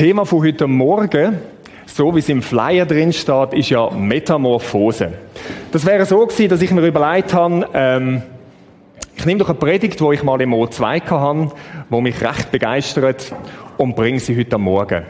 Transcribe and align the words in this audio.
Thema 0.00 0.24
von 0.24 0.42
heute 0.42 0.66
Morgen, 0.66 1.40
so 1.84 2.14
wie 2.14 2.20
es 2.20 2.30
im 2.30 2.40
Flyer 2.40 2.86
drin 2.86 3.12
steht, 3.12 3.52
ist 3.52 3.68
ja 3.68 3.90
Metamorphose. 3.90 5.12
Das 5.72 5.84
wäre 5.84 6.06
so 6.06 6.24
gewesen, 6.24 6.48
dass 6.48 6.62
ich 6.62 6.70
mir 6.70 6.86
überlegt 6.86 7.34
habe, 7.34 7.68
ähm, 7.74 8.22
ich 9.14 9.26
nehme 9.26 9.40
doch 9.40 9.50
eine 9.50 9.58
Predigt, 9.58 10.00
die 10.00 10.14
ich 10.14 10.22
mal 10.22 10.40
im 10.40 10.54
O2 10.54 11.02
hatte, 11.02 11.54
die 11.90 12.00
mich 12.00 12.18
recht 12.22 12.50
begeistert 12.50 13.34
und 13.76 13.94
bringe 13.94 14.20
sie 14.20 14.38
heute 14.38 14.56
Morgen. 14.56 15.02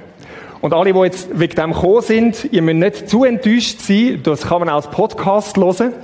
Und 0.61 0.75
alle, 0.75 0.93
die 0.93 0.99
jetzt 0.99 1.39
wegen 1.39 1.54
dem 1.54 1.72
gekommen 1.72 2.03
sind, 2.03 2.49
ihr 2.50 2.61
müsst 2.61 2.79
nicht 2.79 3.09
zu 3.09 3.22
enttäuscht 3.22 3.79
sein, 3.79 4.21
das 4.25 4.43
kann 4.43 4.59
man 4.59 4.71
auch 4.71 4.75
als 4.75 4.91
Podcast 4.91 5.57
hören. 5.57 5.95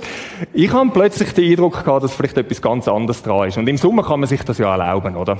Ich 0.53 0.71
habe 0.71 0.89
plötzlich 0.91 1.33
den 1.33 1.51
Eindruck 1.51 1.83
gehabt, 1.83 2.05
dass 2.05 2.15
vielleicht 2.15 2.37
etwas 2.37 2.61
ganz 2.61 2.87
anderes 2.87 3.21
dran 3.21 3.49
ist. 3.49 3.57
Und 3.57 3.67
im 3.67 3.75
Sommer 3.75 4.03
kann 4.03 4.21
man 4.21 4.29
sich 4.29 4.43
das 4.43 4.57
ja 4.57 4.71
erlauben, 4.71 5.17
oder? 5.17 5.39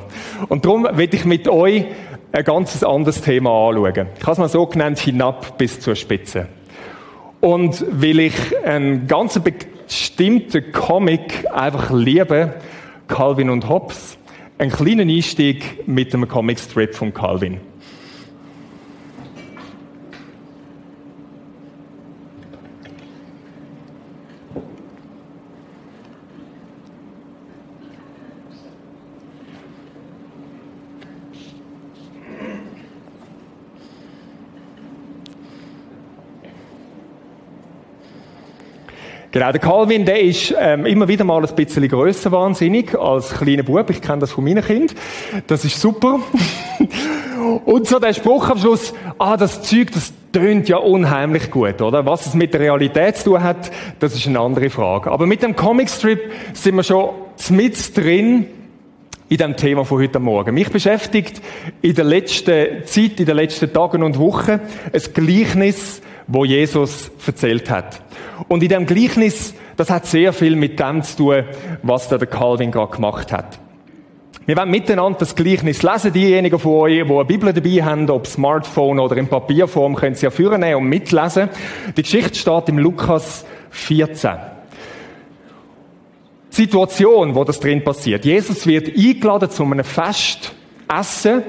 Und 0.49 0.65
darum 0.65 0.85
will 0.91 1.09
ich 1.11 1.23
mit 1.23 1.47
euch 1.47 1.85
ein 2.31 2.43
ganz 2.43 2.83
anderes 2.83 3.21
Thema 3.21 3.69
anschauen. 3.69 4.07
Ich 4.17 4.23
habe 4.23 4.31
es 4.33 4.37
mal 4.37 4.49
so 4.49 4.65
genannt, 4.65 4.99
hinab 4.99 5.57
bis 5.57 5.79
zur 5.79 5.95
Spitze. 5.95 6.47
Und 7.39 7.85
weil 7.89 8.19
ich 8.19 8.35
einen 8.65 9.07
ganz 9.07 9.39
bestimmten 9.39 10.71
Comic 10.71 11.45
einfach 11.51 11.91
liebe, 11.91 12.55
Calvin 13.07 13.49
und 13.49 13.69
Hobbes, 13.69 14.17
einen 14.57 14.71
kleinen 14.71 15.09
Einstieg 15.09 15.87
mit 15.87 16.13
einem 16.13 16.27
Comicstrip 16.27 16.95
von 16.95 17.13
Calvin. 17.13 17.59
Genau, 39.37 39.51
der 39.51 39.61
Calvin, 39.61 40.03
der 40.03 40.19
ist 40.19 40.51
ähm, 40.59 40.87
immer 40.87 41.07
wieder 41.07 41.23
mal 41.23 41.45
ein 41.45 41.55
bisschen 41.55 41.87
grösser 41.87 42.31
wahnsinnig 42.31 42.97
als 42.97 43.35
kleiner 43.35 43.61
Bub. 43.61 43.87
Ich 43.91 44.01
kenne 44.01 44.17
das 44.17 44.31
von 44.31 44.43
meinen 44.43 44.63
Kind. 44.63 44.95
Das 45.45 45.63
ist 45.63 45.79
super. 45.79 46.21
Und 47.65 47.85
so 47.85 47.99
der 47.99 48.15
Spruch 48.15 48.49
am 48.49 48.57
Schluss, 48.57 48.95
ah, 49.19 49.37
das 49.37 49.61
Zeug, 49.61 49.91
das 49.91 50.11
tönt 50.31 50.67
ja 50.69 50.77
unheimlich 50.77 51.51
gut, 51.51 51.83
oder? 51.83 52.03
Was 52.03 52.25
es 52.25 52.33
mit 52.33 52.51
der 52.51 52.61
Realität 52.61 53.17
zu 53.17 53.25
tun 53.25 53.43
hat, 53.43 53.69
das 53.99 54.15
ist 54.15 54.25
eine 54.25 54.39
andere 54.39 54.71
Frage. 54.71 55.11
Aber 55.11 55.27
mit 55.27 55.43
dem 55.43 55.55
Comicstrip 55.55 56.31
sind 56.53 56.75
wir 56.75 56.81
schon 56.81 57.11
mit 57.51 57.95
drin 57.95 58.47
in 59.29 59.37
dem 59.37 59.55
Thema 59.55 59.85
von 59.85 60.01
heute 60.01 60.17
Morgen. 60.17 60.55
Mich 60.55 60.71
beschäftigt 60.71 61.43
in 61.83 61.93
der 61.93 62.05
letzten 62.05 62.85
Zeit, 62.85 63.19
in 63.19 63.27
den 63.27 63.35
letzten 63.35 63.71
Tagen 63.71 64.01
und 64.01 64.17
Wochen, 64.17 64.59
ein 64.91 65.01
Gleichnis, 65.13 66.01
wo 66.27 66.45
Jesus 66.45 67.09
erzählt 67.25 67.69
hat. 67.69 68.01
Und 68.47 68.61
in 68.61 68.69
dem 68.69 68.85
Gleichnis, 68.85 69.53
das 69.75 69.89
hat 69.89 70.05
sehr 70.05 70.33
viel 70.33 70.55
mit 70.55 70.79
dem 70.79 71.01
zu 71.01 71.17
tun, 71.17 71.43
was 71.83 72.09
der 72.09 72.19
Calvin 72.19 72.71
gerade 72.71 72.95
gemacht 72.95 73.31
hat. 73.31 73.59
Wir 74.45 74.55
werden 74.55 74.71
miteinander 74.71 75.19
das 75.19 75.35
Gleichnis 75.35 75.83
lesen. 75.83 76.13
Diejenigen 76.13 76.57
von 76.57 76.71
euch, 76.73 77.03
die 77.03 77.11
eine 77.11 77.25
Bibel 77.25 77.51
dabei 77.51 77.83
haben, 77.83 78.09
ob 78.09 78.25
Smartphone 78.27 78.97
oder 78.99 79.17
in 79.17 79.27
Papierform, 79.27 79.95
können 79.95 80.15
sie 80.15 80.25
ja 80.25 80.29
führen 80.29 80.63
und 80.73 80.85
mitlesen. 80.85 81.49
Die 81.97 82.01
Geschichte 82.01 82.35
steht 82.35 82.69
im 82.69 82.77
Lukas 82.77 83.45
14. 83.71 84.31
Die 86.51 86.55
Situation, 86.55 87.35
wo 87.35 87.43
das 87.43 87.59
drin 87.59 87.83
passiert. 87.83 88.23
Jesus 88.23 88.65
wird 88.65 88.87
eingeladen 88.87 89.49
zu 89.49 89.63
einem 89.63 89.83
Fest, 89.83 90.53
Essen, 90.87 91.43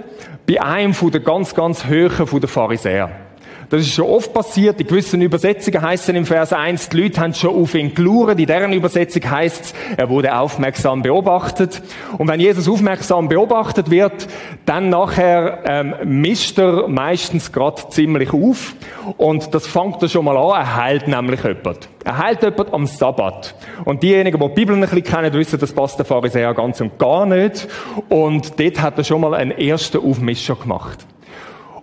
bei 0.44 0.60
einem 0.60 0.92
von 0.92 1.12
den 1.12 1.22
ganz, 1.22 1.54
ganz 1.54 1.86
Höhen 1.86 2.26
von 2.26 2.40
den 2.40 2.48
Pharisäern. 2.48 3.27
Das 3.70 3.82
ist 3.82 3.92
schon 3.92 4.06
oft 4.06 4.32
passiert. 4.32 4.80
In 4.80 4.86
gewissen 4.86 5.20
Übersetzungen 5.20 5.82
heißt 5.82 6.08
es 6.08 6.14
im 6.14 6.24
Vers 6.24 6.54
1, 6.54 6.88
die 6.88 7.02
Leute 7.02 7.20
haben 7.20 7.34
schon 7.34 7.54
auf 7.54 7.74
ihn 7.74 7.94
gelauert. 7.94 8.40
In 8.40 8.46
deren 8.46 8.72
Übersetzung 8.72 9.30
heißt 9.30 9.64
es, 9.66 9.74
er 9.96 10.08
wurde 10.08 10.34
aufmerksam 10.34 11.02
beobachtet. 11.02 11.82
Und 12.16 12.28
wenn 12.28 12.40
Jesus 12.40 12.66
aufmerksam 12.66 13.28
beobachtet 13.28 13.90
wird, 13.90 14.26
dann 14.64 14.88
nachher 14.88 15.58
ähm, 15.66 15.94
mischt 16.04 16.58
er 16.58 16.88
meistens 16.88 17.52
gerade 17.52 17.82
ziemlich 17.90 18.32
auf. 18.32 18.74
Und 19.18 19.54
das 19.54 19.66
fängt 19.66 20.02
er 20.02 20.08
schon 20.08 20.24
mal 20.24 20.38
an. 20.38 20.62
Er 20.62 20.76
heilt 20.76 21.06
nämlich 21.06 21.44
jemand. 21.44 21.90
Er 22.04 22.16
heilt 22.16 22.42
jemand 22.42 22.72
am 22.72 22.86
Sabbat. 22.86 23.54
Und 23.84 24.02
diejenigen, 24.02 24.40
die 24.40 24.48
die 24.48 24.54
Bibel 24.54 24.76
ein 24.76 24.80
bisschen 24.80 25.02
kennen, 25.02 25.32
wissen, 25.34 25.60
das 25.60 25.72
passt 25.72 25.98
der 25.98 26.06
Pharisäer 26.06 26.54
ganz 26.54 26.80
und 26.80 26.98
gar 26.98 27.26
nicht. 27.26 27.68
Und 28.08 28.58
dort 28.58 28.80
hat 28.80 28.96
er 28.96 29.04
schon 29.04 29.20
mal 29.20 29.34
einen 29.34 29.50
ersten 29.50 29.98
Aufmischer 29.98 30.56
gemacht. 30.56 31.04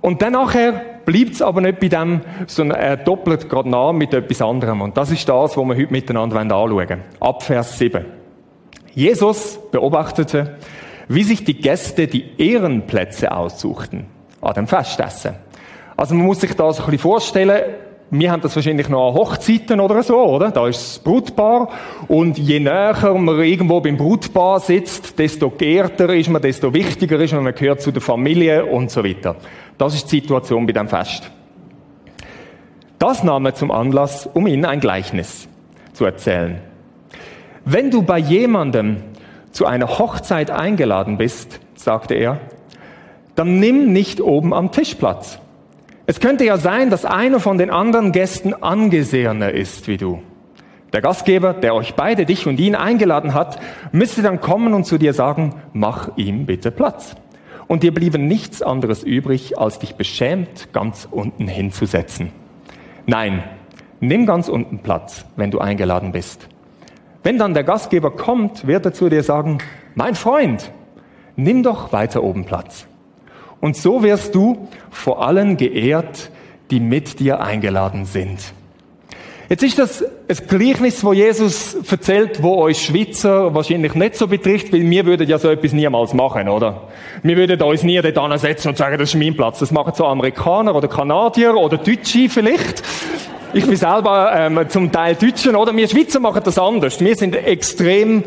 Und 0.01 0.23
dann 0.23 0.33
nachher 0.33 0.94
bleibt 1.05 1.33
es 1.33 1.41
aber 1.41 1.61
nicht 1.61 1.79
bei 1.79 1.87
dem, 1.87 2.21
sondern 2.47 2.79
er 2.79 2.97
doppelt 2.97 3.49
gerade 3.49 3.69
nach 3.69 3.93
mit 3.93 4.13
etwas 4.13 4.41
anderem. 4.41 4.81
Und 4.81 4.97
das 4.97 5.11
ist 5.11 5.27
das, 5.29 5.55
was 5.55 5.65
wir 5.65 5.75
heute 5.75 5.91
miteinander 5.91 6.37
anschauen 6.39 6.73
wollen. 6.73 7.01
Ab 7.19 7.43
Vers 7.43 7.77
7. 7.77 8.05
Jesus 8.93 9.59
beobachtete, 9.71 10.57
wie 11.07 11.23
sich 11.23 11.43
die 11.43 11.59
Gäste 11.59 12.07
die 12.07 12.25
Ehrenplätze 12.37 13.31
aussuchten 13.31 14.07
an 14.41 14.53
dem 14.53 14.67
Festessen. 14.67 15.35
Also 15.97 16.15
man 16.15 16.25
muss 16.25 16.41
sich 16.41 16.53
das 16.55 16.79
ein 16.79 16.85
bisschen 16.85 16.99
vorstellen, 16.99 17.75
wir 18.11 18.31
haben 18.31 18.41
das 18.41 18.55
wahrscheinlich 18.55 18.87
noch 18.87 19.09
an 19.09 19.13
Hochzeiten 19.15 19.79
oder 19.79 20.03
so, 20.03 20.17
oder? 20.17 20.51
Da 20.51 20.67
ist 20.67 20.79
das 20.79 20.99
Brutpaar. 20.99 21.69
Und 22.07 22.37
je 22.37 22.59
näher 22.59 23.13
man 23.17 23.39
irgendwo 23.39 23.81
beim 23.81 23.97
Brutpaar 23.97 24.59
sitzt, 24.59 25.17
desto 25.17 25.49
geehrter 25.49 26.13
ist 26.13 26.29
man, 26.29 26.41
desto 26.41 26.73
wichtiger 26.73 27.19
ist 27.19 27.33
man, 27.33 27.43
man 27.43 27.55
gehört 27.55 27.81
zu 27.81 27.91
der 27.91 28.01
Familie 28.01 28.65
und 28.65 28.91
so 28.91 29.03
weiter. 29.03 29.35
Das 29.77 29.95
ist 29.95 30.11
die 30.11 30.19
Situation 30.19 30.65
bei 30.65 30.73
dem 30.73 30.87
Fest. 30.87 31.31
Das 32.99 33.23
nahm 33.23 33.45
er 33.45 33.55
zum 33.55 33.71
Anlass, 33.71 34.29
um 34.33 34.47
ihnen 34.47 34.65
ein 34.65 34.79
Gleichnis 34.79 35.47
zu 35.93 36.05
erzählen. 36.05 36.61
Wenn 37.65 37.89
du 37.89 38.03
bei 38.03 38.19
jemandem 38.19 38.97
zu 39.51 39.65
einer 39.65 39.97
Hochzeit 39.97 40.51
eingeladen 40.51 41.17
bist, 41.17 41.59
sagte 41.73 42.13
er, 42.13 42.39
dann 43.35 43.59
nimm 43.59 43.91
nicht 43.91 44.21
oben 44.21 44.53
am 44.53 44.71
Tisch 44.71 44.95
Platz. 44.95 45.39
Es 46.07 46.19
könnte 46.19 46.45
ja 46.45 46.57
sein, 46.57 46.91
dass 46.91 47.03
einer 47.03 47.39
von 47.39 47.57
den 47.57 47.71
anderen 47.71 48.11
Gästen 48.11 48.53
angesehener 48.53 49.51
ist 49.51 49.87
wie 49.87 49.97
du. 49.97 50.21
Der 50.93 51.01
Gastgeber, 51.01 51.53
der 51.53 51.73
euch 51.73 51.95
beide, 51.95 52.25
dich 52.25 52.45
und 52.45 52.59
ihn 52.59 52.75
eingeladen 52.75 53.33
hat, 53.33 53.59
müsste 53.91 54.21
dann 54.21 54.39
kommen 54.39 54.75
und 54.75 54.85
zu 54.85 54.99
dir 54.99 55.13
sagen, 55.13 55.55
mach 55.73 56.15
ihm 56.15 56.45
bitte 56.45 56.69
Platz 56.69 57.15
und 57.67 57.81
dir 57.81 57.91
blieben 57.93 58.27
nichts 58.27 58.61
anderes 58.61 59.03
übrig, 59.03 59.57
als 59.57 59.79
dich 59.79 59.95
beschämt 59.95 60.71
ganz 60.73 61.07
unten 61.09 61.47
hinzusetzen. 61.47 62.31
Nein, 63.07 63.43
nimm 63.99 64.27
ganz 64.27 64.47
unten 64.47 64.79
Platz, 64.79 65.25
wenn 65.35 65.49
du 65.49 65.59
eingeladen 65.59 66.11
bist. 66.11 66.47
Wenn 67.23 67.39
dann 67.39 67.55
der 67.55 67.63
Gastgeber 67.63 68.11
kommt, 68.11 68.67
wird 68.67 68.85
er 68.85 68.93
zu 68.93 69.09
dir 69.09 69.23
sagen, 69.23 69.57
mein 69.95 70.13
Freund, 70.13 70.71
nimm 71.35 71.63
doch 71.63 71.91
weiter 71.91 72.23
oben 72.23 72.45
Platz. 72.45 72.87
Und 73.65 73.75
so 73.75 74.03
wirst 74.03 74.35
du 74.35 74.67
vor 74.91 75.25
allen 75.25 75.57
geehrt, 75.57 76.29
die 76.69 76.79
mit 76.79 77.19
dir 77.19 77.39
eingeladen 77.39 78.05
sind. 78.05 78.37
Jetzt 79.49 79.63
ist 79.63 79.79
das 79.79 80.03
ein 80.03 80.37
Gleichnis, 80.47 81.03
wo 81.03 81.13
Jesus 81.13 81.75
erzählt, 81.89 82.43
wo 82.43 82.57
euch 82.57 82.85
Schweizer 82.85 83.55
wahrscheinlich 83.55 83.95
nicht 83.95 84.17
so 84.17 84.27
betrifft, 84.27 84.71
weil 84.71 84.87
wir 84.87 85.07
würden 85.07 85.27
ja 85.27 85.39
so 85.39 85.49
etwas 85.49 85.73
niemals 85.73 86.13
machen, 86.13 86.47
oder? 86.47 86.89
Wir 87.23 87.37
würden 87.37 87.59
uns 87.63 87.81
nie 87.81 87.99
dort 87.99 88.19
ansetzen 88.19 88.67
und 88.67 88.77
sagen, 88.77 88.99
das 88.99 89.09
ist 89.09 89.15
mein 89.15 89.35
Platz. 89.35 89.57
Das 89.57 89.71
machen 89.71 89.93
so 89.95 90.05
Amerikaner 90.05 90.75
oder 90.75 90.87
Kanadier 90.87 91.55
oder 91.55 91.77
Deutsche 91.77 92.29
vielleicht. 92.29 92.83
Ich 93.51 93.65
bin 93.65 93.77
selber 93.77 94.31
ähm, 94.35 94.59
zum 94.69 94.91
Teil 94.91 95.15
Deutschen, 95.15 95.55
oder? 95.55 95.75
Wir 95.75 95.87
Schweizer 95.87 96.19
machen 96.19 96.43
das 96.45 96.59
anders. 96.59 96.99
Wir 96.99 97.15
sind 97.15 97.33
extrem 97.35 98.25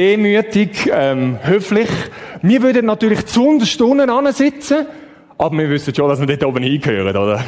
demütig, 0.00 0.90
ähm, 0.92 1.38
höflich. 1.42 1.88
Wir 2.40 2.62
würden 2.62 2.86
natürlich 2.86 3.26
zu 3.26 3.44
unten 3.44 4.08
ansitzen 4.10 4.86
aber 5.36 5.56
wir 5.56 5.70
wissen 5.70 5.94
schon, 5.94 6.06
dass 6.06 6.20
wir 6.20 6.26
dort 6.26 6.44
oben 6.44 6.62
hingehören, 6.62 7.16
oder? 7.16 7.42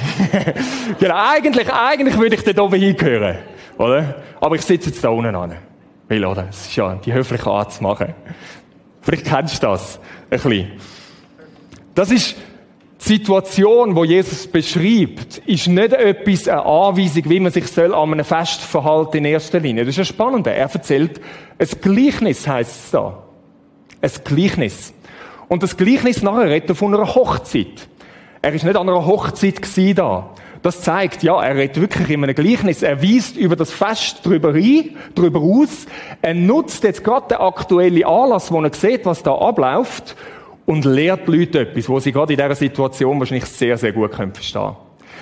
genau, 0.98 1.14
eigentlich, 1.14 1.70
eigentlich 1.70 2.18
würde 2.18 2.36
ich 2.36 2.42
dort 2.42 2.58
oben 2.58 2.80
hingehören, 2.80 3.36
oder? 3.76 4.14
Aber 4.40 4.54
ich 4.54 4.62
sitze 4.62 4.88
jetzt 4.88 5.04
da 5.04 5.10
unten 5.10 5.34
an. 5.34 5.56
Weil, 6.08 6.24
oder? 6.24 6.46
Es 6.48 6.68
ist 6.68 6.76
ja 6.76 6.94
die 6.94 7.12
höfliche 7.12 7.50
Art 7.50 7.70
zu 7.70 7.82
machen. 7.82 8.14
Vielleicht 9.02 9.26
kennst 9.26 9.62
du 9.62 9.66
das 9.66 9.98
ein 9.98 10.30
bisschen. 10.30 10.70
Das 11.94 12.10
ist 12.10 12.36
Situation, 13.04 13.96
wo 13.96 14.04
Jesus 14.04 14.46
beschreibt, 14.46 15.38
ist 15.44 15.66
nicht 15.66 15.92
etwas, 15.92 16.46
eine 16.46 16.64
Anweisung, 16.64 17.24
wie 17.26 17.40
man 17.40 17.50
sich 17.50 17.66
soll 17.66 17.92
an 17.92 18.12
einem 18.12 18.24
Fest 18.24 18.60
verhalten 18.60 19.16
in 19.16 19.24
erster 19.24 19.58
Linie. 19.58 19.84
Das 19.84 19.90
ist 19.90 19.98
ja 19.98 20.04
spannend. 20.04 20.46
Er 20.46 20.56
erzählt 20.56 21.20
ein 21.58 21.68
Gleichnis, 21.80 22.46
heisst 22.46 22.84
es 22.84 22.90
da. 22.92 23.24
Ein 24.00 24.10
Gleichnis. 24.22 24.94
Und 25.48 25.64
das 25.64 25.76
Gleichnis 25.76 26.22
nachher 26.22 26.48
redet 26.48 26.76
von 26.76 26.94
einer 26.94 27.12
Hochzeit. 27.12 27.88
Er 28.40 28.52
ist 28.52 28.64
nicht 28.64 28.76
an 28.76 28.88
einer 28.88 29.04
Hochzeit 29.04 29.58
da. 29.98 30.30
Das 30.62 30.80
zeigt, 30.82 31.24
ja, 31.24 31.42
er 31.42 31.56
redet 31.56 31.80
wirklich 31.80 32.08
in 32.08 32.22
einem 32.22 32.36
Gleichnis. 32.36 32.84
Er 32.84 33.02
weist 33.02 33.36
über 33.36 33.56
das 33.56 33.72
Fest 33.72 34.24
drüber 34.24 34.50
ein, 34.50 34.96
drüber 35.16 35.40
aus. 35.40 35.86
Er 36.22 36.34
nutzt 36.34 36.84
jetzt 36.84 37.02
gerade 37.02 37.34
den 37.34 37.38
aktuellen 37.38 38.04
Anlass, 38.04 38.52
wo 38.52 38.62
er 38.62 38.72
sieht, 38.72 39.04
was 39.06 39.24
da 39.24 39.34
abläuft, 39.34 40.14
und 40.66 40.84
lehrt 40.84 41.26
die 41.28 41.38
Leute 41.38 41.60
etwas, 41.60 41.88
wo 41.88 41.98
sie 41.98 42.12
gerade 42.12 42.32
in 42.32 42.38
dieser 42.38 42.54
Situation 42.54 43.18
wahrscheinlich 43.18 43.46
sehr, 43.46 43.76
sehr 43.76 43.92
gut 43.92 44.12
können 44.12 44.32
verstehen 44.32 44.76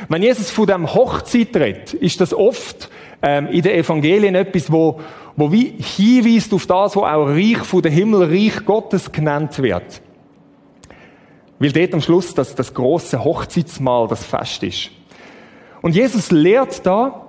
Wenn 0.08 0.22
Jesus 0.22 0.50
von 0.50 0.66
dem 0.66 0.92
Hochzeit 0.92 1.56
redet, 1.56 1.94
ist 1.94 2.20
das 2.20 2.34
oft 2.34 2.90
ähm, 3.22 3.48
in 3.48 3.62
den 3.62 3.78
Evangelien 3.78 4.34
etwas, 4.34 4.70
wo, 4.70 5.00
wo 5.36 5.50
wie 5.52 5.74
hinweist 5.78 6.52
auf 6.52 6.66
das, 6.66 6.96
wo 6.96 7.00
auch 7.00 7.26
Reich 7.26 7.58
von 7.58 7.82
der 7.82 7.90
Himmel, 7.90 8.24
Reich 8.24 8.64
Gottes 8.64 9.10
genannt 9.10 9.60
wird. 9.62 10.02
Weil 11.58 11.72
dort 11.72 11.94
am 11.94 12.00
Schluss 12.00 12.34
das, 12.34 12.54
das 12.54 12.72
große 12.72 13.22
Hochzeitsmahl, 13.22 14.08
das 14.08 14.24
Fest 14.24 14.62
ist. 14.62 14.90
Und 15.82 15.94
Jesus 15.94 16.30
lehrt 16.30 16.84
da, 16.84 17.26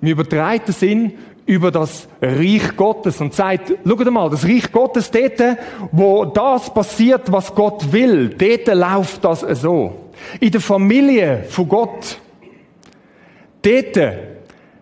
im 0.00 0.08
übertreiten 0.08 0.72
Sinn, 0.72 1.14
über 1.46 1.70
das 1.70 2.08
Reich 2.22 2.76
Gottes 2.76 3.20
und 3.20 3.34
sagt, 3.34 3.74
schaut 3.86 4.10
mal, 4.10 4.30
das 4.30 4.44
Reich 4.44 4.72
Gottes 4.72 5.10
dort, 5.10 5.58
wo 5.92 6.24
das 6.24 6.72
passiert, 6.72 7.30
was 7.30 7.54
Gott 7.54 7.92
will, 7.92 8.30
dort 8.30 8.66
läuft 8.74 9.24
das 9.24 9.40
so. 9.60 10.10
In 10.40 10.50
der 10.50 10.60
Familie 10.60 11.44
von 11.48 11.68
Gott, 11.68 12.18
dort 13.62 14.14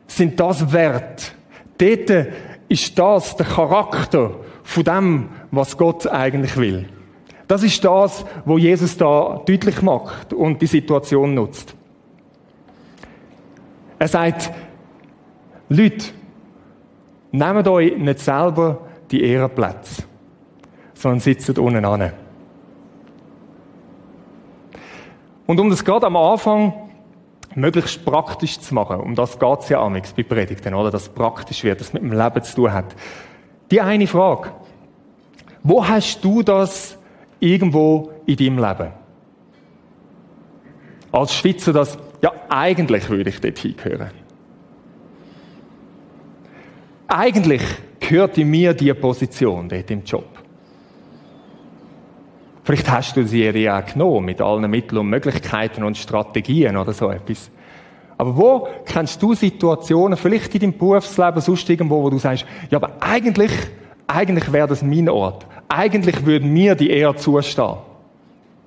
sind 0.07 0.39
das 0.39 0.73
wert. 0.73 1.35
Dort 1.79 2.29
ist 2.69 2.99
das 2.99 3.37
der 3.37 3.47
Charakter 3.47 4.35
von 4.63 4.85
dem, 4.85 5.29
was 5.51 5.77
Gott 5.77 6.07
eigentlich 6.07 6.57
will. 6.57 6.89
Das 7.49 7.63
ist 7.63 7.85
das, 7.85 8.25
wo 8.45 8.57
Jesus 8.57 8.97
da 8.97 9.43
deutlich 9.45 9.83
macht 9.83 10.33
und 10.33 10.63
die 10.63 10.67
Situation 10.67 11.35
nutzt. 11.35 11.75
Er 13.99 14.09
sagt, 14.09 14.51
Leute, 15.69 16.07
nehmt 17.33 17.67
euch 17.67 17.97
nicht 17.97 18.21
selber 18.21 18.79
die 19.11 19.25
Ehrenplätze, 19.25 20.05
sondern 20.95 21.21
sitzt 21.21 21.59
unten 21.59 21.85
an. 21.85 22.13
Und 25.47 25.61
um 25.61 25.69
das 25.69 25.85
gerade 25.85 26.07
am 26.07 26.17
Anfang 26.17 26.73
möglichst 27.55 28.05
praktisch 28.05 28.59
zu 28.61 28.75
machen, 28.75 29.01
um 29.01 29.15
das 29.15 29.39
geht 29.39 29.61
es 29.61 29.69
ja 29.69 29.83
amigs 29.83 30.13
bei 30.13 30.23
Predigten, 30.23 30.75
oder? 30.75 30.91
Dass 30.91 31.03
es 31.03 31.09
praktisch 31.09 31.65
wird, 31.65 31.81
dass 31.81 31.89
es 31.89 31.93
mit 31.93 32.03
dem 32.03 32.13
Leben 32.13 32.43
zu 32.43 32.55
tun 32.55 32.73
hat. 32.73 32.95
Die 33.71 33.81
eine 33.81 34.07
Frage. 34.07 34.51
Wo 35.63 35.87
hast 35.87 36.25
du 36.25 36.43
das 36.43 36.99
irgendwo 37.41 38.13
in 38.27 38.37
deinem 38.37 38.59
Leben? 38.59 38.93
Als 41.11 41.35
Schweizer 41.35 41.73
das, 41.73 41.99
ja, 42.23 42.33
eigentlich 42.49 43.09
würde 43.11 43.31
ich 43.31 43.41
dort 43.41 43.59
hingehören. 43.59 44.22
Eigentlich 47.15 47.61
gehört 48.01 48.39
in 48.39 48.49
mir 48.49 48.73
diese 48.73 48.95
Position 48.95 49.69
dort 49.69 49.91
im 49.91 50.03
Job. 50.03 50.25
Vielleicht 52.65 52.91
hast 52.91 53.15
du 53.19 53.27
sie 53.27 53.69
auch 53.69 53.85
genommen, 53.85 54.25
mit 54.25 54.41
allen 54.41 54.71
Mitteln 54.71 54.97
und 54.97 55.11
Möglichkeiten 55.11 55.83
und 55.83 55.99
Strategien 55.99 56.75
oder 56.75 56.95
so 56.95 57.11
etwas. 57.11 57.51
Aber 58.17 58.35
wo 58.35 58.69
kennst 58.87 59.23
du 59.23 59.35
Situationen, 59.35 60.17
vielleicht 60.17 60.55
in 60.55 60.61
deinem 60.63 60.79
Berufsleben, 60.79 61.43
sonst 61.43 61.69
irgendwo, 61.69 62.03
wo 62.03 62.09
du 62.09 62.17
sagst, 62.17 62.47
ja, 62.71 62.79
aber 62.79 62.93
eigentlich, 63.01 63.53
eigentlich 64.07 64.51
wäre 64.51 64.69
das 64.69 64.81
mein 64.81 65.11
Ort. 65.11 65.45
Eigentlich 65.69 66.25
würde 66.25 66.47
mir 66.47 66.75
die 66.75 66.89
Ehre 66.89 67.15
zustehen. 67.17 67.77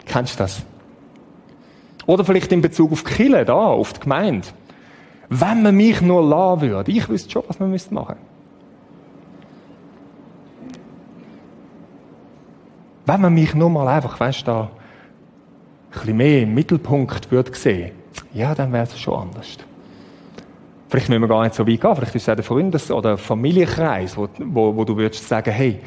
Kennst 0.06 0.36
du 0.36 0.44
das? 0.44 0.62
Oder 2.06 2.24
vielleicht 2.24 2.52
in 2.52 2.62
Bezug 2.62 2.92
auf 2.92 3.04
Kille, 3.04 3.44
da, 3.44 3.56
auf 3.56 3.94
die 3.94 4.02
Gemeinde. 4.02 4.48
Wenn 5.30 5.64
man 5.64 5.76
mich 5.76 6.00
nur 6.02 6.22
lassen 6.22 6.62
würde, 6.62 6.92
ich 6.92 7.10
wüsste 7.10 7.32
schon, 7.32 7.44
was 7.48 7.60
man 7.60 7.72
machen 7.72 7.82
müsste. 7.90 8.35
Wenn 13.06 13.22
man 13.22 13.34
mich 13.34 13.54
nur 13.54 13.70
mal 13.70 13.88
einfach, 13.88 14.20
weißt 14.20 14.42
du, 14.42 14.46
da 14.46 14.62
ein 14.62 14.70
bisschen 15.92 16.18
mehr 16.18 16.42
im 16.42 16.54
Mittelpunkt 16.54 17.32
würde 17.32 17.54
sehen, 17.56 17.92
ja, 18.34 18.56
dann 18.56 18.72
wäre 18.74 18.84
es 18.84 19.00
schon 19.00 19.14
anders. 19.14 19.58
Vielleicht 20.90 21.10
müssen 21.10 21.22
wir 21.22 21.28
gar 21.28 21.44
nicht 21.44 21.56
so 21.56 21.68
weit 21.68 21.82
gehen. 21.82 21.96
Vielleicht 21.96 22.16
ist 22.16 22.22
es 22.24 22.30
auch 22.30 22.36
der 22.36 22.44
Freundes- 22.44 22.92
oder 22.92 23.18
Familienkreis, 23.18 24.16
wo, 24.18 24.28
wo, 24.40 24.76
wo 24.76 24.84
du 24.86 24.96
würdest 24.98 25.28
sagen, 25.28 25.52
hey, 25.52 25.80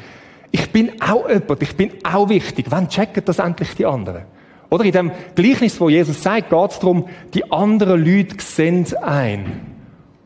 ich 0.51 0.71
bin 0.71 1.01
auch 1.01 1.27
jemand, 1.29 1.61
ich 1.61 1.75
bin 1.75 1.91
auch 2.03 2.29
wichtig. 2.29 2.65
Wann 2.69 2.89
checken 2.89 3.23
das 3.25 3.39
endlich 3.39 3.75
die 3.75 3.85
anderen? 3.85 4.23
Oder 4.69 4.85
in 4.85 4.91
dem 4.91 5.11
Gleichnis, 5.35 5.79
wo 5.79 5.89
Jesus 5.89 6.21
sagt, 6.21 6.49
geht 6.49 6.71
es 6.71 6.79
darum, 6.79 7.07
die 7.33 7.51
anderen 7.51 8.03
Leute 8.03 8.35
sehen 8.39 8.85
ein 9.01 9.61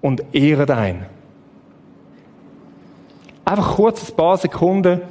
und 0.01 0.23
ehren 0.33 0.69
ein. 0.69 1.05
Einfach 3.45 3.75
kurz 3.75 4.09
ein 4.09 4.15
paar 4.15 4.37
Sekunden 4.37 5.01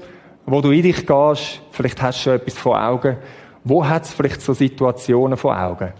wo 0.47 0.61
du 0.61 0.71
in 0.71 0.83
dich 0.83 1.07
gehst, 1.07 1.61
vielleicht 1.71 2.03
hast 2.03 2.19
du 2.19 2.23
schon 2.23 2.33
etwas 2.35 2.55
vor 2.55 2.83
Augen. 2.83 3.17
Wo 3.65 3.87
hat 3.87 4.05
es 4.05 4.13
vielleicht 4.13 4.41
so 4.41 4.53
Situationen 4.55 5.37
vor 5.37 5.59
Augen? 5.59 5.93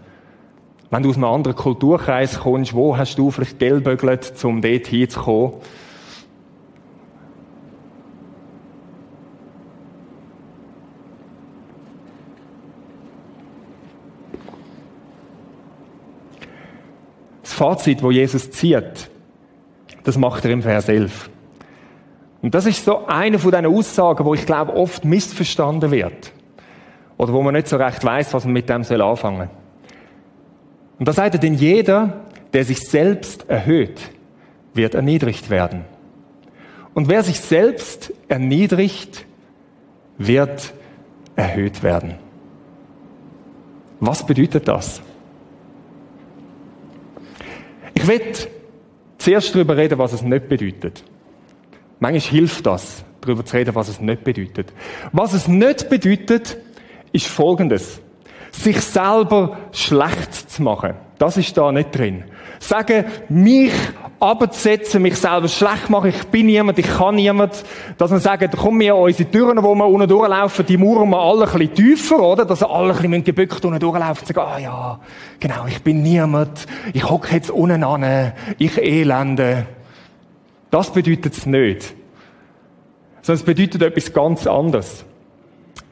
Wenn 0.91 1.03
du 1.03 1.11
aus 1.11 1.17
einem 1.17 1.25
anderen 1.25 1.57
Kulturkreis 1.57 2.41
kommst, 2.41 2.75
wo 2.75 2.97
hast 2.97 3.19
du 3.19 3.31
vielleicht 3.31 3.59
gelbögelt, 3.59 4.33
um 4.45 4.61
dort 4.61 4.87
hinzukommen? 4.89 5.55
Das 17.43 17.53
Fazit, 17.55 18.03
wo 18.03 18.11
Jesus 18.11 18.51
zieht, 18.51 19.11
das 20.05 20.19
macht 20.19 20.45
er 20.45 20.51
im 20.51 20.63
Vers 20.63 20.89
11. 20.89 21.31
Und 22.43 22.55
das 22.55 22.67
ist 22.67 22.85
so 22.85 23.07
eine 23.07 23.39
von 23.39 23.53
diesen 23.53 23.67
Aussagen, 23.67 24.25
wo 24.25 24.35
ich 24.35 24.45
glaube, 24.45 24.75
oft 24.75 25.05
missverstanden 25.05 25.93
wird. 25.93 26.33
Oder 27.17 27.33
wo 27.33 27.43
man 27.43 27.55
nicht 27.55 27.69
so 27.69 27.77
recht 27.77 28.05
weiß, 28.05 28.35
was 28.35 28.45
man 28.45 28.53
mit 28.53 28.69
dem 28.69 28.83
soll 28.83 29.01
anfangen. 29.01 29.49
Und 30.99 31.07
da 31.07 31.13
sagt 31.13 31.35
er, 31.35 31.41
denn 31.41 31.55
jeder, 31.55 32.25
der 32.53 32.65
sich 32.65 32.81
selbst 32.81 33.49
erhöht, 33.49 34.11
wird 34.75 34.95
erniedrigt 34.95 35.51
werden. 35.51 35.85
Und 36.95 37.09
wer 37.09 37.23
sich 37.23 37.41
selbst 37.41 38.13
erniedrigt, 38.29 39.25
wird 40.19 40.73
erhöht 41.37 41.83
werden. 41.83 42.17
Was 44.01 44.27
bedeutet 44.27 44.67
das? 44.67 45.01
Ich 47.95 48.07
will 48.07 48.21
zuerst 49.19 49.55
darüber 49.55 49.77
reden, 49.77 49.99
was 49.99 50.13
es 50.13 50.23
nicht 50.23 50.49
bedeutet. 50.49 51.05
Manchmal 52.03 52.33
hilft 52.33 52.67
das, 52.67 53.05
darüber 53.21 53.45
zu 53.45 53.57
reden, 53.57 53.77
was 53.77 53.87
es 53.87 54.01
nicht 54.01 54.25
bedeutet. 54.25 54.73
Was 55.13 55.35
es 55.35 55.47
nicht 55.47 55.89
bedeutet, 55.89 56.57
ist 57.13 57.29
Folgendes. 57.29 58.01
Sich 58.51 58.81
selber 58.81 59.57
schlecht 59.71 60.51
zu 60.51 60.65
machen. 60.65 60.95
Das 61.19 61.37
ist 61.37 61.57
da 61.57 61.71
nicht 61.71 61.97
drin. 61.97 62.25
Sagen, 62.59 63.05
mich 63.29 63.71
abzusetzen, 64.19 65.01
mich 65.01 65.15
selber 65.15 65.47
schlecht 65.47 65.91
machen, 65.91 66.11
ich 66.11 66.25
bin 66.25 66.47
niemand, 66.47 66.81
ich 66.81 66.89
kann 66.89 67.15
niemand. 67.15 67.63
Dass 67.99 68.11
man 68.11 68.19
sagt, 68.19 68.57
komm 68.57 68.81
wir 68.81 68.97
unsere 68.97 69.31
Türen, 69.31 69.63
wo 69.63 69.73
wir 69.73 69.87
unten 69.87 70.09
durchlaufen, 70.09 70.67
die 70.67 70.79
mauern 70.79 71.09
wir 71.09 71.21
alle 71.21 71.47
ein 71.47 71.53
bisschen 71.53 71.75
tiefer, 71.75 72.19
oder? 72.19 72.45
Dass 72.45 72.65
alle 72.65 72.95
ein 72.95 73.01
bisschen 73.01 73.23
gebückt 73.23 73.65
unten 73.65 73.79
durchlaufen 73.79 74.27
und 74.27 74.27
sagen, 74.27 74.41
ah 74.41 74.59
ja, 74.59 75.01
genau, 75.39 75.67
ich 75.69 75.81
bin 75.85 76.03
niemand, 76.03 76.67
ich 76.95 77.09
hocke 77.09 77.33
jetzt 77.33 77.53
unten 77.53 77.85
an, 77.85 78.33
ich 78.59 78.77
elende. 78.77 79.67
Das 80.73 80.91
bedeutet 80.91 81.35
es 81.37 81.45
nicht. 81.45 81.95
Sondern 83.21 83.41
es 83.41 83.43
bedeutet 83.43 83.83
etwas 83.83 84.13
ganz 84.13 84.47
anderes. 84.47 85.05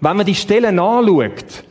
Wenn 0.00 0.16
man 0.16 0.24
die 0.24 0.34
Stellen 0.34 0.78
anschaut, 0.78 1.64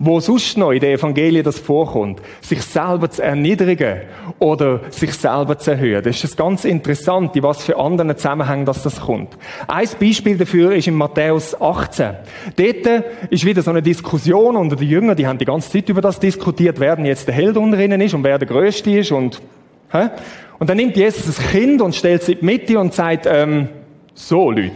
wo 0.00 0.18
sonst 0.18 0.58
noch 0.58 0.72
in 0.72 0.80
den 0.80 0.98
Evangelien 0.98 1.44
das 1.44 1.60
vorkommt, 1.60 2.20
sich 2.40 2.60
selber 2.62 3.08
zu 3.08 3.22
erniedrigen 3.22 4.00
oder 4.40 4.80
sich 4.90 5.14
selber 5.14 5.56
zu 5.56 5.70
erhöhen. 5.70 6.02
Das 6.02 6.22
ist 6.24 6.36
ganz 6.36 6.64
interessant, 6.64 7.36
in 7.36 7.44
was 7.44 7.64
für 7.64 7.78
anderen 7.78 8.14
Zusammenhängen 8.16 8.66
das, 8.66 8.82
das 8.82 9.00
kommt. 9.00 9.38
Ein 9.68 9.88
Beispiel 10.00 10.36
dafür 10.36 10.72
ist 10.74 10.88
in 10.88 10.96
Matthäus 10.96 11.58
18. 11.58 12.16
Dort 12.56 13.04
ist 13.30 13.44
wieder 13.44 13.62
so 13.62 13.70
eine 13.70 13.80
Diskussion 13.80 14.56
unter 14.56 14.74
den 14.74 14.88
Jüngern, 14.88 15.16
die 15.16 15.26
haben 15.26 15.38
die 15.38 15.44
ganze 15.44 15.70
Zeit 15.70 15.88
über 15.88 16.00
das 16.00 16.18
diskutiert, 16.18 16.80
wer 16.80 16.96
denn 16.96 17.06
jetzt 17.06 17.28
der 17.28 17.34
Held 17.34 17.56
unter 17.56 17.78
ihnen 17.78 18.00
ist 18.00 18.12
und 18.12 18.24
wer 18.24 18.38
der 18.38 18.48
Größte 18.48 18.90
ist 18.90 19.12
und? 19.12 19.40
Und 20.58 20.70
dann 20.70 20.76
nimmt 20.76 20.96
Jesus 20.96 21.26
das 21.26 21.38
Kind 21.50 21.80
und 21.82 21.94
stellt 21.94 22.22
es 22.22 22.28
in 22.28 22.38
die 22.38 22.44
Mitte 22.44 22.78
und 22.78 22.94
sagt, 22.94 23.26
ähm, 23.26 23.68
so 24.14 24.50
Leute, 24.50 24.72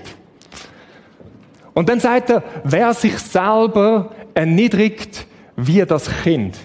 und 1.72 1.88
dann 1.88 2.00
sagt 2.00 2.30
er, 2.30 2.42
wer 2.64 2.92
sich 2.94 3.18
selber 3.18 4.10
erniedrigt 4.34 5.26
wie 5.56 5.84
das 5.86 6.10
Kind, 6.22 6.58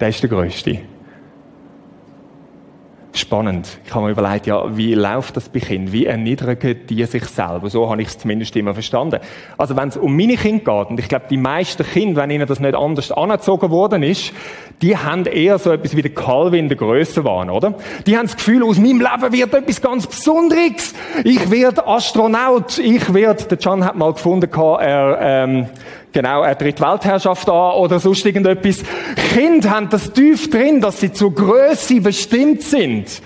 der 0.00 0.08
ist 0.08 0.22
der 0.22 0.30
Größte. 0.30 0.80
Spannend. 3.18 3.78
Ich 3.84 3.94
habe 3.94 4.06
mir 4.06 4.12
überlegt, 4.12 4.46
ja, 4.46 4.76
wie 4.76 4.94
läuft 4.94 5.36
das 5.36 5.48
bei 5.48 5.60
Kindern? 5.60 5.92
Wie 5.92 6.06
erniedrigen 6.06 6.86
die 6.88 7.04
sich 7.04 7.24
selber? 7.24 7.68
So 7.70 7.90
habe 7.90 8.00
ich 8.02 8.08
es 8.08 8.18
zumindest 8.18 8.54
immer 8.56 8.74
verstanden. 8.74 9.20
Also 9.56 9.76
wenn 9.76 9.88
es 9.88 9.96
um 9.96 10.16
meine 10.16 10.36
Kinder 10.36 10.80
geht, 10.80 10.90
und 10.90 11.00
ich 11.00 11.08
glaube, 11.08 11.26
die 11.28 11.36
meisten 11.36 11.84
Kinder, 11.84 12.22
wenn 12.22 12.30
ihnen 12.30 12.46
das 12.46 12.60
nicht 12.60 12.74
anders 12.74 13.12
anerzogen 13.12 13.70
worden 13.70 14.02
ist, 14.02 14.32
die 14.82 14.96
haben 14.96 15.26
eher 15.26 15.58
so 15.58 15.72
etwas 15.72 15.96
wie 15.96 16.02
der 16.02 16.14
Calvin 16.14 16.68
der 16.68 16.76
Größe 16.76 17.24
waren, 17.24 17.50
oder? 17.50 17.74
Die 18.06 18.16
haben 18.16 18.26
das 18.26 18.36
Gefühl, 18.36 18.62
aus 18.62 18.78
meinem 18.78 19.00
Leben 19.00 19.32
wird 19.32 19.54
etwas 19.54 19.82
ganz 19.82 20.06
Besonderes. 20.06 20.94
Ich 21.24 21.50
werde 21.50 21.86
Astronaut. 21.86 22.78
Ich 22.78 23.12
werde, 23.12 23.44
der 23.44 23.56
Can 23.56 23.84
hat 23.84 23.96
mal 23.96 24.12
gefunden, 24.12 24.50
er, 24.52 25.18
ähm, 25.20 25.66
genau, 26.12 26.42
er 26.42 26.56
tritt 26.56 26.80
Weltherrschaft 26.80 27.48
an 27.48 27.74
oder 27.74 27.98
sonst 27.98 28.24
irgendetwas. 28.24 28.82
Kinder 29.34 29.70
haben 29.70 29.88
das 29.88 30.12
tief 30.12 30.50
drin, 30.50 30.80
dass 30.80 31.00
sie 31.00 31.12
zur 31.12 31.34
Größe 31.34 32.00
bestimmt 32.00 32.62
sind. 32.62 33.22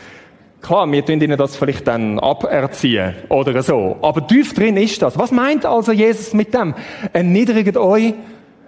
Klar, 0.63 0.91
wir 0.91 1.05
tun 1.05 1.21
ihnen 1.21 1.37
das 1.37 1.57
vielleicht 1.57 1.89
dann 1.89 2.21
aberziehen 2.21 3.15
oder 3.29 3.63
so. 3.65 3.97
Aber 4.01 4.25
tief 4.27 4.55
drin 4.55 4.77
ist 4.77 5.03
das. 5.03 5.19
Was 5.19 5.33
meint 5.33 5.67
also 5.67 5.91
Jesus 5.91 6.33
mit 6.35 6.55
dem? 6.55 6.75
Erniedrigt 7.13 7.77
euch 7.77 8.15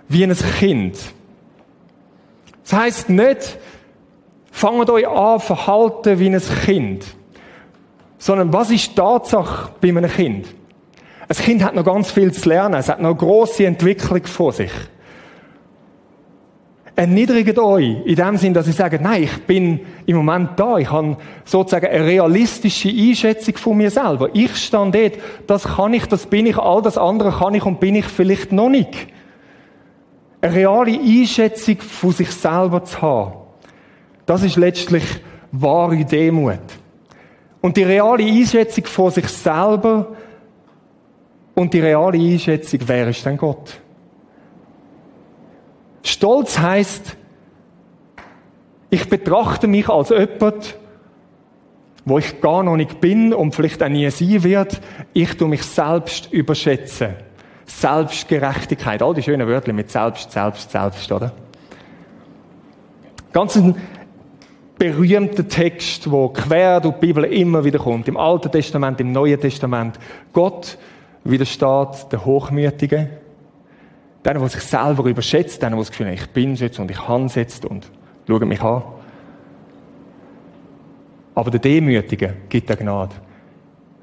wie 0.09 0.25
ein 0.25 0.37
Kind. 0.59 0.99
Das 2.65 2.73
heisst 2.73 3.11
nicht, 3.11 3.59
fangt 4.51 4.91
euch 4.91 5.07
an, 5.07 5.39
verhalten 5.39 6.19
wie 6.19 6.31
ein 6.31 6.43
Kind. 6.65 7.05
Sondern 8.19 8.53
was 8.53 8.71
ist 8.71 8.91
die 8.91 8.95
Tatsache 8.97 9.71
bei 9.81 9.89
einem 9.89 10.11
Kind? 10.11 10.47
Ein 11.29 11.37
Kind 11.37 11.65
hat 11.65 11.75
noch 11.75 11.85
ganz 11.85 12.11
viel 12.11 12.33
zu 12.33 12.49
lernen. 12.49 12.75
Es 12.75 12.89
hat 12.89 13.01
noch 13.01 13.11
eine 13.11 13.19
grosse 13.19 13.67
Entwicklung 13.67 14.25
vor 14.25 14.53
sich. 14.53 14.71
Erniedrigt 16.97 17.59
euch 17.59 17.97
in 18.05 18.15
dem 18.15 18.37
Sinn, 18.37 18.55
dass 18.55 18.69
ich 18.69 18.77
sage, 18.77 19.01
nein, 19.03 19.25
ich 19.25 19.43
bin 19.47 19.81
im 20.07 20.17
Moment 20.17 20.51
da. 20.57 20.79
Ich 20.79 20.91
habe 20.91 21.17
sozusagen 21.45 21.87
eine 21.87 22.05
realistische 22.07 22.89
Einschätzung 22.89 23.57
von 23.57 23.77
mir 23.77 23.91
selber. 23.91 24.29
Ich 24.33 24.55
stand 24.57 24.95
dort, 24.95 25.15
das 25.49 25.65
kann 25.65 25.93
ich, 25.93 26.07
das 26.07 26.27
bin 26.27 26.47
ich, 26.47 26.57
all 26.57 26.83
das 26.83 26.97
andere 26.97 27.33
kann 27.33 27.55
ich 27.55 27.65
und 27.65 27.81
bin 27.81 27.97
ich 27.97 28.05
vielleicht 28.05 28.53
noch 28.53 28.69
nicht. 28.69 28.95
Eine 30.41 30.55
reale 30.55 30.93
Einschätzung 30.93 31.79
von 31.81 32.13
sich 32.13 32.31
selber 32.31 32.85
zu 32.85 33.03
haben. 33.03 33.33
Das 34.27 34.45
ist 34.45 34.57
letztlich 34.57 35.05
wahre 35.51 36.05
Demut. 36.05 36.61
Und 37.61 37.77
die 37.77 37.83
reale 37.83 38.25
Einschätzung 38.25 38.85
von 38.85 39.11
sich 39.11 39.27
selber 39.29 40.15
und 41.55 41.73
die 41.73 41.81
reale 41.81 42.19
Einschätzung, 42.19 42.81
wer 42.87 43.09
ist 43.09 43.25
denn 43.25 43.37
Gott? 43.37 43.81
Stolz 46.03 46.59
heißt, 46.59 47.17
ich 48.91 49.09
betrachte 49.09 49.67
mich 49.67 49.89
als 49.89 50.11
jemand, 50.11 50.79
wo 52.05 52.19
ich 52.19 52.41
gar 52.41 52.63
noch 52.63 52.77
nicht 52.77 53.01
bin 53.01 53.33
und 53.33 53.55
vielleicht 53.55 53.83
auch 53.83 53.89
nie 53.89 54.09
sein 54.11 54.45
wird. 54.45 54.81
Ich 55.13 55.37
tue 55.37 55.49
mich 55.49 55.63
selbst 55.63 56.33
überschätzen. 56.33 57.15
Selbstgerechtigkeit, 57.65 59.03
all 59.03 59.15
die 59.15 59.23
schönen 59.23 59.49
Wörter 59.49 59.73
mit 59.73 59.91
selbst, 59.91 60.31
selbst, 60.31 60.71
selbst, 60.71 61.11
oder? 61.11 61.33
Ganz 63.33 63.57
ein 63.57 63.75
berühmter 64.79 65.49
Text, 65.49 66.11
wo 66.11 66.29
quer 66.29 66.81
durch 66.81 66.95
die 66.97 67.07
Bibel 67.07 67.25
immer 67.25 67.65
wieder 67.65 67.79
kommt. 67.79 68.07
Im 68.07 68.17
Alten 68.17 68.53
Testament, 68.53 69.01
im 69.01 69.13
Neuen 69.13 69.41
Testament. 69.41 69.99
Gott 70.33 70.77
widersteht 71.25 72.13
der 72.13 72.25
Hochmütige, 72.25 73.09
der, 74.25 74.35
der 74.35 74.49
sich 74.49 74.63
selber 74.63 75.05
überschätzt, 75.05 75.63
der, 75.63 75.71
der 75.71 75.79
das 75.79 75.91
Gefühl 75.91 76.07
hat, 76.07 76.15
ich 76.15 76.27
bin 76.31 76.55
jetzt 76.55 76.79
und 76.79 76.91
ich 76.91 76.99
kann 76.99 77.29
jetzt 77.29 77.65
und 77.65 77.91
schaut 78.27 78.45
mich 78.45 78.63
an. 78.63 78.83
Aber 81.35 81.51
der 81.51 81.61
Demütige 81.61 82.35
gibt 82.49 82.69
der 82.69 82.77
Gnade. 82.77 83.15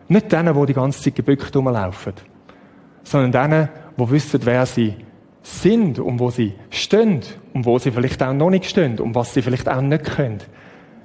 Nicht 0.07 0.31
denen, 0.31 0.53
die 0.53 0.65
die 0.65 0.73
ganze 0.73 1.01
Zeit 1.01 1.15
gebückt 1.15 1.55
rumlaufen, 1.55 2.13
sondern 3.03 3.31
denen, 3.31 3.69
die 3.97 4.11
wissen, 4.11 4.41
wer 4.43 4.65
sie 4.65 4.95
sind 5.41 5.99
und 5.99 6.19
wo 6.19 6.29
sie 6.29 6.53
stehen 6.69 7.21
und 7.53 7.65
wo 7.65 7.79
sie 7.79 7.91
vielleicht 7.91 8.21
auch 8.21 8.33
noch 8.33 8.49
nicht 8.49 8.65
stehen 8.65 8.99
und 8.99 9.15
was 9.15 9.33
sie 9.33 9.41
vielleicht 9.41 9.69
auch 9.69 9.81
nicht 9.81 10.03
können. 10.03 10.39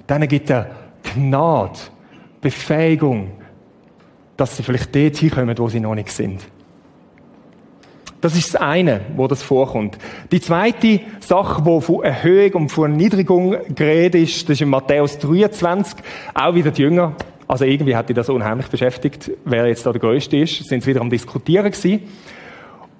Denen 0.09 0.27
gibt 0.27 0.49
er 0.49 0.69
Gnade, 1.03 1.79
Befähigung, 2.41 3.31
dass 4.37 4.55
sie 4.55 4.63
vielleicht 4.63 4.95
dort 4.95 5.17
hinkommen, 5.17 5.57
wo 5.57 5.67
sie 5.67 5.79
noch 5.79 5.95
nicht 5.95 6.11
sind. 6.11 6.41
Das 8.21 8.35
ist 8.35 8.53
das 8.53 8.61
eine, 8.61 9.01
wo 9.15 9.27
das 9.27 9.43
vorkommt. 9.43 9.97
Die 10.31 10.41
zweite 10.41 11.01
Sache, 11.19 11.65
wo 11.65 11.81
von 11.81 12.03
Erhöhung 12.03 12.63
und 12.63 12.69
von 12.69 12.91
Erniedrigung 12.91 13.57
geredet 13.75 14.23
ist, 14.23 14.43
das 14.43 14.55
ist 14.55 14.61
in 14.61 14.69
Matthäus 14.69 15.19
23, 15.19 15.99
auch 16.33 16.55
wieder 16.55 16.71
die 16.71 16.81
Jünger. 16.81 17.15
Also 17.47 17.65
irgendwie 17.65 17.95
hat 17.95 18.09
die 18.09 18.13
das 18.13 18.29
unheimlich 18.29 18.67
beschäftigt, 18.67 19.31
wer 19.45 19.67
jetzt 19.67 19.85
da 19.85 19.91
der 19.91 20.01
Größte 20.01 20.37
ist, 20.37 20.67
sind 20.67 20.83
sie 20.83 20.89
wieder 20.89 21.01
am 21.01 21.09
Diskutieren 21.09 21.71
gewesen. 21.71 22.01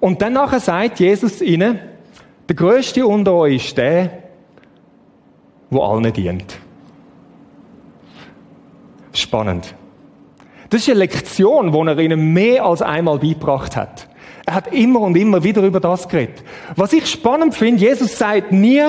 Und 0.00 0.22
dann 0.22 0.34
nachher 0.34 0.60
sagt 0.60 1.00
Jesus 1.00 1.42
ihnen, 1.42 1.80
der 2.48 2.56
Größte 2.56 3.06
unter 3.06 3.34
euch 3.34 3.66
ist 3.66 3.76
der, 3.76 4.22
wo 5.68 5.82
allen 5.82 6.12
dient. 6.12 6.58
Spannend. 9.12 9.74
Das 10.70 10.82
ist 10.82 10.88
eine 10.90 10.98
Lektion, 10.98 11.72
die 11.72 11.78
er 11.78 11.98
ihnen 11.98 12.32
mehr 12.32 12.64
als 12.64 12.82
einmal 12.82 13.18
beigebracht 13.18 13.76
hat. 13.76 14.06
Er 14.46 14.54
hat 14.54 14.72
immer 14.72 15.00
und 15.00 15.16
immer 15.16 15.42
wieder 15.44 15.62
über 15.62 15.80
das 15.80 16.08
geredet. 16.08 16.42
Was 16.76 16.92
ich 16.92 17.06
spannend 17.06 17.54
finde, 17.54 17.84
Jesus 17.84 18.18
sagt 18.18 18.52
nie, 18.52 18.82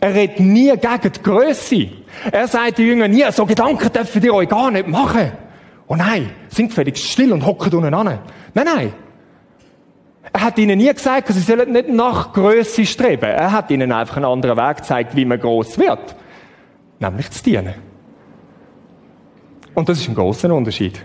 er 0.00 0.14
redet 0.14 0.40
nie 0.40 0.70
gegen 0.70 1.12
die 1.12 1.22
Größe. 1.22 1.88
Er 2.30 2.48
sagt 2.48 2.78
den 2.78 2.86
Jüngern 2.86 3.10
nie, 3.10 3.24
so 3.32 3.46
Gedanken 3.46 3.92
dürfen 3.92 4.22
ihr 4.22 4.34
euch 4.34 4.48
gar 4.48 4.70
nicht 4.70 4.88
machen. 4.88 5.32
Oh 5.86 5.96
nein, 5.96 6.30
sind 6.48 6.72
völlig 6.72 6.96
still 6.98 7.32
und 7.32 7.44
hocken 7.44 7.74
unten 7.74 7.92
an. 7.92 8.18
Nein, 8.54 8.64
nein. 8.64 8.92
Er 10.32 10.42
hat 10.42 10.58
ihnen 10.58 10.78
nie 10.78 10.92
gesagt, 10.92 11.28
sie 11.28 11.40
sollen 11.40 11.72
nicht 11.72 11.88
nach 11.88 12.32
Größe 12.32 12.86
streben. 12.86 13.24
Er 13.30 13.52
hat 13.52 13.70
ihnen 13.70 13.90
einfach 13.90 14.16
einen 14.16 14.26
anderen 14.26 14.56
Weg 14.56 14.78
gezeigt, 14.78 15.16
wie 15.16 15.24
man 15.24 15.40
groß 15.40 15.78
wird. 15.78 16.14
Nämlich 17.00 17.30
zu 17.30 17.42
dienen. 17.42 17.74
Und 19.74 19.88
das 19.88 19.98
ist 19.98 20.08
ein 20.08 20.14
großer 20.14 20.54
Unterschied. 20.54 21.04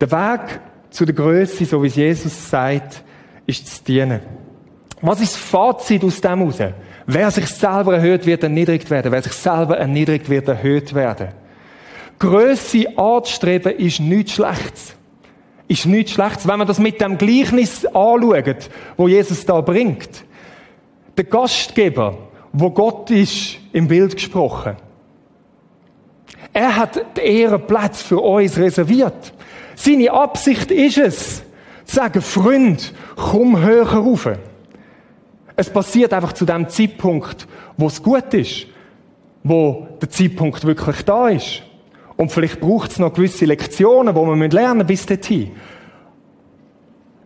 Der 0.00 0.10
Weg 0.10 0.60
zu 0.90 1.04
der 1.04 1.14
Größe, 1.14 1.64
so 1.64 1.82
wie 1.82 1.88
es 1.88 1.96
Jesus 1.96 2.50
sagt, 2.50 3.02
ist 3.46 3.66
zu 3.66 3.84
dienen. 3.84 4.20
Was 5.00 5.20
ist 5.20 5.34
das 5.34 5.40
Fazit 5.40 6.04
aus 6.04 6.20
dem 6.20 6.38
heraus? 6.38 6.74
Wer 7.06 7.30
sich 7.30 7.46
selber 7.46 7.94
erhöht, 7.94 8.26
wird 8.26 8.42
erniedrigt 8.42 8.90
werden. 8.90 9.12
Wer 9.12 9.22
sich 9.22 9.32
selber 9.32 9.78
erniedrigt, 9.78 10.28
wird 10.28 10.48
erhöht 10.48 10.94
werden. 10.94 11.28
Größe 12.18 12.98
anzustreben 12.98 13.72
ist 13.76 14.00
nichts 14.00 14.32
Schlechtes. 14.32 14.94
Ist 15.68 15.86
nichts 15.86 16.12
Schlechtes. 16.12 16.48
Wenn 16.48 16.58
man 16.58 16.68
das 16.68 16.78
mit 16.78 17.00
dem 17.00 17.16
Gleichnis 17.16 17.86
anschaut, 17.86 18.70
wo 18.96 19.08
Jesus 19.08 19.44
da 19.46 19.60
bringt. 19.60 20.24
Der 21.16 21.24
Gastgeber, 21.24 22.18
wo 22.52 22.70
Gott 22.70 23.10
ist, 23.10 23.58
im 23.72 23.88
Bild 23.88 24.16
gesprochen. 24.16 24.76
Er 26.52 26.76
hat 26.76 26.96
den 27.16 27.24
Ehrenplatz 27.24 28.02
für 28.02 28.18
uns 28.18 28.58
reserviert. 28.58 29.32
Seine 29.80 30.10
Absicht 30.12 30.72
ist 30.72 30.98
es, 30.98 31.42
zu 31.84 31.94
sagen, 31.94 32.20
Freund, 32.20 32.92
komm 33.14 33.62
höher 33.62 33.86
rauf. 33.86 34.28
Es 35.54 35.70
passiert 35.70 36.12
einfach 36.12 36.32
zu 36.32 36.44
dem 36.44 36.68
Zeitpunkt, 36.68 37.46
wo 37.76 37.86
es 37.86 38.02
gut 38.02 38.34
ist, 38.34 38.66
wo 39.44 39.86
der 40.02 40.10
Zeitpunkt 40.10 40.64
wirklich 40.64 41.02
da 41.04 41.28
ist. 41.28 41.62
Und 42.16 42.32
vielleicht 42.32 42.58
braucht 42.58 42.90
es 42.90 42.98
noch 42.98 43.14
gewisse 43.14 43.44
Lektionen, 43.44 44.16
die 44.16 44.20
man 44.20 44.50
lernen 44.50 44.84
bis 44.84 45.06
dorthin. 45.06 45.52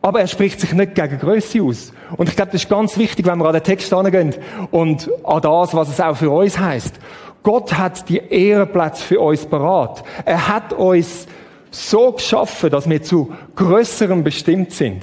Aber 0.03 0.21
er 0.21 0.27
spricht 0.27 0.61
sich 0.61 0.75
nicht 0.75 0.95
gegen 0.95 1.19
Größe 1.19 1.63
aus. 1.63 1.95
Und 2.19 2.29
ich 2.29 2.37
glaube, 2.37 2.53
das 2.53 2.65
ist 2.65 2.69
ganz 2.69 2.99
wichtig, 2.99 3.25
wenn 3.25 3.39
wir 3.39 3.47
an 3.47 3.55
den 3.55 3.63
Text 3.63 3.91
herangehen 3.91 4.35
und 4.71 5.11
an 5.25 5.41
das, 5.41 5.73
was 5.73 5.89
es 5.89 6.01
auch 6.03 6.19
für 6.19 6.31
uns 6.31 6.59
heißt. 6.59 6.97
Gott 7.43 7.73
hat 7.79 8.11
die 8.11 8.19
Ehrenplätze 8.19 9.03
für 9.03 9.21
uns 9.21 9.47
parat. 9.47 10.05
Er 10.27 10.49
hat 10.49 10.75
uns 10.75 11.27
so 11.73 12.13
geschaffen, 12.13 12.71
dass 12.71 12.89
wir 12.89 13.03
zu 13.03 13.33
Größerem 13.57 14.23
bestimmt 14.23 14.73
sind. 14.73 15.03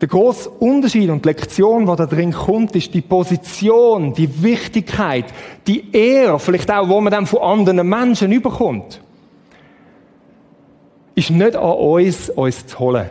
Der 0.00 0.08
große 0.08 0.48
Unterschied 0.48 1.10
und 1.10 1.24
die 1.24 1.28
Lektion, 1.28 1.86
die 1.86 1.96
da 1.96 2.06
drin 2.06 2.32
kommt, 2.32 2.74
ist 2.76 2.92
die 2.94 3.00
Position, 3.00 4.12
die 4.14 4.42
Wichtigkeit, 4.42 5.26
die 5.66 5.94
Ehre, 5.94 6.38
vielleicht 6.38 6.70
auch, 6.70 6.88
wo 6.88 7.00
man 7.00 7.12
dann 7.12 7.26
von 7.26 7.40
anderen 7.40 7.88
Menschen 7.88 8.32
überkommt, 8.32 9.00
ist 11.14 11.30
nicht 11.30 11.56
an 11.56 11.72
uns, 11.72 12.28
uns 12.30 12.66
zu 12.66 12.78
holen 12.78 13.08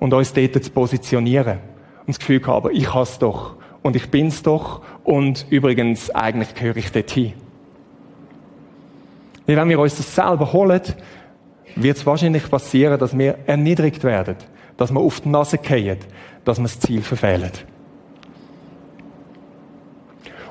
und 0.00 0.12
uns 0.12 0.32
dort 0.32 0.64
zu 0.64 0.70
positionieren 0.70 1.58
und 2.00 2.08
das 2.08 2.18
Gefühl 2.18 2.44
haben, 2.46 2.70
ich 2.72 2.92
has 2.92 3.18
doch 3.18 3.56
und 3.82 3.94
ich 3.94 4.10
bin's 4.10 4.42
doch 4.42 4.82
und 5.04 5.46
übrigens 5.50 6.10
eigentlich 6.10 6.54
gehöre 6.54 6.76
ich 6.76 6.90
dorthin. 6.92 7.45
Weil 9.46 9.56
wenn 9.56 9.68
wir 9.68 9.78
uns 9.78 9.96
das 9.96 10.14
selber 10.14 10.52
holen, 10.52 10.82
wird 11.76 11.96
es 11.96 12.06
wahrscheinlich 12.06 12.50
passieren, 12.50 12.98
dass 12.98 13.16
wir 13.16 13.38
erniedrigt 13.46 14.02
werden, 14.02 14.36
dass 14.76 14.92
wir 14.92 15.00
auf 15.00 15.20
die 15.20 15.28
Nase 15.28 15.58
fallen, 15.62 15.98
dass 16.44 16.58
wir 16.58 16.64
das 16.64 16.80
Ziel 16.80 17.02
verfehlen. 17.02 17.52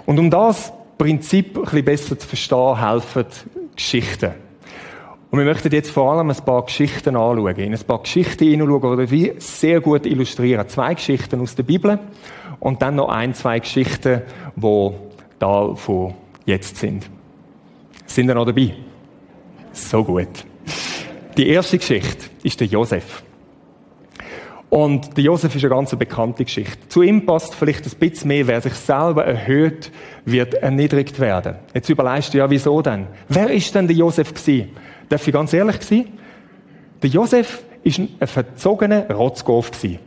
Und 0.05 0.19
um 0.19 0.29
das 0.29 0.71
Prinzip 0.97 1.57
ein 1.57 1.63
bisschen 1.63 1.85
besser 1.85 2.19
zu 2.19 2.27
verstehen 2.27 2.79
helfen 2.79 3.25
Geschichten. 3.75 4.31
Und 5.31 5.39
wir 5.39 5.45
möchten 5.45 5.71
jetzt 5.73 5.91
vor 5.91 6.13
allem 6.13 6.29
ein 6.29 6.45
paar 6.45 6.63
Geschichten 6.63 7.17
anschauen, 7.17 7.55
in 7.57 7.73
ein 7.73 7.83
paar 7.83 7.99
Geschichten 7.99 8.45
hineinschauen, 8.45 9.05
die 9.05 9.11
wir 9.11 9.33
sehr 9.39 9.81
gut 9.81 10.05
illustrieren. 10.05 10.67
Zwei 10.69 10.93
Geschichten 10.93 11.41
aus 11.41 11.55
der 11.55 11.63
Bibel 11.63 11.99
und 12.59 12.81
dann 12.81 12.95
noch 12.95 13.09
ein, 13.09 13.33
zwei 13.33 13.59
Geschichten, 13.59 14.21
die 14.55 14.91
da 15.39 15.75
von 15.75 16.13
jetzt 16.45 16.77
sind. 16.77 17.09
Sind 18.05 18.29
ihr 18.29 18.35
noch 18.35 18.45
dabei? 18.45 18.75
So 19.75 20.03
gut. 20.03 20.29
Die 21.35 21.49
erste 21.49 21.77
Geschichte 21.77 22.29
ist 22.43 22.59
der 22.61 22.67
Josef. 22.67 23.23
Und 24.69 25.15
der 25.15 25.25
Josef 25.25 25.53
ist 25.53 25.63
eine 25.63 25.69
ganz 25.69 25.95
bekannte 25.95 26.45
Geschichte. 26.45 26.87
Zu 26.87 27.01
ihm 27.01 27.25
passt 27.25 27.53
vielleicht 27.53 27.85
ein 27.85 27.99
bisschen 27.99 28.29
mehr, 28.29 28.47
wer 28.47 28.61
sich 28.61 28.73
selber 28.73 29.25
erhöht, 29.25 29.91
wird 30.23 30.55
erniedrigt 30.55 31.19
werden. 31.19 31.55
Jetzt 31.73 31.89
überlegst 31.89 32.33
du 32.33 32.37
ja, 32.37 32.49
wieso 32.49 32.81
denn? 32.81 33.07
Wer 33.27 33.51
ist 33.51 33.75
denn 33.75 33.87
der 33.87 33.95
Josef 33.95 34.33
gewesen? 34.33 34.69
Darf 35.09 35.27
ich 35.27 35.33
ganz 35.33 35.53
ehrlich 35.53 35.81
sein? 35.81 36.07
Der 37.03 37.09
Josef 37.09 37.63
ist 37.83 37.99
ein 37.99 38.27
verzogener 38.27 39.09
Rotzgolf 39.11 39.71
gewesen. 39.71 39.99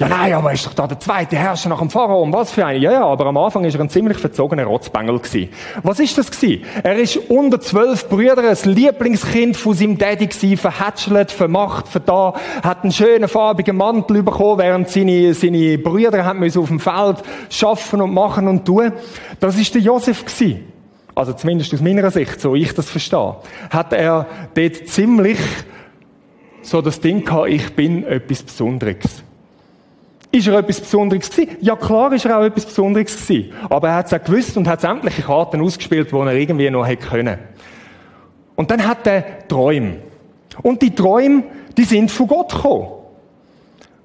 Ja, 0.00 0.08
nein, 0.08 0.32
aber 0.32 0.48
er 0.48 0.54
ist 0.54 0.64
doch 0.64 0.72
da 0.72 0.86
der 0.86 0.98
zweite 0.98 1.36
Herrscher 1.36 1.68
nach 1.68 1.78
dem 1.78 1.90
Pharao. 1.90 2.22
Und 2.22 2.32
was 2.32 2.50
für 2.50 2.64
ein? 2.64 2.80
Ja, 2.80 2.90
ja, 2.90 3.04
aber 3.04 3.26
am 3.26 3.36
Anfang 3.36 3.64
ist 3.64 3.74
er 3.74 3.82
ein 3.82 3.90
ziemlich 3.90 4.16
verzogener 4.16 4.64
Rotzbengel 4.64 5.18
gewesen. 5.18 5.50
Was 5.82 6.00
ist 6.00 6.16
das 6.16 6.30
gewesen? 6.30 6.64
Er 6.82 6.96
ist 6.96 7.18
unter 7.28 7.60
zwölf 7.60 8.08
Brüdern 8.08 8.46
ein 8.46 8.56
Lieblingskind 8.64 9.58
von 9.58 9.74
seinem 9.74 9.98
Daddy 9.98 10.28
gewesen, 10.28 10.56
verhätschelt, 10.56 11.30
vermacht, 11.30 11.86
verda, 11.86 12.32
hat 12.62 12.82
einen 12.82 12.92
schönen 12.92 13.28
farbigen 13.28 13.76
Mantel 13.76 14.22
bekommen, 14.22 14.60
während 14.60 14.88
seine, 14.88 15.34
seine 15.34 15.76
Brüder 15.76 16.24
haben 16.24 16.38
müssen 16.38 16.62
auf 16.62 16.68
dem 16.68 16.80
Feld 16.80 17.18
schaffen 17.50 18.00
und 18.00 18.14
machen 18.14 18.48
und 18.48 18.64
tun. 18.64 18.92
Das 19.38 19.58
ist 19.58 19.74
der 19.74 19.82
Josef 19.82 20.24
gewesen. 20.24 20.64
Also 21.14 21.34
zumindest 21.34 21.74
aus 21.74 21.82
meiner 21.82 22.10
Sicht, 22.10 22.40
so 22.40 22.54
ich 22.54 22.72
das 22.72 22.88
verstehe. 22.88 23.36
Hat 23.68 23.92
er 23.92 24.26
dort 24.54 24.88
ziemlich 24.88 25.38
so 26.62 26.80
das 26.80 27.00
Ding 27.00 27.22
gehabt, 27.22 27.50
ich 27.50 27.76
bin 27.76 28.06
etwas 28.06 28.42
Besonderes. 28.44 29.24
Ist 30.32 30.46
er 30.46 30.58
etwas 30.58 30.80
Besonderes 30.80 31.30
gewesen? 31.30 31.56
Ja, 31.60 31.74
klar 31.74 32.12
ist 32.12 32.24
er 32.24 32.38
auch 32.38 32.44
etwas 32.44 32.66
Besonderes 32.66 33.16
gewesen. 33.16 33.52
Aber 33.68 33.88
er 33.88 33.96
hat 33.96 34.06
es 34.06 34.12
auch 34.12 34.22
gewusst 34.24 34.56
und 34.56 34.68
hat 34.68 34.80
sämtliche 34.80 35.22
Karten 35.22 35.60
ausgespielt, 35.60 36.12
die 36.12 36.16
er 36.16 36.32
irgendwie 36.32 36.70
noch 36.70 36.86
hätte 36.86 37.08
können. 37.08 37.38
Und 38.54 38.70
dann 38.70 38.86
hat 38.86 39.06
er 39.06 39.48
Träume. 39.48 39.96
Und 40.62 40.82
die 40.82 40.94
Träume, 40.94 41.44
die 41.76 41.84
sind 41.84 42.10
von 42.10 42.28
Gott 42.28 42.52
gekommen. 42.52 42.88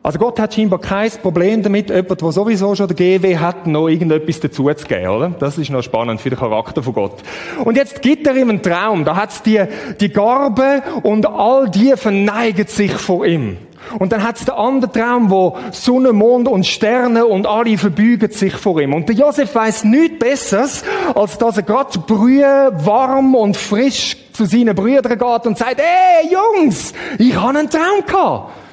Also 0.05 0.19
Gott 0.19 0.39
hat 0.39 0.53
scheinbar 0.53 0.77
kein 0.77 1.09
Problem 1.09 1.63
damit, 1.63 1.89
jemand, 1.89 2.21
der 2.21 2.31
sowieso 2.31 2.75
schon 2.75 2.87
der 2.87 2.95
GW 2.95 3.39
hat, 3.39 3.65
noch 3.65 3.87
irgendetwas 3.87 4.39
dazu 4.39 4.71
zu 4.71 4.85
geben, 4.85 5.07
oder? 5.07 5.29
Das 5.39 5.57
ist 5.57 5.71
noch 5.71 5.81
spannend 5.81 6.21
für 6.21 6.29
den 6.29 6.37
Charakter 6.37 6.83
von 6.83 6.93
Gott. 6.93 7.23
Und 7.63 7.75
jetzt 7.75 8.03
gibt 8.03 8.27
er 8.27 8.35
ihm 8.35 8.51
einen 8.51 8.61
Traum. 8.61 9.03
Da 9.03 9.15
hat's 9.15 9.41
die, 9.41 9.63
die 9.99 10.09
Garbe 10.09 10.83
und 11.01 11.25
all 11.25 11.71
die 11.71 11.93
verneigen 11.95 12.67
sich 12.67 12.91
vor 12.91 13.25
ihm. 13.25 13.57
Und 13.97 14.11
dann 14.11 14.21
hat's 14.21 14.45
den 14.45 14.53
anderen 14.53 14.93
Traum, 14.93 15.31
wo 15.31 15.57
Sonne, 15.71 16.13
Mond 16.13 16.49
und 16.49 16.67
Sterne 16.67 17.25
und 17.25 17.47
alle 17.47 17.75
verbeugen 17.75 18.29
sich 18.29 18.53
vor 18.53 18.79
ihm. 18.79 18.93
Und 18.93 19.09
der 19.09 19.15
Josef 19.15 19.55
weiß 19.55 19.85
nichts 19.85 20.19
Besseres, 20.19 20.83
als 21.15 21.39
dass 21.39 21.57
er 21.57 21.63
gerade 21.63 21.97
brühe, 21.97 22.71
warm 22.75 23.33
und 23.33 23.57
frisch 23.57 24.17
zu 24.33 24.45
seinen 24.45 24.75
Brüdern 24.75 25.17
geht 25.17 25.47
und 25.47 25.57
sagt, 25.57 25.79
ey, 25.79 26.31
Jungs, 26.31 26.93
ich 27.17 27.35
habe 27.35 27.57
einen 27.57 27.71
Traum 27.71 28.05
gehabt. 28.05 28.64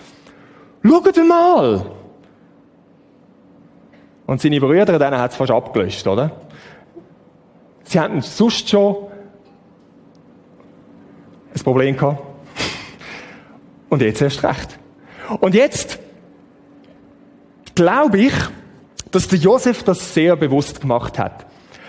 Schaut 0.85 1.17
mal! 1.29 1.87
Und 4.27 4.41
seine 4.41 4.61
Brüder, 4.61 4.99
denen 4.99 5.19
hat 5.19 5.33
es 5.33 5.37
fast 5.37 5.51
abgelöscht, 5.51 6.07
oder? 6.07 6.31
Sie 7.85 8.01
hatten 8.01 8.23
sonst 8.23 8.69
schon 8.69 8.97
ein 11.55 11.63
Problem 11.63 11.97
gehabt. 11.97 12.23
Und 13.89 14.01
jetzt 14.01 14.23
erst 14.23 14.43
recht. 14.43 14.79
Und 15.41 15.55
jetzt 15.55 15.99
glaube 17.75 18.19
ich, 18.19 18.35
dass 19.11 19.29
der 19.29 19.39
Josef 19.39 19.83
das 19.83 20.15
sehr 20.15 20.37
bewusst 20.37 20.81
gemacht 20.81 21.19
hat. 21.19 21.47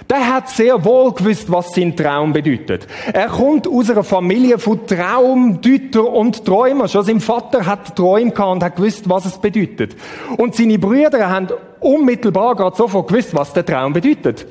Der 0.10 0.34
hat 0.34 0.50
sehr 0.50 0.84
wohl 0.84 1.14
gewusst, 1.14 1.52
was 1.52 1.74
sein 1.74 1.96
Traum 1.96 2.34
bedeutet. 2.34 2.88
Er 3.14 3.28
kommt 3.28 3.68
aus 3.68 3.90
einer 3.90 4.04
Familie 4.04 4.60
von 4.60 4.86
Traumdeuter 4.86 6.08
und 6.08 6.46
Träumer. 6.46 6.88
Schon 6.88 7.04
sein 7.04 7.20
Vater 7.20 7.66
hat 7.66 7.96
Träume 7.96 8.32
gehabt 8.32 8.52
und 8.52 8.64
hat 8.64 8.76
gewusst, 8.76 9.08
was 9.08 9.26
es 9.26 9.38
bedeutet. 9.38 9.96
Und 10.38 10.56
seine 10.56 10.78
Brüder 10.78 11.30
haben 11.30 11.48
unmittelbar 11.80 12.56
gerade 12.56 12.76
sofort 12.76 13.08
gewusst, 13.08 13.34
was 13.34 13.54
der 13.54 13.66
Traum 13.66 13.94
bedeutet. 13.94 14.46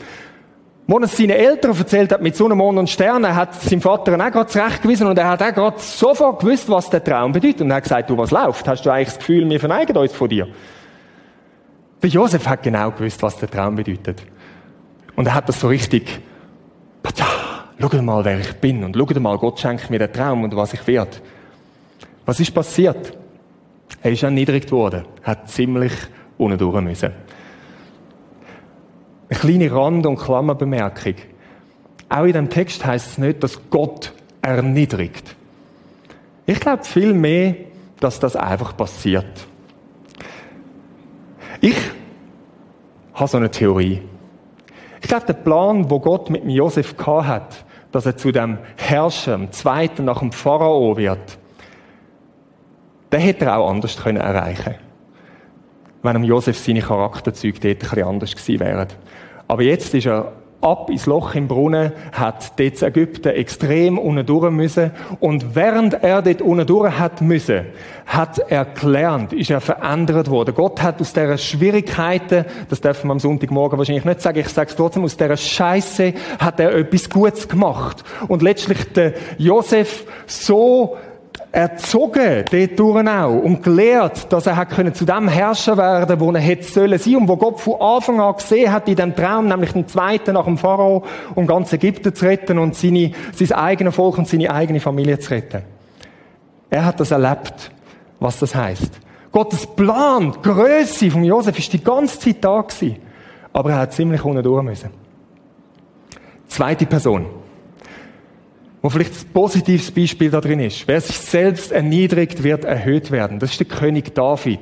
Als 0.88 0.96
er 0.96 1.04
es 1.04 1.16
seinen 1.16 1.30
Eltern 1.30 1.76
erzählt 1.76 2.12
hat 2.12 2.22
mit 2.22 2.36
Sonne, 2.36 2.54
Mond 2.54 2.78
und 2.78 2.90
Sternen, 2.90 3.34
hat 3.34 3.54
sein 3.54 3.80
Vater 3.80 4.14
auch 4.14 4.30
gerade 4.30 4.46
zurechtgewiesen 4.46 5.06
und 5.06 5.16
er 5.16 5.28
hat 5.28 5.42
auch 5.42 5.54
gerade 5.54 5.76
sofort 5.78 6.40
gewusst, 6.40 6.68
was 6.68 6.90
der 6.90 7.02
Traum 7.02 7.32
bedeutet. 7.32 7.62
Und 7.62 7.70
er 7.70 7.76
hat 7.76 7.84
gesagt, 7.84 8.10
du, 8.10 8.18
was 8.18 8.30
läuft? 8.30 8.66
Hast 8.66 8.84
du 8.84 8.90
eigentlich 8.90 9.08
das 9.08 9.18
Gefühl, 9.18 9.48
wir 9.48 9.60
verneigen 9.60 9.96
uns 9.96 10.12
von 10.12 10.28
dir? 10.28 10.48
Der 12.02 12.10
Josef 12.10 12.46
hat 12.48 12.62
genau 12.62 12.90
gewusst, 12.90 13.22
was 13.22 13.36
der 13.36 13.48
Traum 13.48 13.76
bedeutet. 13.76 14.22
Und 15.16 15.26
er 15.26 15.34
hat 15.34 15.48
das 15.48 15.60
so 15.60 15.68
richtig, 15.68 16.20
schau 17.78 18.02
mal, 18.02 18.24
wer 18.24 18.40
ich 18.40 18.52
bin 18.54 18.84
und 18.84 18.96
schau 18.96 19.20
mal, 19.20 19.36
Gott 19.38 19.60
schenkt 19.60 19.90
mir 19.90 19.98
den 19.98 20.12
Traum 20.12 20.44
und 20.44 20.56
was 20.56 20.72
ich 20.74 20.86
werde. 20.86 21.18
Was 22.24 22.40
ist 22.40 22.52
passiert? 22.52 23.16
Er 24.02 24.12
ist 24.12 24.22
erniedrigt 24.22 24.70
worden, 24.72 25.04
hat 25.22 25.50
ziemlich 25.50 25.92
unten 26.38 26.58
durch 26.58 26.80
müssen. 26.80 27.12
Eine 29.28 29.38
kleine 29.38 29.72
Rand- 29.72 30.06
und 30.06 30.16
Klammerbemerkung. 30.16 31.14
Auch 32.08 32.24
in 32.24 32.32
dem 32.32 32.50
Text 32.50 32.84
heißt 32.84 33.12
es 33.12 33.18
nicht, 33.18 33.42
dass 33.42 33.58
Gott 33.70 34.12
erniedrigt. 34.42 35.34
Ich 36.46 36.60
glaube 36.60 36.84
viel 36.84 37.14
mehr, 37.14 37.54
dass 38.00 38.18
das 38.20 38.36
einfach 38.36 38.76
passiert. 38.76 39.46
Ich 41.60 41.76
habe 43.14 43.30
so 43.30 43.36
eine 43.38 43.50
Theorie. 43.50 44.02
Ich 45.02 45.08
glaube, 45.08 45.26
der 45.26 45.34
Plan, 45.34 45.90
wo 45.90 46.00
Gott 46.00 46.30
mit 46.30 46.44
Josef 46.46 46.94
hat, 47.06 47.64
dass 47.90 48.06
er 48.06 48.16
zu 48.16 48.32
dem 48.32 48.58
Herrscher, 48.76 49.36
dem 49.36 49.52
Zweiten 49.52 50.04
nach 50.04 50.20
dem 50.20 50.32
Pharao 50.32 50.96
wird, 50.96 51.38
den 53.12 53.20
hätte 53.20 53.44
er 53.44 53.58
auch 53.58 53.68
anders 53.68 53.96
können 54.02 54.18
erreichen 54.18 54.76
wenn 56.02 56.16
am 56.16 56.24
Josef 56.24 56.58
seine 56.58 56.80
Charakterzüge 56.80 57.60
dort 57.60 57.64
ein 57.64 57.78
bisschen 57.78 58.08
anders 58.08 58.34
gewesen 58.34 58.60
wären. 58.60 58.88
Aber 59.48 59.62
jetzt 59.62 59.94
ist 59.94 60.06
er 60.06 60.32
ab 60.62 60.88
ins 60.90 61.06
Loch 61.06 61.34
im 61.34 61.48
Brunnen, 61.48 61.92
hat 62.12 62.58
dort 62.58 62.82
Ägypten 62.82 63.28
extrem 63.28 63.98
unten 63.98 64.24
durch 64.24 64.50
müssen. 64.50 64.92
Und 65.20 65.54
während 65.54 66.02
er 66.02 66.22
dort 66.22 66.40
unten 66.40 66.66
durch 66.66 66.98
hat 66.98 67.20
müssen, 67.20 67.66
hat 68.06 68.38
er 68.48 68.64
gelernt, 68.64 69.32
ist 69.32 69.50
er 69.50 69.60
verändert 69.60 70.30
worden. 70.30 70.54
Gott 70.54 70.82
hat 70.82 71.00
aus 71.00 71.12
dieser 71.12 71.38
Schwierigkeiten, 71.38 72.44
das 72.68 72.80
dürfen 72.80 73.08
wir 73.08 73.12
am 73.12 73.18
Sonntagmorgen 73.18 73.78
wahrscheinlich 73.78 74.04
nicht 74.04 74.20
sagen, 74.20 74.38
ich 74.38 74.48
sage 74.48 74.70
es 74.70 74.76
trotzdem, 74.76 75.04
aus 75.04 75.16
dieser 75.16 75.36
Scheiße 75.36 76.14
hat 76.38 76.60
er 76.60 76.74
etwas 76.74 77.10
Gutes 77.10 77.48
gemacht. 77.48 78.04
Und 78.28 78.42
letztlich 78.42 78.92
der 78.92 79.14
Josef 79.38 80.04
so 80.26 80.96
erzogen, 81.52 82.44
dort 82.50 82.78
durch 82.78 83.06
auch, 83.06 83.42
und 83.42 83.62
gelehrt, 83.62 84.32
dass 84.32 84.46
er 84.46 84.64
können 84.64 84.94
zu 84.94 85.04
dem 85.04 85.28
Herrscher 85.28 85.76
werden, 85.76 86.18
wo 86.18 86.32
er 86.32 86.40
hätte 86.40 86.64
sollen 86.64 86.98
sein, 86.98 87.16
und 87.16 87.28
wo 87.28 87.36
Gott 87.36 87.60
von 87.60 87.80
Anfang 87.80 88.20
an 88.20 88.34
gesehen 88.34 88.72
hat 88.72 88.88
in 88.88 88.96
dem 88.96 89.14
Traum, 89.14 89.46
nämlich 89.46 89.72
den 89.72 89.86
zweiten 89.86 90.32
nach 90.32 90.46
dem 90.46 90.56
Pharao, 90.56 91.04
um 91.34 91.46
ganz 91.46 91.70
Ägypten 91.72 92.14
zu 92.14 92.24
retten 92.24 92.58
und 92.58 92.74
seine, 92.74 93.12
sein 93.34 93.52
eigenes 93.52 93.94
Volk 93.94 94.16
und 94.16 94.26
seine 94.26 94.50
eigene 94.50 94.80
Familie 94.80 95.18
zu 95.18 95.30
retten. 95.30 95.62
Er 96.70 96.86
hat 96.86 96.98
das 96.98 97.10
erlebt, 97.10 97.70
was 98.18 98.38
das 98.38 98.54
heißt. 98.54 98.90
Gottes 99.30 99.66
Plan, 99.66 100.32
die 100.32 100.48
Grösse 100.48 101.10
von 101.10 101.22
Josef 101.22 101.58
ist 101.58 101.72
die 101.72 101.84
ganze 101.84 102.18
Zeit 102.18 102.42
da 102.42 102.62
gewesen. 102.62 102.96
Aber 103.52 103.70
er 103.70 103.78
hat 103.80 103.92
ziemlich 103.92 104.24
unten 104.24 104.42
durch 104.42 104.62
müssen. 104.62 104.90
Zweite 106.48 106.86
Person 106.86 107.26
wo 108.82 108.90
vielleicht 108.90 109.12
ein 109.14 109.32
positives 109.32 109.90
Beispiel 109.92 110.30
da 110.30 110.40
drin 110.40 110.60
ist. 110.60 110.86
Wer 110.88 111.00
sich 111.00 111.16
selbst 111.16 111.70
erniedrigt, 111.70 112.42
wird 112.42 112.64
erhöht 112.64 113.12
werden. 113.12 113.38
Das 113.38 113.52
ist 113.52 113.60
der 113.60 113.68
König 113.68 114.14
David, 114.14 114.60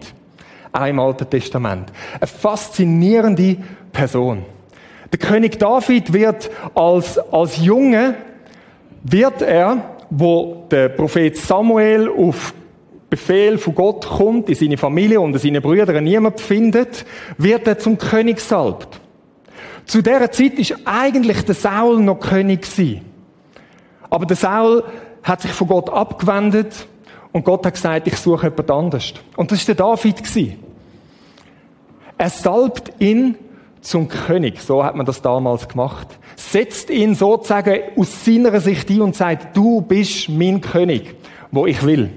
auch 0.73 0.87
im 0.87 1.01
Alten 1.01 1.29
Testament. 1.29 1.91
Eine 2.21 2.27
faszinierende 2.27 3.57
Person. 3.93 4.45
Der 5.11 5.19
König 5.19 5.59
David 5.59 6.13
wird 6.13 6.51
als, 6.75 7.19
als 7.19 7.57
Junge, 7.57 8.15
wird 9.03 9.41
er, 9.41 9.97
wo 10.11 10.67
der 10.71 10.91
Prophet 10.91 11.37
Samuel 11.37 12.11
auf 12.11 12.53
Befehl 13.09 13.59
von 13.59 13.75
Gott 13.75 14.07
kommt, 14.07 14.49
in 14.49 14.55
seine 14.55 14.77
Familie 14.77 15.21
und 15.21 15.33
in 15.33 15.39
seine 15.41 15.61
Brüder 15.61 16.01
niemand 16.01 16.41
findet, 16.41 17.05
wird 17.39 17.67
er 17.67 17.79
zum 17.79 17.99
König 17.99 18.39
salbt. 18.39 19.01
Zu 19.85 20.03
dieser 20.03 20.31
Zeit 20.31 20.59
ist 20.59 20.77
eigentlich 20.85 21.43
der 21.45 21.57
Saul 21.57 22.01
noch 22.01 22.21
König 22.21 22.63
gewesen. 22.63 23.10
Aber 24.11 24.27
der 24.27 24.37
Saul 24.37 24.85
hat 25.23 25.43
sich 25.43 25.53
von 25.53 25.69
Gott 25.69 25.89
abgewendet 25.89 26.87
und 27.33 27.45
Gott 27.45 27.65
hat 27.65 27.75
gesagt, 27.75 28.07
ich 28.09 28.17
suche 28.17 28.49
jemand 28.49 28.71
anders. 28.71 29.15
Und 29.37 29.53
das 29.53 29.67
war 29.67 29.75
der 29.75 29.87
David. 29.87 30.57
Er 32.19 32.29
salbt 32.29 32.93
ihn 32.99 33.37
zum 33.81 34.09
König. 34.09 34.61
So 34.61 34.85
hat 34.85 34.95
man 34.95 35.07
das 35.07 35.23
damals 35.23 35.69
gemacht. 35.69 36.07
Setzt 36.37 36.91
ihn 36.91 37.15
sozusagen 37.15 37.81
aus 37.97 38.25
seiner 38.25 38.61
Sicht 38.61 38.91
ein 38.91 39.01
und 39.01 39.17
sagt, 39.17 39.57
du 39.57 39.81
bist 39.81 40.29
mein 40.29 40.61
König, 40.61 41.15
wo 41.51 41.67
ich 41.67 41.83
will. 41.85 42.11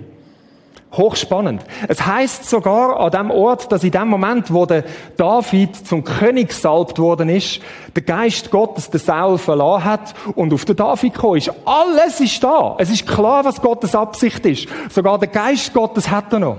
Hochspannend. 0.93 1.63
Es 1.87 2.05
heißt 2.05 2.47
sogar 2.47 2.99
an 2.99 3.11
dem 3.11 3.31
Ort, 3.31 3.71
dass 3.71 3.83
in 3.83 3.91
dem 3.91 4.07
Moment, 4.07 4.53
wo 4.53 4.65
der 4.65 4.83
David 5.17 5.75
zum 5.75 6.03
König 6.03 6.53
salbt 6.53 6.99
worden 6.99 7.29
ist, 7.29 7.59
der 7.95 8.03
Geist 8.03 8.51
Gottes 8.51 8.89
den 8.89 8.99
Saul 8.99 9.37
verlassen 9.37 9.85
hat 9.85 10.13
und 10.35 10.53
auf 10.53 10.65
den 10.65 10.75
David 10.75 11.13
gekommen 11.13 11.37
ist. 11.37 11.51
Alles 11.65 12.19
ist 12.19 12.43
da. 12.43 12.75
Es 12.77 12.91
ist 12.91 13.07
klar, 13.07 13.43
was 13.43 13.59
Gottes 13.59 13.95
Absicht 13.95 14.45
ist. 14.45 14.67
Sogar 14.89 15.17
der 15.17 15.29
Geist 15.29 15.73
Gottes 15.73 16.09
hat 16.09 16.31
er 16.31 16.39
noch. 16.39 16.57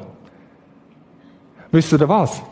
Wisst 1.71 1.93
ihr 1.93 2.09
was? 2.09 2.43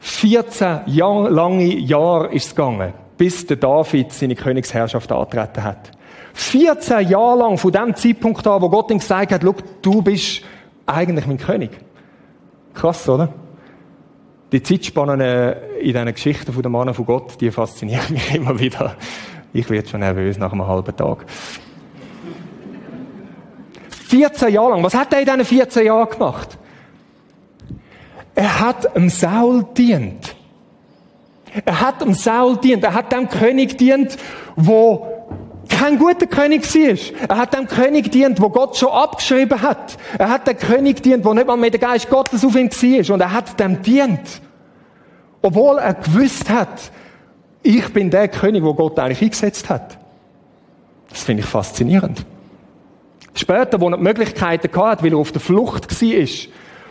14 0.00 0.80
Jahr, 0.86 1.30
lange 1.30 1.64
Jahre 1.64 2.32
ist 2.32 2.46
es 2.46 2.54
gegangen, 2.54 2.92
bis 3.16 3.46
der 3.46 3.56
David 3.56 4.12
seine 4.12 4.34
Königsherrschaft 4.34 5.10
antreten 5.10 5.62
hat. 5.62 5.90
14 6.34 7.08
Jahre 7.08 7.38
lang 7.38 7.58
von 7.58 7.72
dem 7.72 7.94
Zeitpunkt 7.96 8.46
an, 8.46 8.62
wo 8.62 8.68
Gott 8.68 8.90
ihm 8.90 8.98
gesagt 8.98 9.32
hat, 9.32 9.42
du 9.82 10.02
bist 10.02 10.42
eigentlich 10.88 11.26
mein 11.26 11.38
König. 11.38 11.70
Krass, 12.74 13.08
oder? 13.08 13.32
Die 14.52 14.62
Zeitspannen 14.62 15.20
äh, 15.20 15.52
in 15.78 15.92
diesen 15.92 16.14
Geschichten 16.14 16.52
von 16.52 16.62
den 16.62 16.72
Mannen 16.72 16.94
von 16.94 17.04
Gott, 17.04 17.40
die 17.40 17.50
faszinieren 17.50 18.04
mich 18.10 18.34
immer 18.34 18.58
wieder. 18.58 18.96
Ich 19.52 19.68
werde 19.68 19.88
schon 19.88 20.00
nervös 20.00 20.38
nach 20.38 20.52
einem 20.52 20.66
halben 20.66 20.96
Tag. 20.96 21.24
14 24.08 24.52
Jahre 24.52 24.70
lang. 24.70 24.82
Was 24.82 24.94
hat 24.94 25.12
er 25.12 25.20
in 25.20 25.26
diesen 25.26 25.44
14 25.44 25.86
Jahren 25.86 26.08
gemacht? 26.08 26.58
Er 28.34 28.60
hat 28.60 28.94
dem 28.94 29.10
Saul 29.10 29.66
dient. 29.76 30.34
Er 31.64 31.80
hat 31.80 32.00
dem 32.00 32.14
Saul 32.14 32.56
dient. 32.56 32.84
Er 32.84 32.94
hat 32.94 33.12
dem 33.12 33.28
König 33.28 33.76
dient, 33.76 34.16
wo 34.56 35.17
kein 35.68 35.98
guter 35.98 36.26
König 36.26 36.62
war. 36.74 37.28
Er 37.28 37.36
hat 37.36 37.54
dem 37.54 37.66
König 37.66 38.10
dient, 38.10 38.40
wo 38.40 38.48
Gott 38.48 38.76
schon 38.76 38.90
abgeschrieben 38.90 39.60
hat. 39.62 39.96
Er 40.18 40.28
hat 40.28 40.46
dem 40.46 40.56
König 40.56 41.02
dient, 41.02 41.24
wo 41.24 41.34
nicht 41.34 41.46
mal 41.46 41.56
mehr 41.56 41.70
der 41.70 41.80
Geist 41.80 42.08
Gottes 42.08 42.44
auf 42.44 42.54
ihm 42.56 42.70
war. 42.70 43.14
Und 43.14 43.20
er 43.20 43.32
hat 43.32 43.58
dem 43.60 43.82
dient. 43.82 44.40
Obwohl 45.42 45.78
er 45.78 45.94
gewusst 45.94 46.50
hat, 46.50 46.90
ich 47.62 47.92
bin 47.92 48.10
der 48.10 48.28
König, 48.28 48.62
wo 48.62 48.74
Gott 48.74 48.98
eigentlich 48.98 49.22
eingesetzt 49.22 49.68
hat. 49.68 49.98
Das 51.10 51.22
finde 51.22 51.42
ich 51.42 51.48
faszinierend. 51.48 52.24
Später, 53.34 53.80
wo 53.80 53.88
er 53.88 53.96
die 53.96 54.02
Möglichkeiten 54.02 54.74
hatte, 54.76 55.04
weil 55.04 55.12
er 55.12 55.18
auf 55.18 55.32
der 55.32 55.40
Flucht 55.40 56.02
war, 56.02 56.28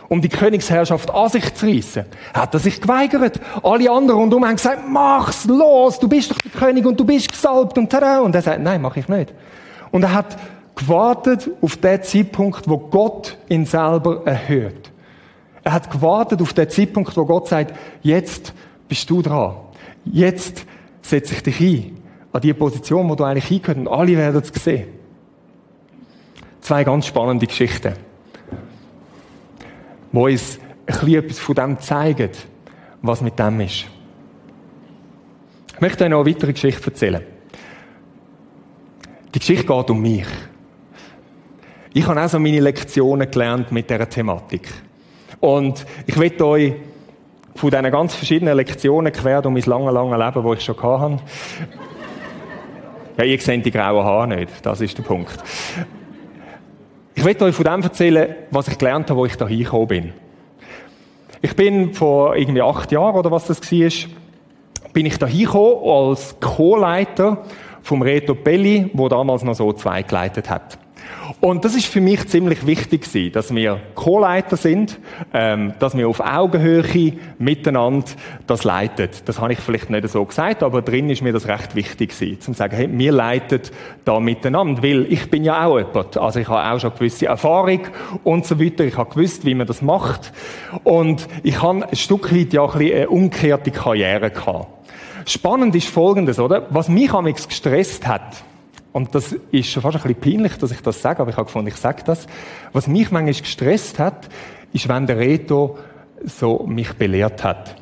um 0.08 0.22
die 0.22 0.28
Königsherrschaft 0.28 1.10
an 1.10 1.28
sich 1.28 1.54
zu 1.54 1.66
reissen, 1.66 2.04
hat 2.32 2.54
er 2.54 2.60
sich 2.60 2.80
geweigert. 2.80 3.40
Alle 3.62 3.90
anderen 3.90 4.20
rundum 4.20 4.44
haben 4.44 4.56
gesagt, 4.56 4.82
mach's 4.88 5.44
los, 5.44 5.98
du 5.98 6.08
bist 6.08 6.30
doch 6.30 6.40
der 6.40 6.50
König 6.50 6.86
und 6.86 6.98
du 6.98 7.04
bist 7.04 7.30
gesalbt 7.30 7.76
und 7.76 7.90
tada. 7.90 8.20
Und 8.20 8.34
er 8.34 8.42
sagt, 8.42 8.62
nein, 8.62 8.80
mach 8.80 8.96
ich 8.96 9.08
nicht. 9.08 9.34
Und 9.90 10.02
er 10.02 10.14
hat 10.14 10.38
gewartet 10.74 11.50
auf 11.60 11.76
den 11.76 12.02
Zeitpunkt, 12.02 12.68
wo 12.68 12.78
Gott 12.78 13.36
ihn 13.48 13.66
selber 13.66 14.22
erhöht. 14.24 14.90
Er 15.62 15.72
hat 15.72 15.90
gewartet 15.90 16.40
auf 16.40 16.54
den 16.54 16.70
Zeitpunkt, 16.70 17.14
wo 17.16 17.26
Gott 17.26 17.48
sagt, 17.48 17.74
jetzt 18.00 18.54
bist 18.88 19.10
du 19.10 19.20
dran. 19.20 19.56
Jetzt 20.04 20.64
setze 21.02 21.34
ich 21.34 21.42
dich 21.42 21.60
ein. 21.60 21.98
An 22.32 22.40
die 22.40 22.54
Position, 22.54 23.08
wo 23.08 23.14
du 23.14 23.24
eigentlich 23.24 23.46
hingehört 23.46 23.78
und 23.78 23.88
alle 23.88 24.16
werden 24.16 24.42
es 24.42 24.62
sehen. 24.62 24.88
Zwei 26.60 26.84
ganz 26.84 27.06
spannende 27.06 27.46
Geschichten 27.46 28.07
wo 30.12 30.26
uns 30.26 30.58
ein 30.86 30.86
bisschen 30.86 31.14
etwas 31.14 31.38
von 31.38 31.54
dem 31.54 31.80
zeigen, 31.80 32.30
was 33.02 33.20
mit 33.20 33.38
dem 33.38 33.60
ist. 33.60 33.86
Ich 35.74 35.80
möchte 35.80 36.04
euch 36.04 36.10
noch 36.10 36.20
eine 36.20 36.30
weitere 36.30 36.52
Geschichte 36.52 36.86
erzählen. 36.86 37.22
Die 39.34 39.38
Geschichte 39.38 39.66
geht 39.66 39.90
um 39.90 40.00
mich. 40.00 40.26
Ich 41.92 42.06
habe 42.06 42.20
auch 42.20 42.28
so 42.28 42.38
meine 42.38 42.60
Lektionen 42.60 43.30
gelernt 43.30 43.70
mit 43.70 43.88
dieser 43.88 44.08
Thematik. 44.08 44.68
Und 45.40 45.86
ich 46.06 46.16
möchte 46.16 46.46
euch 46.46 46.72
von 47.54 47.70
diesen 47.70 47.90
ganz 47.90 48.14
verschiedenen 48.14 48.56
Lektionen 48.56 49.12
quer 49.12 49.44
um 49.44 49.52
mein 49.52 49.62
lange, 49.62 49.90
lange 49.90 50.16
Leben, 50.16 50.44
das 50.44 50.58
ich 50.58 50.64
schon 50.64 50.82
hatte. 50.82 51.18
Ja, 53.16 53.24
ihr 53.24 53.40
seht 53.40 53.66
die 53.66 53.70
grauen 53.70 54.04
Haare 54.04 54.28
nicht. 54.28 54.64
Das 54.64 54.80
ist 54.80 54.96
der 54.96 55.02
Punkt. 55.02 55.38
Ich 57.18 57.24
möchte 57.24 57.44
euch 57.44 57.56
von 57.56 57.64
dem 57.64 57.82
erzählen, 57.82 58.36
was 58.52 58.68
ich 58.68 58.78
gelernt 58.78 59.10
habe, 59.10 59.18
wo 59.18 59.26
ich 59.26 59.34
da 59.34 59.48
hingekommen 59.48 59.88
bin. 59.88 60.12
Ich 61.42 61.56
bin 61.56 61.92
vor 61.92 62.36
irgendwie 62.36 62.62
acht 62.62 62.92
Jahren 62.92 63.16
oder 63.16 63.32
was 63.32 63.48
das 63.48 63.60
war, 63.60 64.10
bin 64.92 65.04
ich 65.04 65.18
da 65.18 65.26
hingekommen 65.26 65.78
als 65.82 66.36
Co-Leiter 66.38 67.42
vom 67.82 68.02
Reto 68.02 68.36
Belli, 68.36 68.90
wo 68.92 69.08
damals 69.08 69.42
noch 69.42 69.54
so 69.54 69.72
zwei 69.72 70.04
geleitet 70.04 70.48
hat. 70.48 70.78
Und 71.40 71.64
das 71.64 71.74
ist 71.74 71.86
für 71.86 72.00
mich 72.00 72.26
ziemlich 72.28 72.66
wichtig 72.66 73.02
gewesen, 73.02 73.32
dass 73.32 73.54
wir 73.54 73.80
Co-Leiter 73.94 74.56
sind, 74.56 74.98
ähm, 75.32 75.74
dass 75.78 75.96
wir 75.96 76.08
auf 76.08 76.20
Augenhöhe 76.20 77.12
miteinander 77.38 78.06
das 78.46 78.64
leiten. 78.64 79.08
Das 79.24 79.40
habe 79.40 79.52
ich 79.52 79.60
vielleicht 79.60 79.90
nicht 79.90 80.08
so 80.08 80.24
gesagt, 80.24 80.62
aber 80.62 80.82
drin 80.82 81.10
ist 81.10 81.22
mir 81.22 81.32
das 81.32 81.46
recht 81.46 81.74
wichtig 81.74 82.10
gewesen, 82.10 82.40
zum 82.40 82.54
sagen, 82.54 82.76
hey, 82.76 82.88
wir 82.90 83.12
leiten 83.12 83.60
da 84.04 84.18
miteinander, 84.20 84.82
weil 84.82 85.06
ich 85.12 85.30
bin 85.30 85.44
ja 85.44 85.64
auch 85.64 85.78
jemand, 85.78 86.16
also 86.16 86.40
ich 86.40 86.48
habe 86.48 86.74
auch 86.74 86.80
schon 86.80 86.92
gewisse 86.94 87.26
Erfahrung 87.26 87.82
und 88.24 88.46
so 88.46 88.60
weiter, 88.60 88.84
ich 88.84 88.96
habe 88.96 89.10
gewusst, 89.14 89.44
wie 89.44 89.54
man 89.54 89.66
das 89.66 89.82
macht 89.82 90.32
und 90.84 91.28
ich 91.42 91.62
habe 91.62 91.88
ein 91.88 91.96
Stück 91.96 92.34
weit 92.34 92.52
ja 92.52 92.64
ein 92.64 92.78
bisschen 92.78 92.96
eine 92.96 93.08
umgekehrte 93.08 93.70
Karriere 93.70 94.30
gehabt. 94.30 94.66
Spannend 95.26 95.74
ist 95.74 95.88
Folgendes, 95.88 96.38
oder? 96.38 96.66
Was 96.70 96.88
mich 96.88 97.12
am 97.12 97.26
gestresst 97.26 98.06
hat, 98.06 98.42
und 98.92 99.14
das 99.14 99.34
ist 99.50 99.70
schon 99.70 99.82
fast 99.82 99.96
ein 99.96 100.02
bisschen 100.02 100.20
peinlich, 100.20 100.56
dass 100.58 100.70
ich 100.70 100.80
das 100.80 101.02
sage, 101.02 101.20
aber 101.20 101.30
ich 101.30 101.36
habe 101.36 101.46
gefunden, 101.46 101.68
ich 101.68 101.76
sage 101.76 102.02
das. 102.04 102.26
Was 102.72 102.86
mich 102.86 103.10
manchmal 103.10 103.34
gestresst 103.34 103.98
hat, 103.98 104.28
ist, 104.72 104.88
wenn 104.88 105.06
der 105.06 105.18
Reto 105.18 105.78
so 106.24 106.64
mich 106.66 106.92
belehrt 106.94 107.44
hat. 107.44 107.76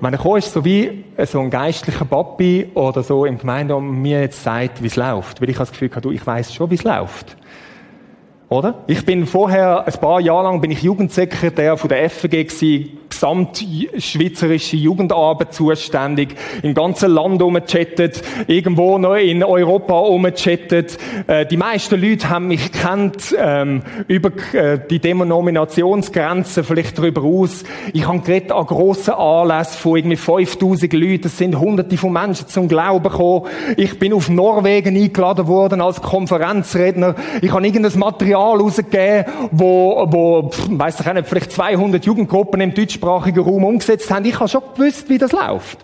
Wenn 0.00 0.14
er 0.14 0.36
ist, 0.36 0.52
so 0.52 0.64
wie 0.64 1.04
so 1.26 1.40
ein 1.40 1.50
geistlicher 1.50 2.04
Papi 2.04 2.70
oder 2.74 3.02
so 3.02 3.24
im 3.24 3.38
Gemeinde 3.38 3.78
mir 3.80 4.20
jetzt 4.20 4.42
sagt, 4.42 4.82
wie 4.82 4.86
es 4.86 4.96
läuft. 4.96 5.40
Weil 5.40 5.50
ich 5.50 5.56
habe 5.56 5.66
das 5.66 5.72
Gefühl 5.72 5.90
du, 6.00 6.10
ich 6.10 6.26
weiß 6.26 6.54
schon, 6.54 6.70
wie 6.70 6.76
es 6.76 6.84
läuft. 6.84 7.36
Oder? 8.48 8.84
Ich 8.86 9.04
bin 9.04 9.26
vorher, 9.26 9.86
ein 9.86 9.92
paar 9.94 10.20
Jahre 10.20 10.44
lang 10.44 10.60
bin 10.60 10.70
ich 10.70 10.82
Jugendsekretär 10.82 11.76
von 11.76 11.88
der 11.88 12.08
FG 12.10 12.28
gewesen, 12.28 12.98
gesamtschweizerische 13.22 14.76
Jugendarbeit 14.76 15.54
zuständig, 15.54 16.34
im 16.62 16.74
ganzen 16.74 17.12
Land 17.12 17.40
umgechattet, 17.40 18.20
irgendwo 18.48 18.98
noch 18.98 19.14
in 19.14 19.44
Europa 19.44 19.96
umgechattet. 19.98 20.98
Äh, 21.28 21.46
die 21.46 21.56
meisten 21.56 22.00
Leute 22.00 22.28
haben 22.28 22.48
mich 22.48 22.72
kennt 22.72 23.34
ähm, 23.38 23.82
über 24.08 24.30
äh, 24.52 24.80
die 24.90 24.98
Denominationsgrenzen, 24.98 26.64
vielleicht 26.64 26.98
darüber 26.98 27.22
aus. 27.22 27.62
Ich 27.92 28.08
habe 28.08 28.18
geredet 28.20 28.50
an 28.50 28.66
grossen 28.66 29.14
Anlässen 29.14 29.78
von 29.78 29.96
irgendwie 29.96 30.16
5000 30.16 30.92
Leuten. 30.92 31.26
Es 31.26 31.38
sind 31.38 31.58
hunderte 31.58 31.96
von 31.96 32.12
Menschen 32.12 32.48
zum 32.48 32.66
Glauben 32.66 33.04
gekommen. 33.04 33.46
Ich 33.76 33.98
bin 34.00 34.12
auf 34.12 34.28
Norwegen 34.28 34.96
eingeladen 34.96 35.46
worden 35.46 35.80
als 35.80 36.02
Konferenzredner. 36.02 37.14
Ich 37.40 37.52
habe 37.52 37.64
irgendein 37.64 37.98
Material 37.98 38.58
rausgegeben, 38.58 39.26
wo, 39.52 40.06
wo 40.08 40.50
weiss 40.70 40.98
ich 40.98 41.12
nicht, 41.12 41.28
vielleicht 41.28 41.52
200 41.52 42.04
Jugendgruppen 42.04 42.60
im 42.60 42.74
deutschsprachigen 42.74 43.11
deutschsprachigen 43.12 43.44
Raum 43.44 43.64
umgesetzt 43.64 44.10
haben. 44.10 44.24
Ich 44.24 44.38
habe 44.38 44.48
schon 44.48 44.62
gewusst, 44.74 45.08
wie 45.08 45.18
das 45.18 45.32
läuft. 45.32 45.78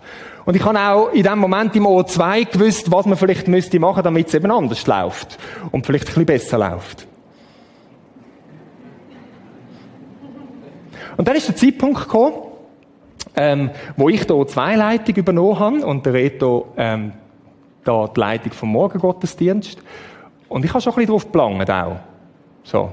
Und 0.45 0.55
ich 0.55 0.63
habe 0.63 0.79
auch 0.79 1.11
in 1.11 1.23
dem 1.23 1.39
Moment 1.39 1.75
im 1.75 1.85
O2 1.85 2.51
gewusst, 2.51 2.91
was 2.91 3.05
man 3.05 3.17
vielleicht 3.17 3.47
müsste 3.47 3.79
machen, 3.79 4.03
damit 4.03 4.27
es 4.27 4.33
eben 4.33 4.49
anders 4.51 4.85
läuft. 4.87 5.37
Und 5.71 5.85
vielleicht 5.85 6.05
ein 6.05 6.07
bisschen 6.07 6.25
besser 6.25 6.57
läuft. 6.57 7.07
Und 11.17 11.27
dann 11.27 11.35
ist 11.35 11.49
der 11.49 11.55
Zeitpunkt 11.55 11.99
gekommen, 12.01 12.35
ähm, 13.35 13.71
wo 13.97 14.09
ich 14.09 14.25
die 14.25 14.33
O2-Leitung 14.33 15.15
übernommen 15.15 15.59
habe 15.59 15.85
und 15.85 16.05
der 16.05 16.13
Reto 16.13 16.73
ähm, 16.77 17.11
da 17.83 18.07
die 18.07 18.19
Leitung 18.19 18.53
vom 18.53 18.69
Morgengottesdienst. 18.69 19.79
Und 20.47 20.65
ich 20.65 20.71
habe 20.73 20.81
schon 20.81 20.93
ein 20.93 20.95
bisschen 20.95 21.11
drauf 21.11 21.25
geplant 21.25 21.69
auch. 21.69 21.99
So, 22.63 22.89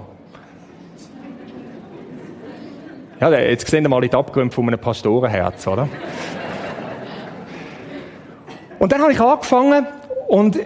Ja, 3.18 3.30
jetzt 3.30 3.66
sehen 3.68 3.82
wir 3.82 3.88
mal 3.88 4.02
die 4.02 4.12
Abgründe 4.12 4.54
von 4.54 4.66
einem 4.66 4.78
Pastorenherz, 4.78 5.66
oder? 5.66 5.88
und 8.78 8.92
dann 8.92 9.00
habe 9.00 9.12
ich 9.12 9.20
angefangen 9.20 9.86
und 10.28 10.58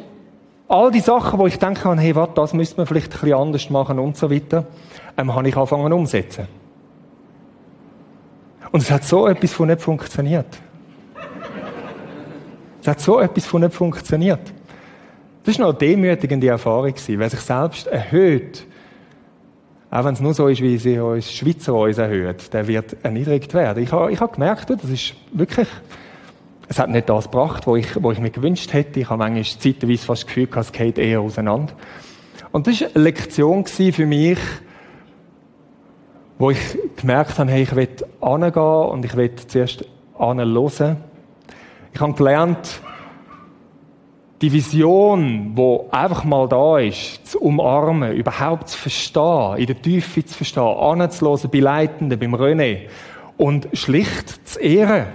all 0.66 0.90
die 0.90 1.00
Sachen, 1.00 1.38
wo 1.38 1.46
ich 1.46 1.60
denke, 1.60 1.96
hey, 1.96 2.14
warte, 2.16 2.34
das 2.34 2.52
müsste 2.52 2.76
man 2.78 2.86
vielleicht 2.86 3.12
ein 3.14 3.20
bisschen 3.20 3.34
anders 3.34 3.70
machen 3.70 4.00
und 4.00 4.16
so 4.16 4.30
weiter, 4.30 4.66
ähm, 5.16 5.32
habe 5.32 5.48
ich 5.48 5.56
angefangen 5.56 5.92
umsetzen. 5.92 6.48
Und 8.72 8.82
es 8.82 8.90
hat 8.90 9.04
so 9.04 9.28
etwas 9.28 9.52
von 9.52 9.68
nicht 9.68 9.80
funktioniert. 9.80 10.58
es 12.80 12.88
hat 12.88 13.00
so 13.00 13.20
etwas 13.20 13.46
von 13.46 13.62
nicht 13.62 13.74
funktioniert. 13.74 14.40
Das 15.44 15.58
war 15.58 15.68
eine 15.68 15.74
demütigende 15.78 16.48
Erfahrung. 16.48 16.94
Wer 17.06 17.30
sich 17.30 17.40
selbst 17.40 17.86
erhöht, 17.86 18.66
auch 19.90 20.04
wenn 20.04 20.14
es 20.14 20.20
nur 20.20 20.34
so 20.34 20.46
ist, 20.48 20.62
wie 20.62 20.78
sie 20.78 20.98
uns 20.98 21.32
Schweizer 21.32 21.74
uns 21.74 21.98
erhöhen, 21.98 22.36
der 22.52 22.68
wird 22.68 22.96
erniedrigt 23.02 23.54
werden. 23.54 23.82
Ich 23.82 23.92
habe, 23.92 24.12
ich 24.12 24.20
habe 24.20 24.32
gemerkt, 24.32 24.70
das 24.70 24.84
ist 24.84 25.14
wirklich 25.32 25.68
es 26.70 26.78
hat 26.78 26.88
nicht 26.88 27.08
das 27.08 27.24
gebracht, 27.24 27.66
was 27.66 27.78
ich, 27.78 28.00
wo 28.00 28.12
ich 28.12 28.20
mir 28.20 28.30
gewünscht 28.30 28.72
hätte. 28.72 29.00
Ich 29.00 29.10
habe 29.10 29.18
manchmal 29.18 29.42
zeitweise 29.42 30.06
fast 30.06 30.22
das 30.22 30.26
Gefühl, 30.28 30.48
es 30.54 30.70
geht 30.70 30.98
eher 30.98 31.20
auseinander. 31.20 31.72
Und 32.52 32.68
das 32.68 32.80
war 32.80 32.88
eine 32.94 33.02
Lektion 33.02 33.66
für 33.66 34.06
mich, 34.06 34.38
wo 36.38 36.52
ich 36.52 36.78
gemerkt 36.94 37.40
habe, 37.40 37.50
hey, 37.50 37.64
ich 37.64 37.74
will 37.74 37.88
angehen 38.20 38.62
und 38.62 39.04
ich 39.04 39.16
will 39.16 39.34
zuerst 39.34 39.84
hören. 40.16 40.96
Ich 41.92 42.00
habe 42.00 42.12
gelernt, 42.12 42.80
die 44.40 44.52
Vision, 44.52 45.52
wo 45.54 45.88
einfach 45.90 46.24
mal 46.24 46.48
da 46.48 46.78
ist, 46.78 47.26
zu 47.26 47.40
umarmen, 47.40 48.12
überhaupt 48.12 48.70
zu 48.70 48.78
verstehen, 48.78 49.56
in 49.58 49.66
der 49.66 49.80
Tiefe 49.80 50.24
zu 50.24 50.34
verstehen, 50.34 50.62
anzuhören 50.62 51.50
bei 51.52 51.58
Leitenden, 51.58 52.18
beim 52.18 52.34
René 52.34 52.88
und 53.36 53.68
schlicht 53.74 54.48
zu 54.48 54.58
ehren 54.60 55.06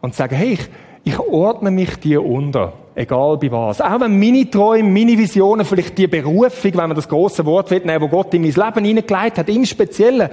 und 0.00 0.14
zu 0.14 0.18
sagen, 0.18 0.34
hey, 0.34 0.52
ich, 0.54 0.68
ich 1.04 1.18
ordne 1.18 1.70
mich 1.70 1.96
dir 1.96 2.24
unter, 2.24 2.72
egal 2.94 3.36
bei 3.36 3.52
was. 3.52 3.82
Auch 3.82 4.00
wenn 4.00 4.18
meine 4.18 4.48
Träume, 4.48 4.88
meine 4.88 5.18
Visionen, 5.18 5.66
vielleicht 5.66 5.98
die 5.98 6.06
Berufung, 6.06 6.72
wenn 6.72 6.88
man 6.88 6.94
das 6.94 7.08
große 7.08 7.44
Wort 7.44 7.70
wird, 7.70 7.86
wo 8.00 8.08
Gott 8.08 8.32
in 8.32 8.42
mein 8.42 8.52
Leben 8.52 8.84
hineingelegt 8.84 9.38
hat, 9.38 9.48
im 9.50 9.66
Speziellen, 9.66 10.30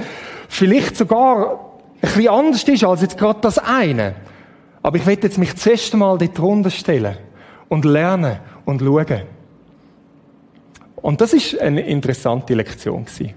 vielleicht 0.48 0.96
sogar 0.96 1.52
ein 1.96 2.00
bisschen 2.02 2.30
anders 2.30 2.64
ist 2.64 2.84
als 2.84 3.02
jetzt 3.02 3.18
gerade 3.18 3.40
das 3.42 3.58
eine. 3.58 4.16
Aber 4.82 4.98
ich 4.98 5.06
will 5.06 5.18
jetzt 5.22 5.38
mich 5.38 5.56
zuerst 5.56 5.94
einmal 5.94 6.18
dort 6.18 6.38
drunter 6.38 6.70
stellen 6.70 7.18
und 7.70 7.86
lernen 7.86 8.40
und 8.66 8.82
schauen. 8.82 9.24
Und 10.96 11.22
das 11.22 11.34
ist 11.34 11.60
eine 11.60 11.82
interessante 11.82 12.54
Lektion 12.54 13.06
gewesen. 13.06 13.34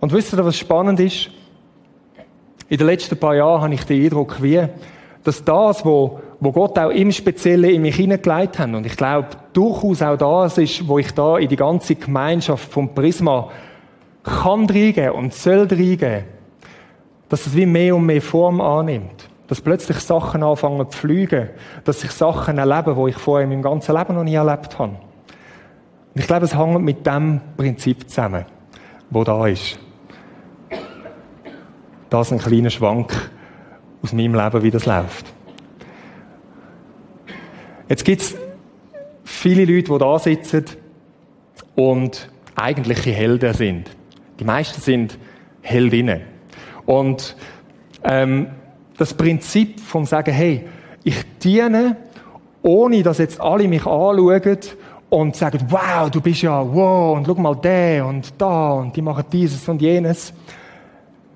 Und 0.00 0.12
wisst 0.12 0.32
ihr, 0.32 0.44
was 0.44 0.56
spannend 0.56 1.00
ist? 1.00 1.30
In 2.68 2.78
den 2.78 2.86
letzten 2.86 3.18
paar 3.18 3.34
Jahren 3.34 3.62
habe 3.62 3.74
ich 3.74 3.84
den 3.84 4.04
Eindruck, 4.04 4.42
wie, 4.42 4.62
dass 5.22 5.44
das, 5.44 5.84
wo, 5.84 6.20
wo 6.40 6.52
Gott 6.52 6.78
auch 6.78 6.90
im 6.90 7.10
Speziellen 7.10 7.70
in 7.70 7.82
mich 7.82 7.96
hineingelegt 7.96 8.58
hat, 8.58 8.68
und 8.68 8.86
ich 8.86 8.96
glaube, 8.96 9.28
durchaus 9.52 10.02
auch 10.02 10.16
das 10.16 10.58
ist, 10.58 10.86
wo 10.86 10.98
ich 10.98 11.12
da 11.12 11.38
in 11.38 11.48
die 11.48 11.56
ganze 11.56 11.94
Gemeinschaft 11.94 12.70
vom 12.70 12.94
Prisma 12.94 13.50
kann 14.22 14.66
reingeben 14.66 15.12
und 15.12 15.34
soll 15.34 15.66
reingeben, 15.70 16.24
dass 17.28 17.46
es 17.46 17.56
wie 17.56 17.66
mehr 17.66 17.96
und 17.96 18.06
mehr 18.06 18.22
Form 18.22 18.60
annimmt. 18.60 19.28
Dass 19.46 19.60
plötzlich 19.60 19.98
Sachen 19.98 20.42
anfangen 20.42 20.90
zu 20.90 20.98
fliegen. 20.98 21.50
Dass 21.84 22.02
ich 22.02 22.10
Sachen 22.10 22.58
erlebe, 22.58 22.94
die 22.94 23.10
ich 23.10 23.16
vorher 23.16 23.44
in 23.44 23.50
meinem 23.50 23.62
ganzen 23.62 23.96
Leben 23.96 24.14
noch 24.14 24.24
nie 24.24 24.34
erlebt 24.34 24.78
habe. 24.78 24.92
Und 26.14 26.20
ich 26.20 26.26
glaube, 26.26 26.44
es 26.44 26.56
hängt 26.56 26.80
mit 26.80 27.06
dem 27.06 27.40
Prinzip 27.56 28.08
zusammen, 28.08 28.44
wo 29.10 29.24
da 29.24 29.46
ist. 29.46 29.78
Das 32.08 32.30
ist 32.30 32.32
ein 32.32 32.38
kleiner 32.38 32.70
Schwank 32.70 33.12
aus 34.02 34.12
meinem 34.12 34.34
Leben, 34.34 34.62
wie 34.62 34.70
das 34.70 34.86
läuft. 34.86 35.26
Jetzt 37.88 38.04
gibt 38.04 38.22
es 38.22 38.36
viele 39.24 39.64
Leute, 39.64 39.92
die 39.92 39.98
da 39.98 40.18
sitzen 40.18 40.64
und 41.74 42.30
eigentliche 42.54 43.10
Helden 43.10 43.52
sind. 43.52 43.90
Die 44.38 44.44
meisten 44.44 44.80
sind 44.80 45.18
Heldinnen. 45.62 46.22
Und 46.86 47.36
ähm, 48.04 48.48
das 48.96 49.14
Prinzip 49.14 49.80
vom 49.80 50.04
Sagen, 50.04 50.32
hey, 50.32 50.66
ich 51.02 51.16
diene, 51.42 51.96
ohne 52.62 53.02
dass 53.02 53.18
jetzt 53.18 53.40
alle 53.40 53.68
mich 53.68 53.86
anschauen 53.86 54.58
und 55.10 55.36
sagen, 55.36 55.60
wow, 55.68 56.10
du 56.10 56.20
bist 56.20 56.42
ja, 56.42 56.64
wow, 56.66 57.16
und 57.16 57.26
schau 57.26 57.34
mal 57.34 57.54
der 57.56 58.06
und 58.06 58.34
da 58.38 58.72
und 58.72 58.96
die 58.96 59.02
machen 59.02 59.24
dieses 59.30 59.68
und 59.68 59.80
jenes. 59.80 60.32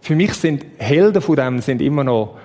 Für 0.00 0.16
mich 0.16 0.32
sind 0.34 0.64
Helden 0.78 1.20
von 1.20 1.36
dem 1.36 1.60
sind 1.60 1.82
immer 1.82 2.02
noch 2.02 2.36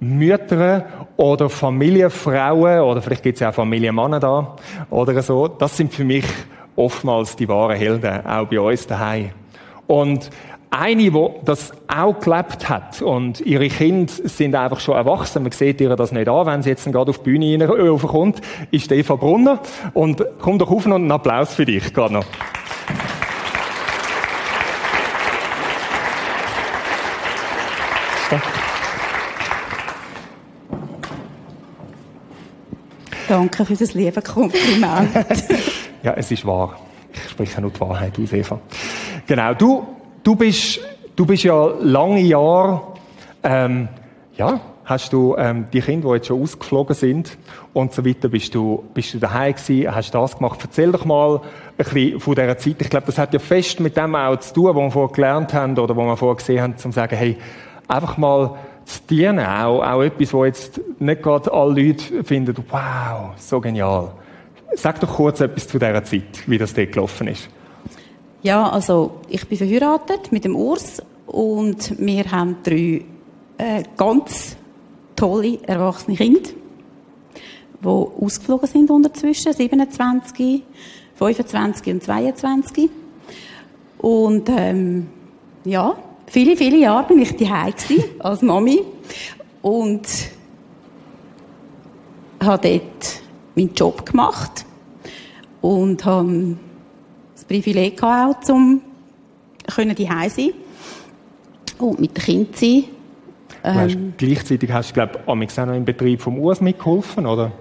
Mütter 0.00 0.84
oder 1.16 1.48
Familienfrauen 1.48 2.80
oder 2.80 3.00
vielleicht 3.00 3.22
gibt 3.22 3.36
es 3.36 3.40
ja 3.40 3.50
auch 3.50 3.54
Familienmänner 3.54 4.20
da 4.20 4.56
oder 4.90 5.22
so. 5.22 5.48
Das 5.48 5.76
sind 5.76 5.94
für 5.94 6.04
mich 6.04 6.24
oftmals 6.76 7.36
die 7.36 7.48
wahren 7.48 7.76
Helden, 7.76 8.26
auch 8.26 8.46
bei 8.46 8.60
uns 8.60 8.86
daheim. 8.86 9.30
Und 9.86 10.30
eine, 10.74 11.10
die 11.10 11.28
das 11.44 11.72
auch 11.86 12.18
gelebt 12.18 12.68
hat 12.68 13.00
und 13.00 13.40
ihre 13.40 13.68
Kinder 13.68 14.12
sind 14.12 14.54
einfach 14.54 14.80
schon 14.80 14.96
erwachsen, 14.96 15.42
man 15.42 15.52
sieht 15.52 15.80
ihr 15.80 15.94
das 15.94 16.12
nicht 16.12 16.28
an, 16.28 16.46
wenn 16.46 16.62
sie 16.62 16.70
jetzt 16.70 16.84
gerade 16.84 17.10
auf 17.10 17.18
die 17.18 17.24
Bühne 17.24 17.68
raufkommt, 17.68 18.40
ist 18.70 18.90
Eva 18.90 19.14
Brunner. 19.14 19.60
Und 19.92 20.24
komm 20.40 20.58
doch 20.58 20.70
auf 20.70 20.86
und 20.86 20.92
einen 20.92 21.12
Applaus 21.12 21.54
für 21.54 21.64
dich, 21.64 21.92
gerade 21.92 22.14
noch. 22.14 22.24
Danke 33.28 33.64
für 33.64 33.74
das 33.74 33.94
liebe 33.94 34.20
Kompliment. 34.20 35.10
ja, 36.02 36.12
es 36.14 36.30
ist 36.30 36.44
wahr. 36.44 36.78
Ich 37.12 37.30
spreche 37.30 37.60
nur 37.60 37.70
die 37.70 37.80
Wahrheit 37.80 38.18
aus, 38.18 38.32
Eva. 38.32 38.60
Genau, 39.26 39.54
du 39.54 39.93
Du 40.24 40.34
bist, 40.34 40.80
du 41.16 41.26
bist 41.26 41.42
ja 41.42 41.66
lange 41.82 42.20
Jahre, 42.20 42.80
ähm, 43.42 43.88
ja, 44.38 44.58
hast 44.86 45.12
du 45.12 45.36
ähm, 45.36 45.66
die 45.70 45.82
Kinder, 45.82 46.08
die 46.08 46.14
jetzt 46.14 46.28
schon 46.28 46.40
ausgeflogen 46.40 46.96
sind 46.96 47.36
und 47.74 47.92
so 47.92 48.06
weiter, 48.06 48.30
bist 48.30 48.54
du, 48.54 48.84
bist 48.94 49.12
du 49.12 49.18
daheim 49.18 49.54
gewesen, 49.54 49.94
hast 49.94 50.14
das 50.14 50.38
gemacht. 50.38 50.60
Erzähl 50.62 50.90
doch 50.92 51.04
mal 51.04 51.42
ein 51.76 51.84
bisschen 51.84 52.20
von 52.20 52.34
dieser 52.34 52.56
Zeit. 52.56 52.76
Ich 52.80 52.88
glaube, 52.88 53.04
das 53.04 53.18
hat 53.18 53.34
ja 53.34 53.38
fest 53.38 53.80
mit 53.80 53.98
dem 53.98 54.14
auch 54.14 54.38
zu 54.38 54.54
tun, 54.54 54.74
was 54.74 54.76
wir 54.76 54.90
vorher 54.90 55.14
gelernt 55.14 55.52
haben 55.52 55.78
oder 55.78 55.94
was 55.94 56.06
wir 56.06 56.16
vorher 56.16 56.36
gesehen 56.36 56.62
haben, 56.62 56.78
zum 56.78 56.92
zu 56.92 56.96
sagen, 56.96 57.16
hey, 57.16 57.36
einfach 57.86 58.16
mal 58.16 58.56
zu 58.86 59.00
dienen, 59.10 59.44
auch, 59.44 59.82
auch 59.82 60.02
etwas, 60.02 60.32
wo 60.32 60.46
jetzt 60.46 60.80
nicht 61.00 61.22
gerade 61.22 61.52
alle 61.52 61.82
Leute 61.82 62.24
finden, 62.24 62.56
wow, 62.70 63.32
so 63.36 63.60
genial. 63.60 64.12
Sag 64.74 65.00
doch 65.00 65.16
kurz 65.16 65.42
etwas 65.42 65.68
zu 65.68 65.78
dieser 65.78 66.02
Zeit, 66.02 66.46
wie 66.46 66.56
das 66.56 66.72
dort 66.72 66.92
gelaufen 66.92 67.28
ist. 67.28 67.50
Ja, 68.44 68.68
also 68.68 69.22
ich 69.30 69.48
bin 69.48 69.56
verheiratet 69.56 70.30
mit 70.30 70.44
dem 70.44 70.54
Urs 70.54 71.02
und 71.26 71.98
wir 71.98 72.30
haben 72.30 72.56
drei 72.62 73.02
äh, 73.56 73.82
ganz 73.96 74.54
tolle 75.16 75.60
erwachsene 75.62 76.14
Kinder, 76.14 76.50
die 77.82 77.86
ausgeflogen 77.86 78.68
sind 78.68 78.90
unterzwischen, 78.90 79.54
27, 79.54 80.62
25 81.14 81.94
und 81.94 82.02
22. 82.02 82.90
Und 83.96 84.50
ähm, 84.50 85.06
ja, 85.64 85.96
viele, 86.26 86.54
viele 86.54 86.76
Jahre 86.76 87.06
bin 87.08 87.20
ich 87.20 87.34
daheim 87.36 87.72
als 88.18 88.42
Mami 88.42 88.82
und 89.62 90.06
habe 92.42 92.68
dort 92.68 93.22
meinen 93.56 93.74
Job 93.74 94.04
gemacht 94.04 94.66
und 95.62 96.04
habe 96.04 96.58
das 97.44 97.48
Privileg 97.48 98.02
auch, 98.02 98.36
um 98.48 98.80
können 99.74 99.94
die 99.94 100.06
sein 100.06 100.52
und 101.78 102.00
mit 102.00 102.16
den 102.16 102.22
Kindern 102.22 102.54
sein. 102.54 102.84
Ähm, 103.62 103.74
hast, 103.74 103.98
gleichzeitig 104.18 104.72
hast 104.72 104.90
du, 104.90 104.94
glaube 104.94 105.20
ich, 105.24 105.28
auch 105.28 105.66
noch 105.66 105.74
im 105.74 105.84
Betrieb 105.84 106.20
vom 106.20 106.38
US 106.38 106.60
mitgeholfen, 106.60 107.26
oder? 107.26 107.52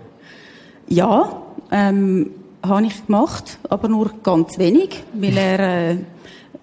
Ja, 0.90 1.42
ähm, 1.72 2.32
habe 2.62 2.86
ich 2.86 3.06
gemacht, 3.06 3.58
aber 3.70 3.88
nur 3.88 4.12
ganz 4.22 4.58
wenig, 4.58 5.04
weil 5.14 5.38
er, 5.38 5.60
äh, 5.92 5.98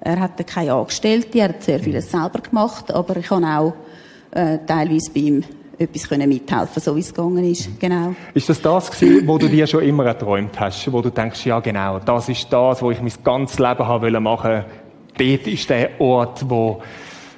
er 0.00 0.20
hatte 0.20 0.44
keine 0.44 0.74
Angestellte, 0.74 1.38
er 1.38 1.48
hat 1.50 1.62
sehr 1.62 1.80
vieles 1.80 2.10
selber 2.10 2.40
gemacht, 2.40 2.92
aber 2.92 3.16
ich 3.16 3.30
habe 3.30 3.46
auch 3.46 3.74
äh, 4.32 4.58
teilweise 4.66 5.10
bei 5.12 5.20
ihm 5.20 5.44
etwas 5.80 6.08
können 6.08 6.28
mithelfen 6.28 6.82
so 6.82 6.94
wie 6.94 7.00
es 7.00 7.12
gegangen 7.12 7.44
ist. 7.44 7.80
Genau. 7.80 8.14
Ist 8.34 8.48
das 8.48 8.60
das 8.60 8.90
gewesen, 8.90 9.26
wo 9.26 9.38
du 9.38 9.48
dir 9.48 9.66
schon 9.66 9.82
immer 9.82 10.04
erträumt 10.04 10.60
hast, 10.60 10.92
wo 10.92 11.00
du 11.00 11.10
denkst, 11.10 11.46
ja 11.46 11.58
genau, 11.60 11.98
das 11.98 12.28
ist 12.28 12.52
das, 12.52 12.82
wo 12.82 12.90
ich 12.90 13.00
mein 13.00 13.12
ganzes 13.24 13.58
Leben 13.58 13.86
haben 13.86 14.22
machen 14.22 14.64
Dort 15.18 15.46
ist 15.46 15.68
der 15.68 16.00
Ort, 16.00 16.48
wo 16.48 16.80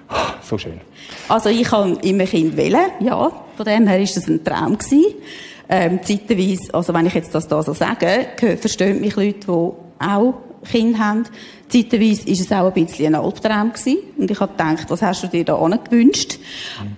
ah, 0.08 0.34
so 0.42 0.58
schön. 0.58 0.80
Also 1.28 1.48
ich 1.48 1.64
kann 1.64 1.96
immer 1.98 2.24
Kind 2.24 2.56
wählen, 2.56 2.90
ja. 3.00 3.30
Von 3.56 3.64
dem 3.66 3.86
her 3.86 4.00
ist 4.00 4.16
das 4.16 4.28
ein 4.28 4.44
Traum 4.44 4.76
gewesen. 4.78 5.14
Ähm, 5.68 6.00
zeitweise, 6.02 6.74
also 6.74 6.92
wenn 6.92 7.06
ich 7.06 7.14
jetzt 7.14 7.34
das 7.34 7.48
da 7.48 7.62
so 7.62 7.72
sage, 7.72 8.26
verstehen 8.60 9.00
mich 9.00 9.16
Leute, 9.16 9.38
die 9.38 9.46
auch 9.48 10.34
Kinder 10.70 10.98
haben. 10.98 11.24
Zeitweise 11.68 12.26
war 12.26 12.32
es 12.32 12.52
auch 12.52 12.66
ein 12.66 12.84
bisschen 12.84 13.14
ein 13.14 13.20
Albtraum 13.20 13.72
gewesen. 13.72 13.98
Und 14.18 14.30
ich 14.30 14.38
habe 14.38 14.52
gedacht, 14.52 14.84
was 14.88 15.02
hast 15.02 15.22
du 15.22 15.28
dir 15.28 15.44
da 15.44 15.54
gewünscht? 15.84 16.38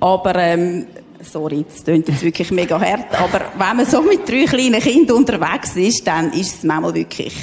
Aber 0.00 0.34
ähm, 0.36 0.86
sorry, 1.24 1.64
das 1.68 1.84
klingt 1.84 2.08
jetzt 2.08 2.22
wirklich 2.22 2.50
mega 2.50 2.80
hart, 2.80 3.18
aber 3.18 3.40
wenn 3.56 3.76
man 3.76 3.86
so 3.86 4.02
mit 4.02 4.28
drei 4.28 4.44
kleinen 4.44 4.80
Kindern 4.80 5.18
unterwegs 5.18 5.76
ist, 5.76 6.06
dann 6.06 6.32
ist 6.32 6.56
es 6.56 6.62
manchmal 6.62 6.94
wirklich 6.94 7.34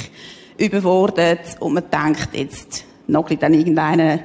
überbordet 0.58 1.42
und 1.60 1.74
man 1.74 1.84
denkt, 1.90 2.30
jetzt 2.34 2.86
nagelt 3.08 3.42
dann 3.42 3.54
irgendeinen 3.54 4.22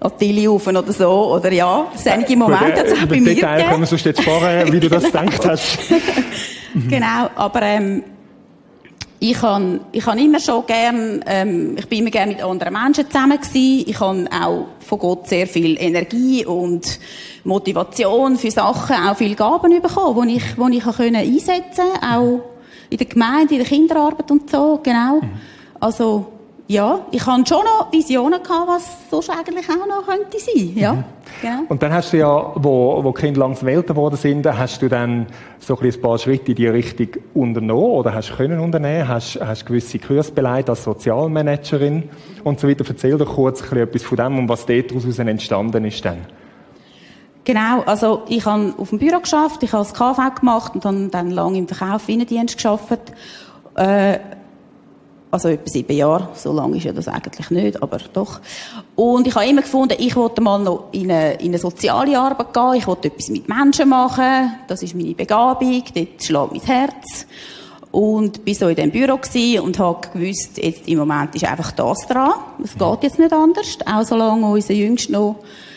Attili 0.00 0.48
auf 0.48 0.66
oder 0.66 0.92
so, 0.92 1.34
oder 1.34 1.52
ja, 1.52 1.86
es 1.94 2.06
einige 2.06 2.36
Momente 2.36 2.80
hat 2.80 2.86
es 2.86 2.92
auch 2.94 3.06
bei 3.06 3.20
mir 3.20 3.34
Detail 3.34 3.64
können 3.64 3.80
wir 3.80 3.86
sonst 3.86 4.06
jetzt 4.06 4.22
fahren, 4.22 4.72
wie 4.72 4.80
du 4.80 4.88
das 4.88 5.04
gedacht 5.12 5.46
hast. 5.46 5.78
genau, 6.88 7.30
aber 7.34 7.62
ähm, 7.62 8.02
ich 9.20 9.42
han 9.42 9.80
ich 9.92 10.06
han 10.06 10.18
immer 10.18 10.40
schon 10.40 10.66
gern 10.66 11.22
ähm, 11.26 11.76
ich 11.78 11.86
bin 11.88 12.00
immer 12.00 12.10
gern 12.10 12.30
mit 12.30 12.42
anderen 12.42 12.72
Menschen 12.72 13.06
zusammen 13.06 13.38
gewesen. 13.38 13.84
ich 13.86 14.00
han 14.00 14.28
auch 14.28 14.66
von 14.80 14.98
Gott 14.98 15.28
sehr 15.28 15.46
viel 15.46 15.76
Energie 15.78 16.44
und 16.46 16.98
Motivation 17.44 18.36
für 18.36 18.50
Sachen 18.50 18.96
auch 18.96 19.16
viel 19.16 19.34
Gaben 19.34 19.80
bekommen 19.80 20.16
wo 20.16 20.22
ich 20.22 20.58
wo 20.58 20.68
ich 20.68 20.84
können 20.96 21.16
einsetzen 21.16 21.84
auch 22.02 22.40
in 22.88 22.96
der 22.96 23.06
Gemeinde 23.06 23.54
in 23.54 23.60
der 23.60 23.68
Kinderarbeit 23.68 24.30
und 24.30 24.50
so 24.50 24.80
genau 24.82 25.20
also 25.78 26.39
ja, 26.70 27.00
ich 27.10 27.26
hatte 27.26 27.48
schon 27.48 27.64
noch 27.64 27.92
Visionen 27.92 28.40
gehabt, 28.40 28.68
was 28.68 29.10
sonst 29.10 29.28
eigentlich 29.28 29.68
auch 29.68 29.88
noch 29.88 30.06
könnte 30.06 30.38
sein. 30.38 30.72
Ja, 30.76 30.92
mhm. 30.92 31.04
genau. 31.42 31.62
Und 31.68 31.82
dann 31.82 31.92
hast 31.92 32.12
du 32.12 32.18
ja, 32.18 32.52
wo, 32.54 33.02
wo 33.02 33.10
die 33.10 33.20
Kinder 33.20 33.40
langsam 33.40 33.66
älter 33.66 33.92
geworden 33.92 34.14
sind, 34.14 34.46
hast 34.46 34.80
du 34.80 34.88
dann 34.88 35.26
so 35.58 35.76
ein, 35.76 35.84
ein 35.84 36.00
paar 36.00 36.16
Schritte 36.16 36.52
in 36.52 36.54
die 36.54 36.68
Richtung 36.68 37.08
unternommen 37.34 37.90
oder 37.90 38.14
hast 38.14 38.36
können 38.36 38.60
unternehmen, 38.60 39.08
hast, 39.08 39.40
hast 39.40 39.66
gewisse 39.66 39.98
Kurse 39.98 40.30
beleidigt 40.30 40.70
als 40.70 40.84
Sozialmanagerin 40.84 42.08
und 42.44 42.60
so 42.60 42.68
weiter. 42.68 42.84
Erzähl 42.86 43.18
doch 43.18 43.34
kurz 43.34 43.64
ein 43.72 43.78
etwas 43.78 44.04
von 44.04 44.16
dem 44.16 44.38
und 44.38 44.48
was 44.48 44.64
daraus 44.64 45.18
entstanden 45.18 45.84
ist 45.86 46.04
dann. 46.04 46.18
Genau, 47.42 47.82
also 47.84 48.22
ich 48.28 48.46
habe 48.46 48.74
auf 48.78 48.90
dem 48.90 49.00
Büro 49.00 49.18
geschafft, 49.18 49.64
ich 49.64 49.72
habe 49.72 49.82
das 49.82 49.92
KV 49.92 50.36
gemacht 50.38 50.76
und 50.76 50.84
dann, 50.84 51.10
dann 51.10 51.30
lange 51.32 51.58
im 51.58 51.66
Verkauf 51.66 52.08
Innendienst 52.08 52.54
geschafft. 52.54 53.12
Äh, 53.74 54.20
also 55.30 55.48
etwa 55.48 55.66
sieben 55.66 55.96
Jahre, 55.96 56.28
so 56.34 56.52
lange 56.52 56.76
ist 56.76 56.84
ja 56.84 56.92
das 56.92 57.06
eigentlich 57.06 57.50
nicht, 57.50 57.82
aber 57.82 57.98
doch. 58.12 58.40
Und 58.96 59.26
ich 59.26 59.34
habe 59.34 59.46
immer 59.46 59.62
gefunden, 59.62 59.94
ich 59.98 60.16
wollte 60.16 60.40
mal 60.40 60.58
noch 60.58 60.88
in 60.92 61.10
eine, 61.10 61.34
in 61.34 61.48
eine 61.48 61.58
soziale 61.58 62.18
Arbeit 62.18 62.52
gehen, 62.52 62.74
ich 62.74 62.86
wollte 62.86 63.08
etwas 63.08 63.28
mit 63.28 63.48
Menschen 63.48 63.88
machen, 63.88 64.52
das 64.66 64.82
ist 64.82 64.94
meine 64.94 65.14
Begabung, 65.14 65.82
dort 65.94 66.22
schlägt 66.22 66.52
mein 66.52 66.60
Herz. 66.62 67.26
Und 67.92 68.44
bin 68.44 68.54
so 68.54 68.68
in 68.68 68.76
diesem 68.76 68.92
Büro 68.92 69.18
und 69.64 69.78
habe 69.80 70.08
gewusst, 70.12 70.58
jetzt 70.58 70.86
im 70.86 70.98
Moment 70.98 71.34
ist 71.34 71.44
einfach 71.44 71.72
das 71.72 72.06
dran, 72.06 72.34
es 72.62 72.78
geht 72.78 73.02
jetzt 73.02 73.18
nicht 73.18 73.32
anders. 73.32 73.78
Auch 73.84 74.04
solange 74.04 74.46
unser 74.46 74.74
Jüngster 74.74 75.12
noch 75.12 75.36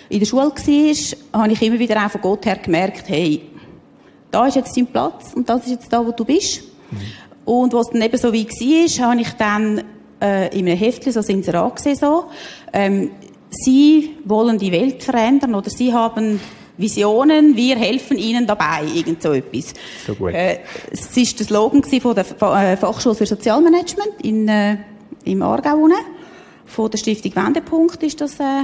in 0.10 0.20
der 0.20 0.28
Schule 0.28 0.52
war, 0.52 1.42
habe 1.42 1.54
ich 1.54 1.62
immer 1.63 1.80
wieder 1.80 2.06
auch 2.06 2.12
von 2.12 2.22
Gott 2.22 2.46
her 2.46 2.58
gemerkt, 2.58 3.10
hey, 3.10 3.42
da 4.30 4.46
ist 4.46 4.56
jetzt 4.56 4.78
dein 4.78 4.86
Platz 4.86 5.34
und 5.34 5.50
das 5.50 5.63
ist 5.63 5.72
jetzt 5.72 5.94
da, 5.94 6.06
wo 6.06 6.12
du 6.12 6.24
bist. 6.24 6.62
Mhm. 6.92 7.00
Und 7.45 7.73
was 7.73 7.89
dann 7.89 8.01
eben 8.01 8.17
so 8.17 8.32
wie 8.32 8.47
war, 8.47 9.10
habe 9.10 9.21
ich 9.21 9.32
dann 9.34 9.84
äh, 10.21 10.58
in 10.58 10.67
einem 10.67 10.77
Heftchen 10.77 11.12
so 11.12 11.19
ein 11.19 11.25
Inserat 11.27 11.75
gesehen, 11.75 11.95
so, 11.95 12.25
ähm, 12.71 13.12
Sie 13.56 14.17
wollen 14.25 14.58
die 14.58 14.71
Welt 14.71 15.03
verändern 15.03 15.53
oder 15.53 15.69
Sie 15.69 15.93
haben 15.93 16.39
Visionen, 16.75 17.56
wir 17.56 17.75
helfen 17.75 18.17
Ihnen 18.17 18.47
dabei, 18.47 18.84
irgend 18.93 19.21
so 19.21 19.32
etwas. 19.32 19.73
So 20.08 20.15
gut. 20.15 20.34
Äh, 20.34 20.60
es 20.89 21.15
war 21.15 21.23
der 21.23 21.45
Slogan 21.45 21.84
von 21.84 22.15
der 22.15 22.25
äh, 22.25 22.77
Fachschule 22.77 23.13
für 23.13 23.27
Sozialmanagement 23.27 24.21
in, 24.23 24.47
äh, 24.47 24.77
im 25.25 25.43
Aargau. 25.43 25.88
Von 26.65 26.89
der 26.89 26.97
Stiftung 26.97 27.36
Wendepunkt 27.36 28.01
ist 28.01 28.19
das 28.21 28.39
äh, 28.39 28.63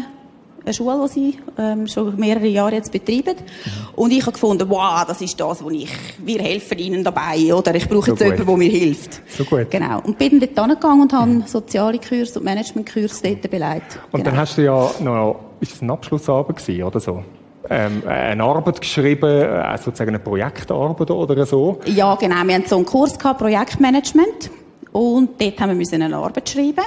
eine 0.63 0.73
Schule, 0.73 0.99
die 1.03 1.07
sie 1.09 1.39
ähm, 1.57 1.87
schon 1.87 2.15
mehrere 2.17 2.47
Jahre 2.47 2.75
jetzt 2.75 2.91
betreiben. 2.91 3.35
Mhm. 3.35 3.71
Und 3.95 4.11
ich 4.11 4.21
habe 4.21 4.33
gefunden, 4.33 4.69
wow, 4.69 5.05
das 5.07 5.21
ist 5.21 5.39
das, 5.39 5.63
wo 5.63 5.69
ich, 5.69 5.89
wir 6.19 6.39
helfen 6.39 6.77
ihnen 6.77 7.03
dabei, 7.03 7.53
oder 7.53 7.73
ich 7.75 7.87
brauche 7.87 8.05
so 8.05 8.11
jetzt 8.11 8.23
gut. 8.23 8.39
jemanden, 8.39 8.45
der 8.45 8.57
mir 8.57 8.69
hilft. 8.69 9.21
So 9.35 9.43
gut. 9.43 9.71
Genau. 9.71 10.01
Und 10.01 10.17
bin 10.17 10.39
dann 10.39 10.49
dort 10.55 10.59
angegangen 10.59 11.01
und 11.01 11.13
habe 11.13 11.31
mhm. 11.31 11.43
soziale 11.45 11.99
Kurse 11.99 12.39
und 12.39 12.45
Managementkurse 12.45 13.23
dort 13.23 13.49
beleidigt. 13.49 13.99
Und 14.11 14.19
genau. 14.19 14.31
dann 14.31 14.39
hast 14.39 14.57
du 14.57 14.63
ja 14.63 14.91
noch, 14.99 15.39
ist 15.59 15.73
es 15.73 15.81
ein 15.81 15.89
Abschlussarbeit 15.89 16.57
gewesen, 16.57 16.83
oder 16.83 16.99
so? 16.99 17.23
Ähm, 17.69 18.03
eine 18.07 18.43
Arbeit 18.43 18.81
geschrieben, 18.81 19.29
äh, 19.29 19.77
sozusagen 19.77 20.09
eine 20.09 20.19
Projektarbeit 20.19 21.11
oder 21.11 21.45
so? 21.45 21.79
Ja, 21.85 22.15
genau. 22.15 22.43
Wir 22.45 22.55
hatten 22.55 22.67
so 22.67 22.77
einen 22.77 22.85
Kurs 22.85 23.17
gehabt, 23.17 23.39
Projektmanagement. 23.39 24.49
Und 24.91 25.39
dort 25.39 25.59
haben 25.59 25.77
wir 25.77 25.93
eine 25.93 26.15
Arbeit 26.15 26.49
schreiben 26.49 26.83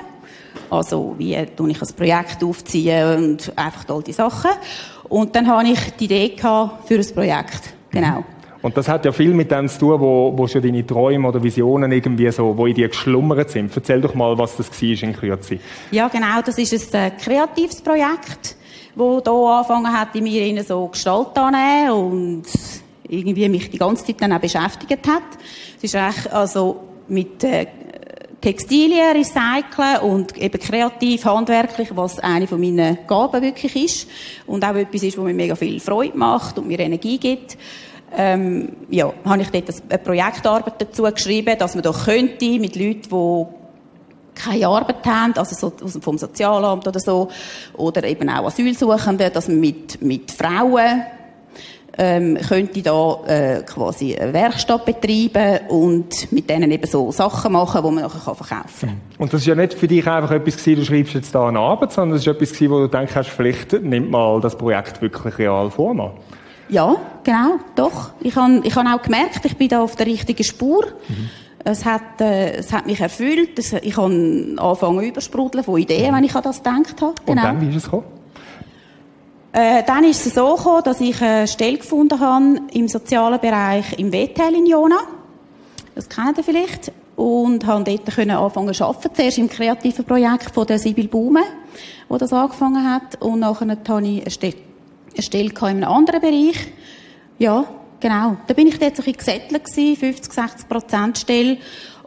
also, 0.73 1.15
wie 1.19 1.37
tue 1.55 1.71
ich 1.71 1.83
ein 1.83 1.89
Projekt 1.95 2.43
aufziehen 2.43 3.15
und 3.15 3.53
einfach 3.57 3.87
all 3.91 4.03
die 4.03 4.15
Sachen. 4.15 4.53
Und 5.11 5.37
dann 5.37 5.47
habe 5.47 5.69
ich 5.69 5.79
die 6.01 6.07
Idee 6.07 6.35
für 6.39 6.95
ein 6.95 7.15
Projekt. 7.15 7.75
Genau. 7.91 8.25
Und 8.63 8.75
das 8.75 8.89
hat 8.89 9.05
ja 9.05 9.13
viel 9.13 9.35
mit 9.35 9.51
dem 9.51 9.69
zu 9.69 9.81
tun, 9.81 10.01
wo, 10.01 10.33
wo 10.35 10.47
schon 10.47 10.63
deine 10.63 10.87
Träume 10.87 11.29
oder 11.29 11.43
Visionen 11.43 11.93
irgendwie 11.93 12.31
so, 12.31 12.57
wo 12.57 12.65
in 12.65 12.75
dir 12.75 12.89
geschlummert 12.89 13.51
sind. 13.51 13.71
Erzähl 13.77 14.01
doch 14.01 14.15
mal, 14.15 14.39
was 14.39 14.57
das 14.57 14.71
war 14.71 15.03
in 15.03 15.13
Kürze. 15.15 15.59
Ja, 15.91 16.09
genau. 16.09 16.41
Das 16.43 16.57
ist 16.57 16.95
ein 16.95 17.03
äh, 17.03 17.11
kreatives 17.11 17.83
Projekt, 17.83 18.57
wo 18.95 19.21
hier 19.23 19.31
angefangen 19.31 19.93
hat, 19.93 20.15
in 20.15 20.25
mir 20.25 20.65
so 20.65 20.87
Gestalt 20.87 21.37
annehmen 21.37 21.91
und 21.91 22.45
irgendwie 23.09 23.47
mich 23.51 23.69
die 23.69 23.79
ganze 23.79 24.07
Zeit 24.07 24.23
dann 24.23 24.33
auch 24.33 24.41
beschäftigt 24.41 25.07
hat. 25.07 25.23
Es 25.77 25.85
ist 25.85 25.97
eigentlich 25.97 26.33
also 26.33 26.81
mit 27.09 27.45
äh, 27.45 27.67
Textilien 28.43 29.17
recyceln 29.17 30.01
und 30.03 30.37
eben 30.37 30.59
kreativ, 30.59 31.25
handwerklich, 31.25 31.89
was 31.95 32.19
eine 32.19 32.49
von 32.49 32.61
meinen 32.61 32.99
Gaben 33.07 33.41
wirklich 33.41 33.77
ist. 33.77 34.09
Und 34.47 34.65
auch 34.65 34.75
etwas 34.75 35.05
ist, 35.05 35.17
was 35.17 35.25
mir 35.25 35.33
mega 35.33 35.55
viel 35.55 35.79
Freude 35.79 36.19
macht 36.19 36.59
und 36.59 36.67
mir 36.67 36.81
Energie 36.81 37.19
gibt. 37.19 37.57
Ähm, 38.15 38.71
ja, 38.91 39.13
habe 39.25 39.43
ich 39.43 39.51
dort 39.51 39.73
eine 39.89 39.99
Projektarbeit 39.99 40.75
dazu 40.77 41.05
geschrieben, 41.05 41.57
dass 41.57 41.75
man 41.75 41.85
doch 41.85 42.05
könnte 42.05 42.59
mit 42.59 42.75
Leuten, 42.75 43.09
die 43.09 43.47
keine 44.35 44.67
Arbeit 44.67 45.07
haben, 45.07 45.35
also 45.35 45.71
so, 45.71 46.01
vom 46.01 46.19
Sozialamt 46.19 46.87
oder 46.87 46.99
so, 46.99 47.29
oder 47.75 48.03
eben 48.05 48.29
auch 48.29 48.47
Asylsuchende, 48.47 49.31
dass 49.31 49.47
man 49.47 49.61
mit, 49.61 50.03
mit 50.03 50.33
Frauen 50.33 51.05
ähm, 51.99 52.39
könnte 52.49 52.83
da 52.83 53.19
äh, 53.27 53.63
quasi 53.63 54.17
eine 54.17 54.33
Werkstatt 54.33 54.85
betreiben 54.87 55.67
und 55.69 56.33
mit 56.33 56.49
denen 56.49 56.71
eben 56.71 56.87
so 56.87 57.13
Sachen 57.13 57.53
machen, 57.53 57.83
die 57.85 57.91
man 57.91 58.05
nachher 58.05 58.35
verkaufen 58.35 58.89
kann. 58.89 59.01
Und 59.19 59.33
das 59.33 59.43
ist 59.43 59.47
ja 59.47 59.55
nicht 59.55 59.75
für 59.75 59.89
dich 59.89 60.07
einfach 60.07 60.31
etwas 60.31 60.57
gewesen, 60.57 60.81
du 60.81 60.87
schreibst 60.87 61.15
jetzt 61.15 61.35
da 61.35 61.49
eine 61.49 61.59
Arbeit, 61.59 61.93
sondern 61.93 62.17
das 62.17 62.23
ist 62.23 62.29
etwas 62.29 62.53
gewesen, 62.53 62.71
wo 62.73 62.79
du 62.79 62.89
denkst, 62.89 63.15
hast, 63.15 63.29
vielleicht 63.29 63.73
nimmt 63.73 64.11
mal 64.11 64.41
das 64.41 64.57
Projekt 64.57 65.03
wirklich 65.03 65.39
real 65.39 65.71
vor. 65.71 65.95
Mal. 65.95 66.13
Ja, 66.69 66.97
genau, 67.23 67.59
doch. 67.75 68.13
Ich 68.21 68.35
habe 68.37 68.63
ich 68.65 68.75
hab 68.75 68.87
auch 68.87 69.03
gemerkt, 69.03 69.45
ich 69.45 69.57
bin 69.57 69.69
da 69.69 69.83
auf 69.83 69.97
der 69.97 70.07
richtigen 70.07 70.45
Spur. 70.45 70.87
Mhm. 71.09 71.29
Es 71.65 71.85
hat, 71.85 72.21
äh, 72.21 72.55
es 72.55 72.73
hat 72.73 72.87
mich 72.87 73.01
erfüllt. 73.01 73.59
Ich 73.59 73.97
habe 73.97 74.57
angefangen 74.57 75.05
übersprudeln 75.05 75.63
von 75.63 75.79
Ideen, 75.79 76.11
mhm. 76.11 76.17
wenn 76.17 76.25
ich 76.25 76.35
an 76.35 76.43
das 76.43 76.63
gedacht 76.63 77.01
habe. 77.01 77.15
Genau. 77.27 77.31
Und 77.31 77.37
dann, 77.37 77.61
wie 77.61 77.69
ist 77.69 77.77
es 77.77 77.85
gekommen? 77.85 78.05
Äh, 79.53 79.83
dann 79.87 80.05
ist 80.05 80.25
es 80.27 80.35
so 80.35 80.55
gekommen, 80.55 80.83
dass 80.83 81.01
ich 81.01 81.21
eine 81.21 81.47
Stelle 81.47 81.77
gefunden 81.77 82.19
habe 82.19 82.59
im 82.73 82.89
sozialen 82.89 83.39
Bereich 83.39 83.99
im 83.99 84.11
WTL 84.11 84.55
in 84.55 84.67
Jona. 84.67 85.01
Das 85.95 86.09
kennt 86.09 86.39
ihr 86.39 86.45
vielleicht. 86.45 86.91
Und 87.17 87.67
habe 87.67 87.85
dort 87.85 88.15
können 88.15 88.31
anfangen 88.31 88.73
zu 88.73 88.87
arbeiten. 88.87 89.15
Zuerst 89.15 89.37
im 89.37 89.51
kreativen 89.51 90.07
Projekt 90.07 90.51
von 90.55 90.67
der 90.67 90.79
Sibyl 90.79 91.07
Baume, 91.07 91.43
wo 92.09 92.17
das 92.17 92.33
angefangen 92.33 92.91
hat. 92.91 93.21
Und 93.21 93.41
nachher 93.41 93.69
hatte 93.69 94.01
ich 94.03 94.23
eine 94.23 94.31
Stelle, 94.31 94.55
eine 95.13 95.23
Stelle 95.23 95.51
in 95.51 95.67
einem 95.67 95.85
anderen 95.85 96.23
Bereich. 96.23 96.73
Ja, 97.39 97.67
genau. 98.01 98.39
Da 98.47 98.55
bin 98.55 98.69
ich 98.69 98.79
dort 98.79 98.97
so 98.97 99.03
ein 99.03 99.13
bisschen 99.13 99.51
gesettelt 99.51 99.99
50, 99.99 100.33
60 100.33 100.69
Prozent 100.69 101.19
Stelle 101.19 101.59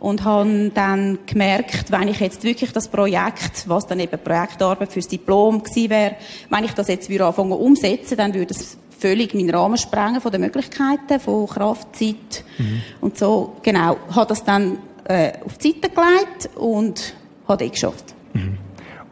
und 0.06 0.24
habe 0.24 0.70
dann 0.72 1.18
gemerkt, 1.26 1.92
wenn 1.92 2.08
ich 2.08 2.20
jetzt 2.20 2.44
wirklich 2.44 2.72
das 2.72 2.88
Projekt, 2.90 3.68
was 3.68 3.88
dann 3.88 4.00
eben 4.00 4.20
Projektarbeit 4.20 4.92
fürs 4.92 5.08
Diplom 5.08 5.64
gewesen 5.64 5.90
wäre, 5.90 6.16
wenn 6.52 6.64
ich 6.64 6.74
das 6.74 6.90
jetzt 6.90 7.10
wieder 7.10 7.26
anfangen 7.26 7.54
umsetzen, 7.54 8.16
dann 8.16 8.36
würde 8.36 8.54
es 8.54 8.78
völlig 9.00 9.34
meinen 9.34 9.50
Rahmen 9.50 9.78
sprengen 9.78 10.22
von 10.22 10.32
den 10.32 10.42
Möglichkeiten, 10.42 11.20
von 11.20 11.48
Kraft, 11.48 11.96
Zeit 11.96 12.44
mhm. 12.60 12.84
und 13.02 13.18
so. 13.18 13.56
Genau, 13.64 13.98
habe 14.12 14.28
das 14.28 14.44
dann 14.44 14.78
äh, 15.06 15.32
auf 15.44 15.58
die 15.58 15.72
Seite 15.72 15.90
gelegt 15.90 16.56
und 16.56 17.16
habe 17.48 17.64
das 17.64 17.72
geschafft. 17.72 18.14
Mhm. 18.34 18.60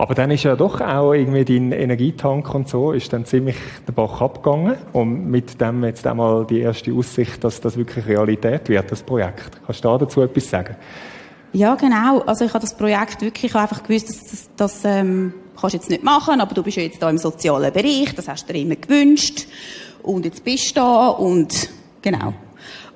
Aber 0.04 0.16
dann 0.16 0.32
ist 0.32 0.44
ja 0.44 0.58
doch 0.58 0.82
auch 0.82 1.14
irgendwie 1.14 1.46
dein 1.46 1.72
Energietank 1.72 2.54
und 2.54 2.68
so, 2.68 2.92
ist 2.92 3.14
dann 3.14 3.24
ziemlich 3.24 3.56
der 3.88 3.94
Bach 3.94 4.20
abgegangen. 4.20 4.76
Und 4.92 5.28
mit 5.32 5.62
dem 5.62 5.82
jetzt 5.86 6.06
einmal 6.06 6.46
die 6.46 6.60
erste 6.60 6.92
Aussicht, 6.92 7.42
dass 7.42 7.62
das 7.62 7.78
wirklich 7.78 8.06
Realität 8.06 8.68
wird, 8.68 8.92
das 8.92 9.02
Projekt. 9.02 9.62
Kannst 9.66 9.82
du 9.82 9.88
da 9.88 9.98
dazu 10.00 10.22
etwas 10.22 10.50
sagen? 10.50 10.76
Ja, 11.54 11.76
genau. 11.76 12.20
Also 12.26 12.44
ich 12.44 12.54
habe 12.54 12.60
das 12.60 12.76
Projekt 12.76 13.22
wirklich 13.22 13.56
einfach 13.56 13.82
gewusst, 13.82 14.10
dass 14.10 14.20
das, 14.30 14.50
das 14.58 14.82
ähm, 14.84 15.34
kannst 15.58 15.74
du 15.74 15.78
jetzt 15.78 15.90
nicht 15.90 16.04
machen, 16.04 16.42
aber 16.42 16.54
du 16.54 16.64
bist 16.64 16.76
ja 16.76 16.84
jetzt 16.84 17.02
da 17.02 17.10
im 17.10 17.18
sozialen 17.18 17.72
Bereich, 17.72 18.14
das 18.14 18.28
hast 18.28 18.50
du 18.50 18.52
dir 18.52 18.60
immer 18.60 18.76
gewünscht. 18.76 19.48
Und 20.02 20.26
jetzt 20.26 20.44
bist 20.44 20.72
du 20.72 20.82
da 20.82 21.08
und 21.12 21.70
genau. 22.02 22.34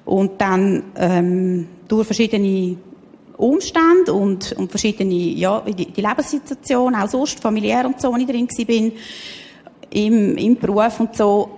Und 0.04 0.42
dann 0.42 0.84
ähm, 0.98 1.70
durch 1.88 2.06
verschiedene 2.06 2.76
Umstände 3.38 4.14
und, 4.14 4.54
und 4.54 4.70
verschiedene, 4.70 5.14
ja, 5.14 5.62
die, 5.62 5.86
die 5.92 6.02
Lebenssituation, 6.02 6.96
auch 6.96 7.08
sonst 7.08 7.40
familiär 7.40 7.86
und 7.86 8.02
so, 8.02 8.12
wo 8.12 8.18
ich 8.18 8.26
drin 8.26 8.48
war, 8.48 8.92
im, 9.92 10.38
im 10.38 10.56
Beruf 10.58 11.00
und 11.00 11.16
so, 11.16 11.50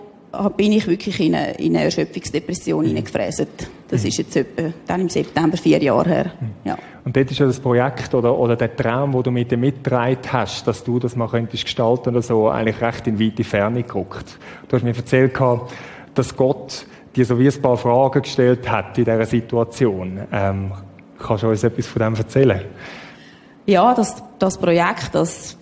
bin 0.56 0.74
ich 0.74 0.88
wirklich 0.88 1.20
in 1.20 1.34
eine, 1.34 1.53
in 1.53 1.76
eine 1.76 1.86
Erschöpfungsdepression 1.86 2.84
mhm. 2.84 2.89
hineingefräst. 2.89 3.47
Das 3.88 4.01
mhm. 4.01 4.08
ist 4.08 4.18
jetzt 4.18 4.36
etwa 4.36 4.74
dann 4.86 5.01
im 5.01 5.10
September 5.10 5.58
vier 5.58 5.82
Jahre 5.82 6.10
her. 6.10 6.32
Mhm. 6.39 6.49
Ja. 6.66 6.78
Und 7.03 7.16
dort 7.16 7.32
ist 7.32 7.39
ja 7.39 7.47
das 7.47 7.60
Projekt 7.60 8.14
oder, 8.14 8.38
oder 8.38 8.56
der 8.56 8.76
Traum, 8.76 9.14
den 9.14 9.24
du 9.24 9.32
mit 9.32 9.51
dem 9.51 9.62
mitgetragen 9.62 10.20
hast, 10.32 10.68
dass 10.68 10.84
du 10.84 10.99
das 10.99 11.16
mal 11.16 11.28
könntest 11.28 11.64
gestalten 11.64 12.10
oder 12.10 12.22
so, 12.22 12.49
eigentlich 12.49 12.82
recht 12.82 13.08
in 13.08 13.20
weite 13.20 13.43
Ferne 13.43 13.82
geguckt. 13.82 14.38
Du 14.68 14.76
hast 14.76 14.84
mir 14.84 14.95
erzählt, 14.95 15.34
dass 16.14 16.36
Gott 16.36 16.86
dir 17.16 17.26
so 17.26 17.39
wie 17.39 17.47
ein 17.47 17.62
paar 17.62 17.78
Fragen 17.78 18.22
gestellt 18.22 18.70
hat 18.70 18.97
in 18.97 19.06
dieser 19.06 19.26
Situation. 19.26 20.20
Ähm, 20.32 20.72
Kannst 21.20 21.43
du 21.43 21.49
uns 21.49 21.63
etwas 21.63 21.88
von 21.88 22.01
dem 22.01 22.15
erzählen? 22.15 22.61
Ja, 23.65 23.93
das, 23.93 24.15
das 24.39 24.57
Projekt, 24.57 25.09
das, 25.13 25.57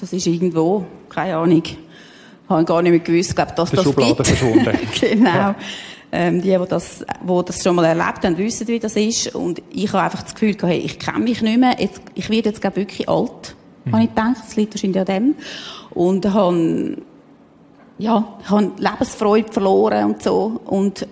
das 0.00 0.12
ist 0.12 0.26
irgendwo, 0.26 0.84
keine 1.08 1.36
Ahnung, 1.36 1.62
habe 2.48 2.64
gar 2.64 2.82
nicht 2.82 2.90
mehr 2.90 3.00
gewusst, 3.00 3.34
glaube, 3.34 3.52
dass 3.54 3.70
das 3.70 3.84
Schublade 3.84 4.14
gibt. 4.14 4.26
verschwunden. 4.26 4.78
genau. 5.00 5.30
Ja. 5.30 5.54
Ähm, 6.14 6.42
die, 6.42 6.50
die 6.50 6.68
das, 6.68 6.98
die 7.22 7.42
das 7.46 7.62
schon 7.62 7.74
mal 7.74 7.86
erlebt 7.86 8.24
haben, 8.24 8.36
wissen, 8.36 8.68
wie 8.68 8.78
das 8.78 8.96
ist. 8.96 9.34
Und 9.34 9.62
ich 9.70 9.92
habe 9.92 10.02
einfach 10.04 10.22
das 10.22 10.34
Gefühl, 10.34 10.56
hey, 10.60 10.78
ich 10.78 10.98
kenne 10.98 11.20
mich 11.20 11.40
nicht 11.40 11.58
mehr. 11.58 11.76
Jetzt, 11.78 12.02
ich 12.14 12.28
werde 12.28 12.50
jetzt, 12.50 12.60
glaube 12.60 12.76
wirklich 12.76 13.08
alt, 13.08 13.54
mhm. 13.84 13.92
habe 13.92 14.02
ich 14.02 14.08
gedacht. 14.10 14.36
Das 14.44 14.56
liegt 14.56 14.74
wahrscheinlich 14.74 15.00
an 15.00 15.06
dem. 15.06 15.34
Und 15.90 16.30
habe, 16.32 16.98
ja, 17.98 18.38
ich 18.42 18.50
habe 18.50 18.72
Lebensfreude 18.76 19.52
verloren 19.52 20.04
und 20.04 20.22
so. 20.22 20.60
Und 20.66 21.06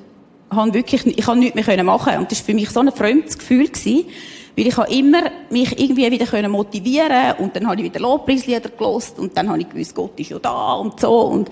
habe 0.51 0.75
wirklich, 0.75 1.07
ich 1.07 1.27
habe 1.27 1.39
nichts 1.39 1.67
mehr 1.67 1.85
machen 1.85 2.19
Und 2.19 2.31
das 2.31 2.41
war 2.41 2.47
für 2.47 2.55
mich 2.55 2.71
so 2.71 2.81
ein 2.81 2.93
fremdes 2.93 3.39
Gefühl 3.39 3.69
gewesen. 3.69 4.05
Weil 4.57 4.67
ich 4.67 4.77
habe 4.77 4.93
immer 4.93 5.23
mich 5.49 5.79
irgendwie 5.79 6.11
wieder 6.11 6.27
können 6.27 6.51
motivieren 6.51 7.35
und 7.39 7.55
dann 7.55 7.67
habe 7.67 7.77
ich 7.77 7.85
wieder 7.85 8.01
Lobpreislieder 8.01 8.69
gelost 8.69 9.19
und 9.19 9.37
dann 9.37 9.49
habe 9.49 9.61
ich 9.61 9.69
gewusst, 9.69 9.95
Gott 9.95 10.19
ist 10.19 10.31
ja 10.31 10.39
da 10.39 10.75
und 10.75 10.99
so 11.01 11.21
und, 11.21 11.51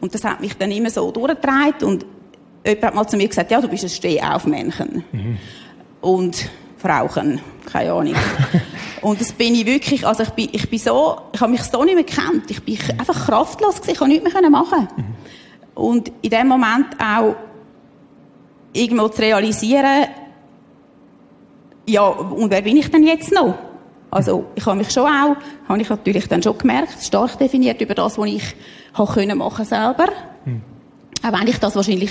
und 0.00 0.14
das 0.14 0.22
hat 0.24 0.40
mich 0.40 0.54
dann 0.54 0.70
immer 0.70 0.90
so 0.90 1.10
durchgetragen 1.10 1.88
und 1.88 2.06
jemand 2.64 2.84
hat 2.84 2.94
mal 2.94 3.06
zu 3.06 3.16
mir 3.16 3.28
gesagt, 3.28 3.50
ja, 3.50 3.60
du 3.60 3.68
bist 3.68 3.84
ein 3.84 3.90
Stehaufmännchen. 3.90 5.04
Mhm. 5.10 5.38
Und 6.00 6.50
Frauchen, 6.76 7.40
keine 7.64 7.92
Ahnung. 7.92 8.14
und 9.00 9.20
das 9.20 9.32
bin 9.32 9.54
ich 9.54 9.64
wirklich, 9.64 10.06
also 10.06 10.22
ich 10.22 10.30
bin, 10.30 10.48
ich 10.52 10.68
bin 10.68 10.78
so, 10.78 11.16
ich 11.32 11.40
habe 11.40 11.50
mich 11.50 11.62
so 11.62 11.82
nicht 11.82 11.94
mehr 11.94 12.04
gekannt. 12.04 12.44
Ich 12.50 12.62
bin 12.62 12.78
einfach 12.98 13.26
kraftlos 13.26 13.76
gewesen, 13.76 13.92
ich 13.92 13.98
konnte 13.98 14.14
nichts 14.14 14.40
mehr 14.40 14.50
machen. 14.50 14.88
Mhm. 14.96 15.04
Und 15.74 16.12
in 16.20 16.30
dem 16.30 16.46
Moment 16.46 16.88
auch 17.00 17.34
irgendwo 18.74 19.08
zu 19.08 19.22
realisieren, 19.22 20.08
ja, 21.86 22.06
und 22.06 22.50
wer 22.50 22.62
bin 22.62 22.76
ich 22.76 22.90
denn 22.90 23.06
jetzt 23.06 23.32
noch? 23.32 23.54
Also, 24.10 24.46
ich 24.54 24.64
habe 24.64 24.78
mich 24.78 24.90
schon 24.90 25.04
auch, 25.04 25.36
habe 25.68 25.82
ich 25.82 25.88
natürlich 25.88 26.28
dann 26.28 26.42
schon 26.42 26.56
gemerkt, 26.56 27.02
stark 27.02 27.38
definiert 27.38 27.80
über 27.80 27.94
das, 27.94 28.16
was 28.16 28.26
ich 28.26 28.54
habe 28.94 29.12
können 29.12 29.38
machen 29.38 29.64
selber. 29.64 30.06
Hm. 30.44 30.62
Auch 31.22 31.40
wenn 31.40 31.48
ich 31.48 31.58
das 31.58 31.74
wahrscheinlich 31.74 32.10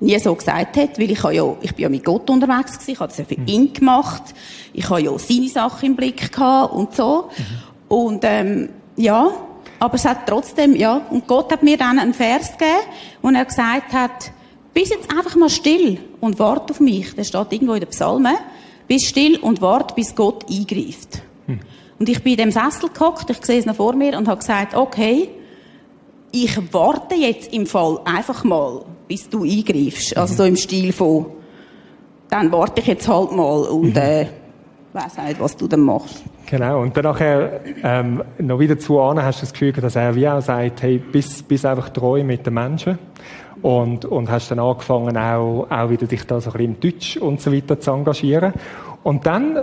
nie 0.00 0.18
so 0.18 0.34
gesagt 0.34 0.76
hätte, 0.76 1.00
weil 1.00 1.10
ich 1.10 1.22
habe 1.22 1.34
ja, 1.34 1.56
ich 1.60 1.74
bin 1.74 1.82
ja 1.82 1.88
mit 1.88 2.04
Gott 2.04 2.30
unterwegs 2.30 2.74
gewesen, 2.74 2.90
ich 2.92 3.00
habe 3.00 3.08
das 3.08 3.18
ja 3.18 3.24
für 3.24 3.36
hm. 3.36 3.46
ihn 3.46 3.72
gemacht, 3.72 4.22
ich 4.72 4.88
habe 4.88 5.02
ja 5.02 5.18
seine 5.18 5.48
Sachen 5.48 5.86
im 5.86 5.96
Blick 5.96 6.32
gehabt 6.32 6.72
und 6.72 6.94
so. 6.94 7.28
Mhm. 7.36 7.96
Und, 7.96 8.20
ähm, 8.24 8.68
ja, 8.96 9.30
aber 9.80 9.94
es 9.94 10.04
hat 10.04 10.26
trotzdem, 10.26 10.76
ja, 10.76 11.02
und 11.10 11.26
Gott 11.26 11.50
hat 11.50 11.62
mir 11.62 11.76
dann 11.76 11.98
einen 11.98 12.14
Vers 12.14 12.52
gegeben, 12.52 12.80
wo 13.22 13.30
er 13.30 13.44
gesagt 13.44 13.92
hat, 13.92 14.30
bist 14.80 14.94
jetzt 14.94 15.10
einfach 15.10 15.36
mal 15.36 15.50
still 15.50 15.98
und 16.20 16.38
warte 16.38 16.72
auf 16.72 16.80
mich. 16.80 17.14
Der 17.14 17.24
steht 17.24 17.52
irgendwo 17.52 17.74
in 17.74 17.80
den 17.80 17.90
Psalmen. 17.90 18.34
Bist 18.88 19.06
still 19.06 19.38
und 19.38 19.60
warte, 19.60 19.94
bis 19.94 20.14
Gott 20.14 20.46
eingreift. 20.50 21.22
Hm. 21.46 21.60
Und 21.98 22.08
ich 22.08 22.22
bin 22.22 22.32
in 22.32 22.38
dem 22.38 22.50
Sessel 22.50 22.88
gehockt, 22.88 23.28
ich 23.28 23.44
sehe 23.44 23.58
es 23.58 23.66
noch 23.66 23.76
vor 23.76 23.94
mir 23.94 24.16
und 24.16 24.26
habe 24.26 24.38
gesagt, 24.38 24.74
okay, 24.74 25.28
ich 26.32 26.58
warte 26.72 27.14
jetzt 27.14 27.52
im 27.52 27.66
Fall 27.66 28.00
einfach 28.06 28.42
mal, 28.42 28.82
bis 29.06 29.28
du 29.28 29.44
eingreifst. 29.44 30.16
Also 30.16 30.34
so 30.34 30.44
im 30.44 30.56
Stil 30.56 30.92
von, 30.94 31.26
dann 32.30 32.50
warte 32.50 32.80
ich 32.80 32.86
jetzt 32.86 33.06
halt 33.06 33.32
mal 33.32 33.64
und, 33.64 33.90
mhm. 33.90 33.96
äh, 33.96 34.26
auch 34.94 35.24
nicht, 35.24 35.40
was 35.40 35.56
du 35.58 35.68
dann 35.68 35.80
machst. 35.80 36.24
Genau, 36.46 36.80
und 36.80 36.96
dann 36.96 37.04
nachher 37.04 37.60
ähm, 37.84 38.24
noch 38.38 38.58
wieder 38.58 38.78
zu 38.78 38.98
Anne 38.98 39.22
hast 39.22 39.40
du 39.40 39.42
das 39.42 39.52
Gefühl, 39.52 39.72
dass 39.72 39.94
er 39.94 40.14
wie 40.14 40.26
auch 40.26 40.40
sagt, 40.40 40.82
hey, 40.82 40.98
bis, 40.98 41.42
bis 41.42 41.66
einfach 41.66 41.90
treu 41.90 42.24
mit 42.24 42.46
den 42.46 42.54
Menschen 42.54 42.98
und, 43.62 44.04
und 44.04 44.30
hast 44.30 44.50
dann 44.50 44.58
angefangen, 44.58 45.16
auch, 45.16 45.66
auch 45.70 45.90
wieder 45.90 46.06
dich 46.06 46.26
da 46.26 46.40
so 46.40 46.50
ein 46.50 46.52
bisschen 46.52 46.74
im 46.74 46.80
Deutsch 46.80 47.16
und 47.16 47.40
so 47.40 47.52
weiter 47.52 47.80
zu 47.80 47.90
engagieren. 47.90 48.52
Und 49.02 49.26
dann 49.26 49.60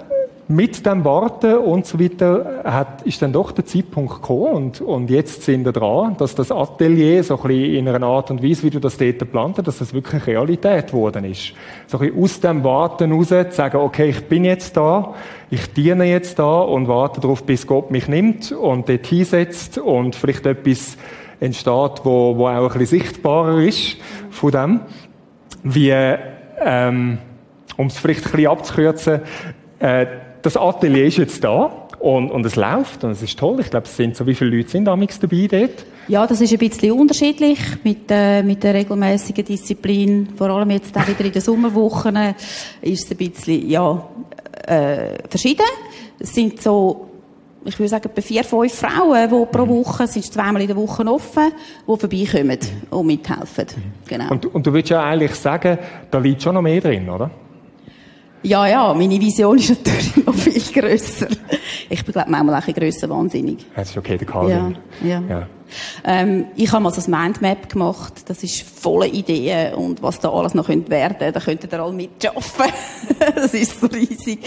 mit 0.50 0.86
dem 0.86 1.04
Warten 1.04 1.56
und 1.58 1.86
so 1.86 2.00
weiter 2.00 2.62
hat, 2.64 3.02
ist 3.02 3.22
dann 3.22 3.34
doch 3.34 3.52
der 3.52 3.66
Zeitpunkt 3.66 4.14
gekommen 4.14 4.54
und, 4.54 4.82
und 4.82 5.10
jetzt 5.10 5.44
sind 5.44 5.66
wir 5.66 5.74
dran, 5.74 6.16
dass 6.18 6.36
das 6.36 6.54
Atelier 6.54 7.22
so 7.24 7.36
ein 7.36 7.48
bisschen 7.48 7.76
in 7.76 7.90
einer 7.90 8.08
Art 8.08 8.32
und 8.32 8.42
Weise, 8.42 8.64
wie 8.64 8.70
du 8.70 8.80
das 8.80 8.98
dort 8.98 9.20
geplant 9.20 9.58
hast, 9.58 9.68
dass 9.68 9.80
das 9.80 9.94
wirklich 9.94 10.26
Realität 10.26 10.88
geworden 10.88 11.26
ist. 11.26 11.52
So 11.88 12.00
ein 12.00 12.08
bisschen 12.08 12.24
aus 12.24 12.40
dem 12.40 12.64
Warten 12.64 13.12
raus 13.12 13.28
zu 13.28 13.46
sagen, 13.52 13.78
okay, 13.78 14.10
ich 14.10 14.24
bin 14.26 14.46
jetzt 14.46 14.78
da, 14.78 15.16
ich 15.50 15.74
diene 15.74 16.06
jetzt 16.06 16.40
da 16.40 16.62
und 16.62 16.88
warte 16.88 17.20
darauf, 17.20 17.44
bis 17.44 17.68
Gott 17.68 17.92
mich 17.92 18.08
nimmt 18.08 18.54
und 18.54 18.88
dort 18.88 19.06
hinsetzt 19.06 19.78
und 19.78 20.16
vielleicht 20.16 20.46
etwas 20.46 20.98
entsteht, 21.40 22.02
wo, 22.04 22.38
wo 22.38 22.48
auch 22.48 22.74
ein 22.74 22.80
bisschen 22.80 23.00
sichtbarer 23.00 23.60
ist 23.62 23.98
von 24.30 24.52
dem. 24.52 24.80
Wie, 25.64 25.92
ähm, 25.92 27.18
um 27.78 27.88
es 27.88 27.98
vielleicht 27.98 28.26
ein 28.26 28.32
bisschen 28.32 28.48
abzukürzen, 28.48 29.22
äh, 29.80 30.06
das 30.42 30.58
Atelier 30.58 31.06
ist 31.06 31.18
jetzt 31.18 31.44
da 31.44 31.88
und, 32.00 32.32
und 32.32 32.46
es 32.46 32.56
läuft 32.56 33.04
und 33.04 33.12
es 33.12 33.22
ist 33.22 33.38
toll. 33.38 33.60
Ich 33.60 33.70
glaube, 33.70 33.86
es 33.86 33.96
sind 33.96 34.16
so, 34.16 34.26
wie 34.28 34.36
viele 34.36 34.56
Leute 34.56 34.70
sind 34.70 34.86
damals 34.86 35.20
dabei 35.20 35.48
dort? 35.50 35.86
Ja, 36.08 36.26
das 36.26 36.40
ist 36.40 36.54
ein 36.54 36.60
bisschen 36.60 36.92
unterschiedlich 36.94 37.60
mit, 37.84 38.10
äh, 38.10 38.42
mit 38.44 38.64
der 38.64 38.76
regelmäßigen 38.76 39.44
Disziplin. 39.44 40.30
Vor 40.38 40.50
allem 40.50 40.70
jetzt 40.72 40.96
auch 40.96 41.08
wieder 41.08 41.26
in 41.26 41.32
den 41.32 41.42
Sommerwochen 41.42 42.18
ist 42.82 43.06
es 43.06 43.12
ein 43.12 43.18
bisschen, 43.18 43.70
ja, 43.70 44.08
äh, 44.68 45.18
verschieden. 45.30 45.66
Es 46.20 46.34
sind 46.34 46.62
so 46.62 47.07
ich 47.68 47.78
würde 47.80 47.90
sagen, 47.90 48.10
etwa 48.10 48.22
vier, 48.22 48.44
fünf 48.44 48.74
Frauen, 48.74 49.30
die 49.30 49.46
pro 49.52 49.66
mhm. 49.66 49.70
Woche, 49.70 50.04
es 50.04 50.16
ist 50.16 50.34
zweimal 50.34 50.62
in 50.62 50.68
der 50.68 50.76
Woche 50.78 51.06
offen, 51.06 51.52
die 51.86 51.98
vorbeikommen 51.98 52.60
und 52.90 53.06
mithelfen. 53.06 53.66
Mhm. 53.76 54.08
Genau. 54.08 54.32
Und, 54.32 54.46
und 54.46 54.66
du 54.66 54.74
würdest 54.74 54.92
ja 54.92 55.04
eigentlich 55.04 55.36
sagen, 55.36 55.78
da 56.10 56.18
liegt 56.18 56.42
schon 56.42 56.56
noch 56.56 56.62
mehr 56.62 56.80
drin, 56.80 57.10
oder? 57.10 57.30
Ja, 58.44 58.68
ja, 58.68 58.94
meine 58.94 59.20
Vision 59.20 59.58
ist 59.58 59.70
natürlich 59.70 60.16
noch 60.26 60.34
viel 60.34 60.62
grösser. 60.62 61.28
Ich 61.90 62.04
bin, 62.06 62.14
glaube 62.14 62.30
manchmal 62.30 62.62
auch 62.62 62.68
ein 62.68 62.74
grösser 62.74 63.10
wahnsinnig. 63.10 63.66
Das 63.76 63.90
ist 63.90 63.98
okay, 63.98 64.18
der 64.18 64.28
Calvin. 64.28 64.78
Ja, 65.04 65.08
ja. 65.08 65.24
ja. 65.28 65.48
Ähm, 66.06 66.46
ich 66.56 66.72
habe 66.72 66.84
mal 66.84 66.94
so 66.94 67.02
ein 67.02 67.24
Mindmap 67.24 67.68
gemacht. 67.68 68.14
Das 68.28 68.44
ist 68.44 68.62
voller 68.62 69.08
Ideen 69.08 69.74
und 69.74 70.02
was 70.02 70.20
da 70.20 70.32
alles 70.32 70.54
noch 70.54 70.68
könnte 70.68 70.90
werden. 70.90 71.34
Da 71.34 71.40
könnten 71.40 71.68
ihr 71.70 71.80
alle 71.80 71.92
mitschaffen. 71.92 72.72
das 73.36 73.54
ist 73.54 73.82
so 73.82 73.88
riesig. 73.88 74.40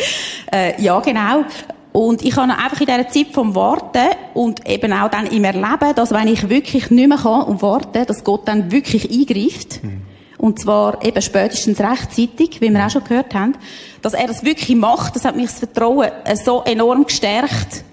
Äh, 0.51 0.81
ja, 0.81 0.99
genau. 1.01 1.45
Und 1.93 2.23
ich 2.23 2.37
habe 2.37 2.53
einfach 2.53 2.81
in 2.81 2.87
dieser 2.87 3.09
Zeit 3.09 3.29
vom 3.33 3.55
Warten 3.55 4.15
und 4.35 4.69
eben 4.69 4.93
auch 4.93 5.11
dann 5.11 5.27
im 5.27 5.43
Erleben, 5.43 5.95
dass 5.97 6.13
wenn 6.13 6.29
ich 6.29 6.49
wirklich 6.49 6.91
nicht 6.91 7.09
mehr 7.09 7.19
kann 7.19 7.43
und 7.43 7.63
warte, 7.63 8.05
dass 8.05 8.23
Gott 8.23 8.47
dann 8.47 8.71
wirklich 8.71 9.11
eingreift. 9.11 9.83
Mhm. 9.83 10.03
Und 10.39 10.59
zwar 10.59 11.05
eben 11.05 11.21
spätestens 11.21 11.81
rechtzeitig, 11.81 12.61
wie 12.61 12.71
wir 12.71 12.87
auch 12.87 12.91
schon 12.91 13.05
gehört 13.05 13.35
haben. 13.35 13.57
Dass 14.03 14.15
er 14.15 14.27
das 14.27 14.45
wirklich 14.45 14.77
macht, 14.77 15.17
das 15.17 15.25
hat 15.25 15.37
mich 15.37 15.47
das 15.47 15.59
Vertrauen 15.59 16.11
so 16.43 16.63
enorm 16.65 17.05
gestärkt, 17.05 17.85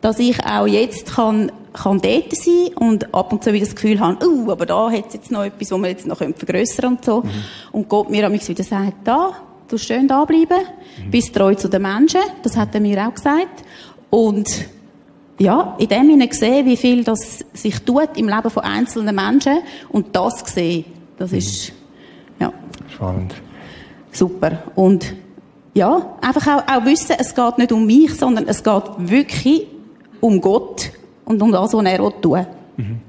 dass 0.00 0.18
ich 0.18 0.44
auch 0.44 0.66
jetzt 0.66 1.14
kann, 1.14 1.52
kann 1.72 2.00
dort 2.00 2.34
sein 2.34 2.68
und 2.74 3.14
ab 3.14 3.32
und 3.32 3.44
zu 3.44 3.52
wieder 3.52 3.66
das 3.66 3.76
Gefühl 3.76 4.00
habe, 4.00 4.26
uh, 4.26 4.50
aber 4.50 4.66
da 4.66 4.90
hat 4.90 5.08
es 5.08 5.14
jetzt 5.14 5.30
noch 5.30 5.44
etwas, 5.44 5.70
was 5.70 5.80
wir 5.80 5.88
jetzt 5.88 6.06
noch 6.06 6.18
vergrößern 6.18 6.92
und 6.92 7.04
so. 7.04 7.20
Mhm. 7.20 7.30
Und 7.72 7.88
Gott 7.88 8.10
mir 8.10 8.30
wieder 8.32 8.64
sagt, 8.64 8.94
da, 9.04 9.32
du 9.68 9.78
schön 9.78 10.08
da 10.08 10.24
bleiben, 10.24 10.58
mhm. 11.04 11.10
bist 11.10 11.34
treu 11.34 11.54
zu 11.54 11.68
den 11.68 11.82
Menschen, 11.82 12.20
das 12.42 12.56
hat 12.56 12.74
er 12.74 12.80
mir 12.80 13.06
auch 13.06 13.14
gesagt. 13.14 13.64
Und 14.10 14.48
ja, 15.38 15.74
in 15.78 15.88
dem 15.88 16.10
Sinne 16.10 16.28
gesehen, 16.28 16.66
wie 16.66 16.76
viel 16.76 17.04
das 17.04 17.44
sich 17.52 17.80
tut 17.82 18.16
im 18.16 18.28
Leben 18.28 18.50
von 18.50 18.62
einzelnen 18.62 19.14
Menschen 19.14 19.58
und 19.90 20.14
das 20.14 20.44
gesehen, 20.44 20.84
das 21.18 21.32
mhm. 21.32 21.38
ist, 21.38 21.72
ja. 22.40 22.52
Spannend. 22.88 23.34
Super. 24.12 24.62
Und 24.74 25.14
ja, 25.74 26.16
einfach 26.22 26.46
auch, 26.46 26.62
auch 26.66 26.84
wissen, 26.86 27.16
es 27.18 27.34
geht 27.34 27.58
nicht 27.58 27.72
um 27.72 27.84
mich, 27.84 28.14
sondern 28.14 28.48
es 28.48 28.62
geht 28.62 28.82
wirklich 28.98 29.66
um 30.20 30.40
Gott 30.40 30.90
und 31.26 31.42
um 31.42 31.52
das, 31.52 31.74
was 31.74 31.84
er 31.84 31.98
tun 31.98 32.32
will. 32.32 32.46
Mhm. 32.78 33.00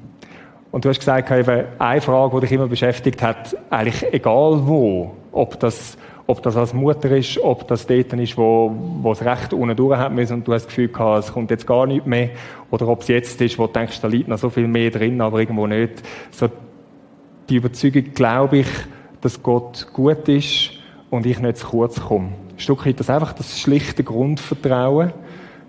Und 0.71 0.83
du 0.83 0.89
hast 0.89 0.99
gesagt, 0.99 1.31
eben, 1.31 1.65
eine 1.79 2.01
Frage, 2.01 2.35
die 2.35 2.41
dich 2.41 2.51
immer 2.51 2.67
beschäftigt 2.67 3.21
hat, 3.21 3.55
eigentlich 3.69 4.05
egal 4.11 4.67
wo, 4.67 5.11
ob 5.31 5.59
das 5.59 5.97
ob 6.27 6.43
das 6.43 6.57
als 6.57 6.73
Mutter 6.73 7.09
ist, 7.15 7.39
ob 7.39 7.67
das 7.69 7.87
dort 7.87 8.11
ist, 8.13 8.37
wo, 8.37 8.75
wo 9.01 9.13
es 9.13 9.23
recht 9.23 9.53
unten 9.53 9.75
durch 9.75 9.97
hat 9.97 10.11
müssen 10.13 10.33
und 10.33 10.47
du 10.47 10.53
hast 10.53 10.63
das 10.63 10.67
Gefühl 10.67 10.89
gehabt, 10.89 11.23
es 11.23 11.33
kommt 11.33 11.49
jetzt 11.49 11.65
gar 11.65 11.87
nicht 11.87 12.05
mehr, 12.05 12.31
oder 12.69 12.89
ob 12.89 13.01
es 13.01 13.07
jetzt 13.07 13.41
ist, 13.41 13.57
wo 13.57 13.67
du 13.67 13.73
denkst, 13.73 14.01
da 14.01 14.07
liegt 14.07 14.27
noch 14.27 14.37
so 14.37 14.49
viel 14.49 14.67
mehr 14.67 14.91
drin, 14.91 15.21
aber 15.21 15.39
irgendwo 15.39 15.65
nicht. 15.65 16.03
So, 16.31 16.49
die 17.49 17.55
Überzeugung, 17.55 18.13
glaube 18.13 18.57
ich, 18.59 18.67
dass 19.21 19.41
Gott 19.41 19.87
gut 19.93 20.27
ist 20.27 20.71
und 21.09 21.25
ich 21.25 21.39
nicht 21.39 21.57
zu 21.57 21.67
kurz 21.67 21.99
komme. 21.99 22.33
Ein 22.51 22.59
Stück 22.59 22.85
weit 22.85 22.99
das 22.99 23.09
einfach 23.09 23.31
das 23.31 23.57
schlichte 23.59 24.03
Grundvertrauen, 24.03 25.13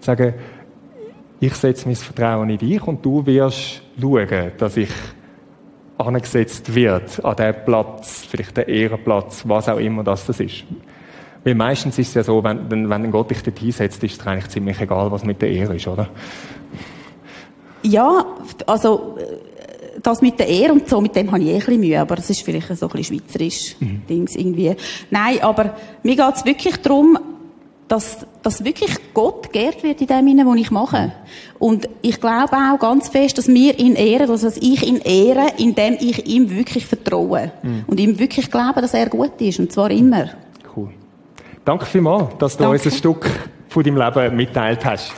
sagen, 0.00 0.34
ich 1.38 1.54
setze 1.54 1.86
mein 1.86 1.94
Vertrauen 1.94 2.50
in 2.50 2.58
dich 2.58 2.82
und 2.82 3.04
du 3.04 3.24
wirst 3.24 3.82
schauen, 4.00 4.50
dass 4.58 4.76
ich 4.76 4.90
angesetzt 5.98 6.74
wird 6.74 7.24
an 7.24 7.36
den 7.36 7.54
Platz, 7.64 8.26
vielleicht 8.28 8.56
den 8.56 8.68
Ehrenplatz, 8.68 9.42
was 9.46 9.68
auch 9.68 9.78
immer 9.78 10.04
das, 10.04 10.26
das 10.26 10.40
ist. 10.40 10.64
Weil 11.44 11.54
meistens 11.54 11.98
ist 11.98 12.08
es 12.08 12.14
ja 12.14 12.22
so, 12.22 12.42
wenn, 12.42 12.70
wenn, 12.70 12.88
wenn 12.88 13.10
Gott 13.10 13.30
dich 13.30 13.42
dort 13.42 13.58
hinsetzt, 13.58 14.02
ist 14.04 14.20
es 14.20 14.26
eigentlich 14.26 14.48
ziemlich 14.48 14.80
egal, 14.80 15.10
was 15.10 15.24
mit 15.24 15.40
der 15.42 15.50
Ehre 15.50 15.76
ist, 15.76 15.86
oder? 15.86 16.08
Ja, 17.82 18.24
also 18.66 19.16
äh, 19.18 20.00
das 20.02 20.20
mit 20.20 20.38
der 20.38 20.48
Ehre 20.48 20.72
und 20.72 20.88
so, 20.88 21.00
mit 21.00 21.14
dem 21.16 21.30
habe 21.30 21.42
ich 21.42 21.48
eh 21.48 21.52
ein 21.54 21.58
bisschen 21.58 21.80
Mühe, 21.80 22.00
aber 22.00 22.16
das 22.16 22.30
ist 22.30 22.42
vielleicht 22.42 22.76
so 22.76 22.86
ein 22.86 22.92
bisschen 22.92 23.20
schweizerisch 23.20 23.76
mhm. 23.80 24.02
Dings 24.08 24.36
irgendwie. 24.36 24.74
Nein, 25.10 25.38
aber 25.42 25.76
mir 26.02 26.16
geht 26.16 26.34
es 26.34 26.44
wirklich 26.44 26.76
darum, 26.78 27.18
dass, 27.88 28.26
dass 28.42 28.64
wirklich 28.64 28.94
Gott 29.14 29.52
geehrt 29.52 29.82
wird 29.82 30.00
in 30.00 30.06
dem, 30.06 30.46
was 30.46 30.56
ich 30.56 30.70
mache. 30.70 31.12
Und 31.58 31.88
ich 32.02 32.20
glaube 32.20 32.54
auch 32.54 32.78
ganz 32.78 33.08
fest, 33.08 33.38
dass 33.38 33.48
wir 33.48 33.78
ihn 33.78 33.94
ehren, 33.94 34.30
also 34.30 34.46
dass 34.46 34.58
ich 34.58 34.86
ihn 34.86 34.98
ehre, 34.98 35.46
indem 35.56 35.94
ich 35.94 36.26
ihm 36.26 36.50
wirklich 36.50 36.86
vertraue. 36.86 37.50
Mhm. 37.62 37.84
Und 37.86 37.98
ihm 37.98 38.18
wirklich 38.18 38.50
glaube, 38.50 38.82
dass 38.82 38.92
er 38.92 39.08
gut 39.08 39.40
ist. 39.40 39.58
Und 39.58 39.72
zwar 39.72 39.90
immer. 39.90 40.26
Cool. 40.76 40.90
Danke 41.64 41.86
vielmals, 41.86 42.36
dass 42.38 42.56
du 42.56 42.64
Danke. 42.64 42.76
uns 42.76 42.86
ein 42.86 42.98
Stück 42.98 43.30
von 43.68 43.82
deinem 43.82 43.96
Leben 43.96 44.36
mitteilt 44.36 44.84
hast. 44.84 45.12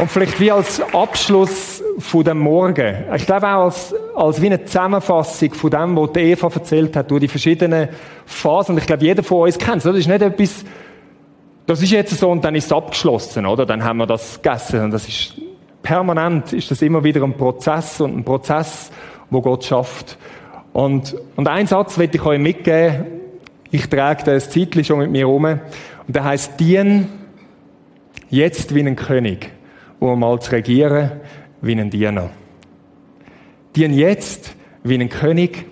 Und 0.00 0.10
vielleicht 0.10 0.40
wie 0.40 0.50
als 0.50 0.80
Abschluss 0.94 1.82
von 1.98 2.24
dem 2.24 2.38
Morgen. 2.38 3.04
Ich 3.14 3.26
glaube 3.26 3.46
auch 3.46 3.64
als, 3.64 3.94
als 4.14 4.40
wie 4.40 4.46
eine 4.46 4.64
Zusammenfassung 4.64 5.54
von 5.54 5.70
dem, 5.70 5.96
was 5.96 6.16
Eva 6.16 6.48
erzählt 6.52 6.96
hat, 6.96 7.10
durch 7.10 7.20
die 7.20 7.28
verschiedenen 7.28 7.88
Phasen. 8.26 8.74
Und 8.74 8.78
ich 8.78 8.86
glaube, 8.86 9.04
jeder 9.04 9.22
von 9.22 9.42
uns 9.42 9.58
kennt 9.58 9.78
es. 9.78 9.84
Das 9.84 9.96
ist 9.96 10.08
nicht 10.08 10.22
etwas, 10.22 10.64
das 11.66 11.82
ist 11.82 11.90
jetzt 11.90 12.18
so 12.18 12.30
und 12.30 12.44
dann 12.44 12.54
ist 12.54 12.66
es 12.66 12.72
abgeschlossen, 12.72 13.46
oder? 13.46 13.66
Dann 13.66 13.84
haben 13.84 13.98
wir 13.98 14.06
das 14.06 14.40
gegessen. 14.42 14.84
Und 14.84 14.90
das 14.90 15.08
ist 15.08 15.34
permanent, 15.82 16.52
ist 16.52 16.70
das 16.70 16.82
immer 16.82 17.02
wieder 17.04 17.22
ein 17.22 17.36
Prozess 17.36 18.00
und 18.00 18.16
ein 18.16 18.24
Prozess, 18.24 18.90
wo 19.30 19.40
Gott 19.40 19.64
schafft. 19.64 20.18
Und, 20.72 21.16
und 21.36 21.48
einen 21.48 21.66
Satz 21.66 21.98
will 21.98 22.10
ich 22.12 22.24
euch 22.24 22.38
mitgeben. 22.38 23.06
Ich 23.70 23.88
trage 23.88 24.24
das 24.24 24.50
Zeitchen 24.50 24.84
schon 24.84 24.98
mit 24.98 25.10
mir 25.10 25.26
rum. 25.26 25.44
Und 25.44 25.60
der 26.08 26.24
heißt, 26.24 26.58
dien 26.58 27.08
jetzt 28.28 28.74
wie 28.74 28.80
ein 28.80 28.96
König 28.96 29.50
um 30.00 30.18
mal 30.18 30.40
zu 30.40 30.52
regieren 30.52 31.12
wie 31.60 31.78
ein 31.78 31.90
Diener. 31.90 32.30
Dien 33.76 33.92
jetzt 33.92 34.54
wie 34.82 34.94
ein 34.94 35.08
König, 35.08 35.66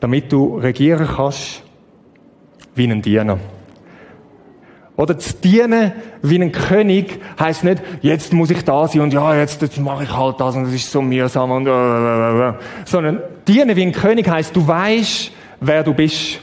damit 0.00 0.32
du 0.32 0.56
regieren 0.56 1.06
kannst 1.06 1.62
wie 2.74 2.90
ein 2.90 3.02
Diener. 3.02 3.38
Oder 4.96 5.18
zu 5.18 5.32
dienen 5.32 5.92
wie 6.20 6.38
ein 6.38 6.52
König 6.52 7.20
heißt 7.38 7.64
nicht, 7.64 7.82
jetzt 8.02 8.34
muss 8.34 8.50
ich 8.50 8.64
da 8.64 8.86
sein 8.86 9.00
und 9.00 9.14
ja, 9.14 9.34
jetzt, 9.34 9.62
jetzt 9.62 9.78
mache 9.78 10.04
ich 10.04 10.14
halt 10.14 10.38
das 10.38 10.54
und 10.54 10.64
das 10.64 10.74
ist 10.74 10.92
so 10.92 11.00
mühsam 11.00 11.50
und 11.52 11.66
äh, 11.66 11.70
äh, 11.70 12.48
äh, 12.50 12.54
sondern 12.84 13.22
dienen 13.48 13.74
wie 13.76 13.82
ein 13.82 13.92
König 13.92 14.28
heißt, 14.28 14.54
du 14.54 14.66
weißt, 14.66 15.32
wer 15.60 15.82
du 15.84 15.94
bist. 15.94 16.40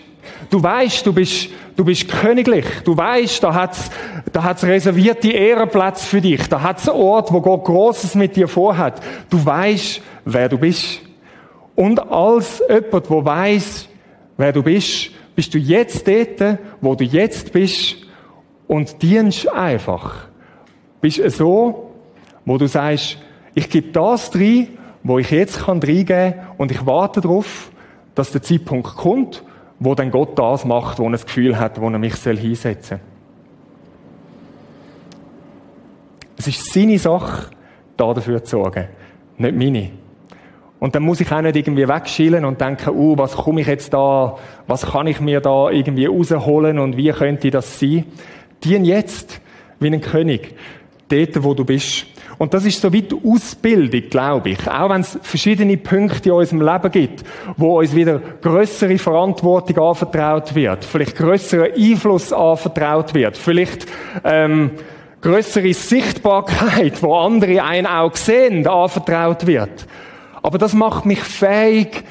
Du 0.50 0.62
weißt, 0.62 1.06
du 1.06 1.14
bist 1.14 1.50
Du 1.78 1.86
bist 1.86 2.10
königlich. 2.10 2.66
Du 2.84 2.98
weißt, 2.98 3.43
da 3.43 3.54
hat's, 3.54 3.91
da 4.34 4.41
hat's 4.41 4.64
reservierte 4.64 5.30
Ehrenplätze 5.30 6.04
für 6.04 6.22
dich. 6.22 6.50
Da 6.50 6.64
hat's 6.64 6.89
einen 6.89 7.00
Ort, 7.00 7.32
wo 7.32 7.39
Gott 7.39 7.66
Großes 7.66 8.16
mit 8.16 8.36
dir 8.36 8.48
vorhat. 8.48 9.00
Du 9.30 9.45
weißt, 9.45 10.02
wer 10.26 10.50
du 10.50 10.58
bist. 10.58 11.02
Und 11.76 12.00
als 12.12 12.64
jemand, 12.68 13.10
wo 13.12 13.24
weiß, 13.24 13.88
wer 14.38 14.52
du 14.52 14.64
bist, 14.64 15.12
bist 15.36 15.54
du 15.54 15.60
jetzt 15.60 16.08
dort, 16.08 16.58
wo 16.82 16.95
du 16.95 17.04
jetzt 17.04 17.54
bist 17.54 17.98
und 18.66 19.04
dienst 19.04 19.48
einfach. 19.48 20.26
Bist 21.00 21.22
so, 21.30 21.91
wo 22.43 22.58
du 22.58 22.68
sagst, 22.68 23.20
ich 23.54 23.70
gebe 23.70 23.91
das 23.91 24.34
rein, 24.34 24.70
wo 25.04 25.20
ich 25.20 25.30
jetzt 25.30 25.66
kann 25.66 25.80
reingeben 25.80 26.34
und 26.58 26.72
ich 26.72 26.84
warte 26.88 27.22
darauf, 27.22 27.70
dass 28.16 28.32
der 28.32 28.41
Zeitpunkt 28.41 28.95
kommt 28.95 29.43
wo 29.80 29.95
dann 29.95 30.11
Gott 30.11 30.38
das 30.38 30.65
macht, 30.65 30.99
wo 30.99 31.05
er 31.05 31.11
das 31.11 31.25
Gefühl 31.25 31.59
hat, 31.59 31.80
wo 31.80 31.89
er 31.89 31.99
mich 31.99 32.15
hinsetzen 32.15 32.82
soll. 32.82 32.99
Es 36.38 36.47
ist 36.47 36.71
seine 36.71 36.99
Sache, 36.99 37.49
da 37.95 38.13
dafür 38.13 38.43
zu 38.43 38.57
sorgen, 38.57 38.88
nicht 39.38 39.55
meine. 39.55 39.91
Und 40.80 40.93
dann 40.93 41.03
muss 41.03 41.19
ich 41.19 41.32
auch 41.32 41.41
nicht 41.41 41.55
irgendwie 41.55 41.88
wegschielen 41.88 42.45
und 42.45 42.61
denken, 42.61 42.91
uh, 42.91 43.17
was 43.17 43.36
komme 43.36 43.61
ich 43.61 43.67
jetzt 43.67 43.93
da, 43.93 44.38
was 44.67 44.86
kann 44.86 45.07
ich 45.07 45.19
mir 45.19 45.41
da 45.41 45.71
irgendwie 45.71 46.05
rausholen 46.05 46.78
und 46.78 46.97
wie 46.97 47.11
könnte 47.11 47.49
das 47.49 47.80
sein? 47.80 48.05
Dien 48.63 48.86
jetzt 48.86 49.41
wie 49.80 49.88
ein 49.88 50.01
König, 50.01 50.55
dort, 51.09 51.43
wo 51.43 51.53
du 51.55 51.65
bist. 51.65 52.05
Und 52.38 52.54
das 52.54 52.66
ist 52.66 52.82
so 52.82 52.94
wie 52.94 53.02
die 53.02 53.16
Ausbildung, 53.26 54.10
glaube 54.10 54.50
ich. 54.50 54.68
Auch 54.68 54.90
wenn 54.90 55.02
es 55.02 55.18
verschiedene 55.22 55.78
Punkte 55.78 56.30
in 56.30 56.36
unserem 56.36 56.62
Leben 56.62 56.92
gibt, 56.92 57.24
wo 57.56 57.80
uns 57.80 57.96
wieder 57.96 58.20
größere 58.42 58.98
Verantwortung 58.98 59.90
anvertraut 59.90 60.54
wird, 60.54 60.86
vielleicht 60.86 61.16
größerer 61.16 61.74
Einfluss 61.76 62.32
anvertraut 62.32 63.14
wird, 63.14 63.38
vielleicht 63.38 63.88
ähm, 64.24 64.72
größere 65.22 65.74
Sichtbarkeit, 65.74 67.02
wo 67.02 67.16
andere 67.16 67.64
einen 67.64 67.88
auch 67.88 68.16
sehen, 68.16 68.68
anvertraut 68.68 69.48
wird. 69.48 69.88
Aber 70.44 70.60
das 70.60 70.74
macht 70.74 71.06
mich 71.06 71.20
fähig, 71.20 72.04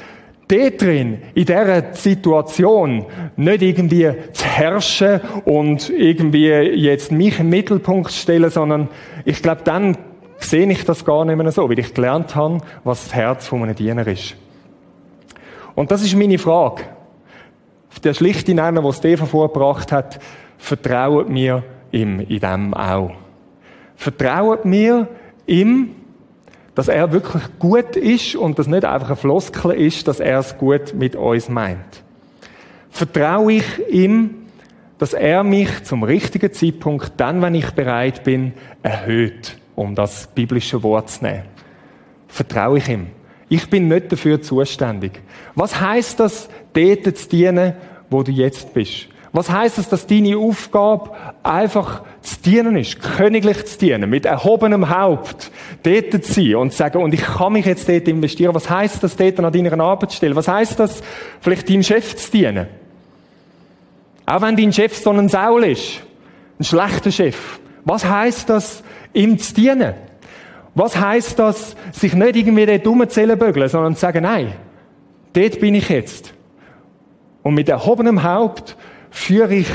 dort 0.48 0.80
drin, 0.80 1.18
in 1.34 1.44
dieser 1.44 1.92
Situation, 1.92 3.06
nicht 3.36 3.62
irgendwie 3.62 4.10
zu 4.32 4.44
herrschen 4.44 5.20
und 5.44 5.90
irgendwie 5.90 6.48
jetzt 6.48 7.10
mich 7.10 7.40
im 7.40 7.50
Mittelpunkt 7.50 8.10
zu 8.10 8.18
stellen, 8.18 8.50
sondern 8.50 8.88
ich 9.24 9.42
glaube, 9.42 9.62
dann 9.64 9.96
sehe 10.38 10.70
ich 10.70 10.84
das 10.84 11.04
gar 11.04 11.24
nicht 11.24 11.36
mehr 11.36 11.50
so, 11.52 11.68
weil 11.68 11.78
ich 11.78 11.94
gelernt 11.94 12.34
habe, 12.34 12.58
was 12.84 13.04
das 13.04 13.14
Herz 13.14 13.46
von 13.46 13.62
einem 13.62 13.74
Diener 13.74 14.06
ist. 14.06 14.36
Und 15.74 15.90
das 15.90 16.02
ist 16.02 16.16
meine 16.16 16.38
Frage. 16.38 16.82
Der 18.04 18.14
schlichte 18.14 18.54
Nenner, 18.54 18.84
was 18.84 18.98
Stefan 18.98 19.26
vorgebracht 19.26 19.90
hat, 19.90 20.20
vertraut 20.58 21.28
mir 21.28 21.64
ihm 21.90 22.20
in 22.20 22.40
dem 22.40 22.74
auch. 22.74 23.12
Vertraut 23.96 24.64
mir 24.64 25.08
ihm, 25.46 25.90
dass 26.74 26.88
er 26.88 27.10
wirklich 27.12 27.42
gut 27.58 27.96
ist 27.96 28.36
und 28.36 28.58
dass 28.58 28.66
nicht 28.66 28.84
einfach 28.84 29.10
ein 29.10 29.16
Floskel 29.16 29.72
ist, 29.72 30.06
dass 30.08 30.20
er 30.20 30.38
es 30.38 30.58
gut 30.58 30.94
mit 30.94 31.16
uns 31.16 31.48
meint. 31.48 32.02
Vertraue 32.90 33.54
ich 33.54 33.88
ihm, 33.90 34.34
dass 34.98 35.14
er 35.14 35.42
mich 35.42 35.84
zum 35.84 36.02
richtigen 36.02 36.52
Zeitpunkt, 36.52 37.12
dann, 37.16 37.40
wenn 37.42 37.54
ich 37.54 37.70
bereit 37.70 38.24
bin, 38.24 38.52
erhöht 38.82 39.56
um 39.76 39.94
das 39.94 40.26
biblische 40.26 40.82
Wort 40.82 41.10
zu 41.10 41.24
nehmen. 41.24 41.44
Vertraue 42.26 42.78
ich 42.78 42.88
ihm. 42.88 43.08
Ich 43.48 43.70
bin 43.70 43.86
nicht 43.86 44.10
dafür 44.10 44.42
zuständig. 44.42 45.20
Was 45.54 45.80
heißt 45.80 46.18
das, 46.18 46.48
dort 46.72 47.16
zu 47.16 47.28
dienen, 47.28 47.74
wo 48.10 48.22
du 48.24 48.32
jetzt 48.32 48.74
bist? 48.74 49.08
Was 49.32 49.50
heißt 49.50 49.78
das, 49.78 49.88
dass 49.90 50.06
deine 50.06 50.38
Aufgabe 50.38 51.10
einfach 51.42 52.02
zu 52.22 52.40
dienen 52.40 52.76
ist, 52.76 53.00
königlich 53.00 53.66
zu 53.66 53.78
dienen, 53.78 54.08
mit 54.08 54.24
erhobenem 54.24 54.88
Haupt, 54.88 55.50
dort 55.82 56.24
zu 56.24 56.32
sein 56.32 56.54
und 56.56 56.70
zu 56.72 56.78
sagen, 56.78 57.02
und 57.02 57.12
ich 57.12 57.20
kann 57.20 57.52
mich 57.52 57.66
jetzt 57.66 57.86
dort 57.88 58.08
investieren. 58.08 58.54
Was 58.54 58.70
heißt 58.70 59.02
das, 59.02 59.14
dort 59.14 59.38
an 59.38 59.52
deiner 59.52 59.78
Arbeitsstelle? 59.78 60.34
Was 60.34 60.48
heißt 60.48 60.80
das, 60.80 61.02
vielleicht 61.40 61.68
deinem 61.68 61.82
Chef 61.82 62.16
zu 62.16 62.30
dienen? 62.30 62.66
Auch 64.24 64.40
wenn 64.40 64.56
dein 64.56 64.72
Chef 64.72 64.96
so 64.96 65.10
ein 65.10 65.28
Saul 65.28 65.64
ist, 65.64 66.02
ein 66.58 66.64
schlechter 66.64 67.12
Chef. 67.12 67.60
Was 67.84 68.04
heißt 68.04 68.48
das, 68.48 68.82
ihm 69.16 69.38
zu 69.38 69.54
dienen. 69.54 69.94
Was 70.74 70.98
heißt 70.98 71.38
das, 71.38 71.74
sich 71.92 72.14
nicht 72.14 72.36
irgendwie 72.36 72.66
dort 72.66 72.86
rumzählen 72.86 73.38
sondern 73.68 73.94
zu 73.94 74.00
sagen, 74.00 74.22
nein, 74.22 74.52
dort 75.32 75.58
bin 75.58 75.74
ich 75.74 75.88
jetzt. 75.88 76.34
Und 77.42 77.54
mit 77.54 77.68
erhobenem 77.68 78.22
Haupt 78.22 78.76
führe 79.10 79.54
ich 79.54 79.68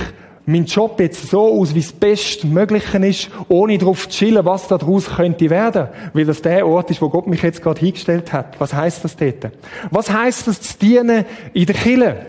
meinen 0.46 0.66
Job 0.66 1.00
jetzt 1.00 1.30
so 1.30 1.60
aus, 1.60 1.74
wie 1.74 1.80
es 1.80 1.92
bestmögliche 1.92 2.98
ist, 3.00 3.30
ohne 3.48 3.78
darauf 3.78 4.10
zu 4.10 4.18
chillen, 4.18 4.46
was 4.46 4.68
daraus 4.68 5.16
könnte 5.16 5.50
werden. 5.50 5.88
Weil 6.14 6.26
das 6.26 6.42
der 6.42 6.68
Ort 6.68 6.92
ist, 6.92 7.02
wo 7.02 7.10
Gott 7.10 7.28
mich 7.28 7.42
jetzt 7.42 7.62
gerade 7.62 7.80
hingestellt 7.80 8.32
hat. 8.34 8.60
Was 8.60 8.74
heißt 8.74 9.04
das 9.04 9.16
dort? 9.16 9.52
Was 9.90 10.12
heißt 10.12 10.48
das 10.48 10.62
zu 10.62 10.78
dienen 10.78 11.26
in 11.54 11.66
der 11.66 11.76
Kille? 11.76 12.26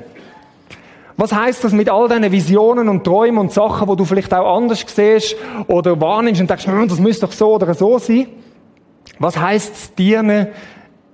Was 1.22 1.32
heißt 1.32 1.62
das 1.62 1.72
mit 1.72 1.88
all 1.88 2.08
deinen 2.08 2.32
Visionen 2.32 2.88
und 2.88 3.04
Träumen 3.04 3.38
und 3.38 3.52
Sachen, 3.52 3.86
wo 3.86 3.94
du 3.94 4.04
vielleicht 4.04 4.34
auch 4.34 4.56
anders 4.56 4.84
siehst 4.84 5.36
oder 5.68 6.00
wahrnimmst 6.00 6.40
und 6.40 6.50
denkst, 6.50 6.66
hm, 6.66 6.88
das 6.88 6.98
müsste 6.98 7.26
doch 7.26 7.32
so 7.32 7.54
oder 7.54 7.72
so 7.74 7.96
sein? 8.00 8.26
Was 9.20 9.38
heißt 9.38 9.72
es 9.72 9.94
dienen 9.94 10.48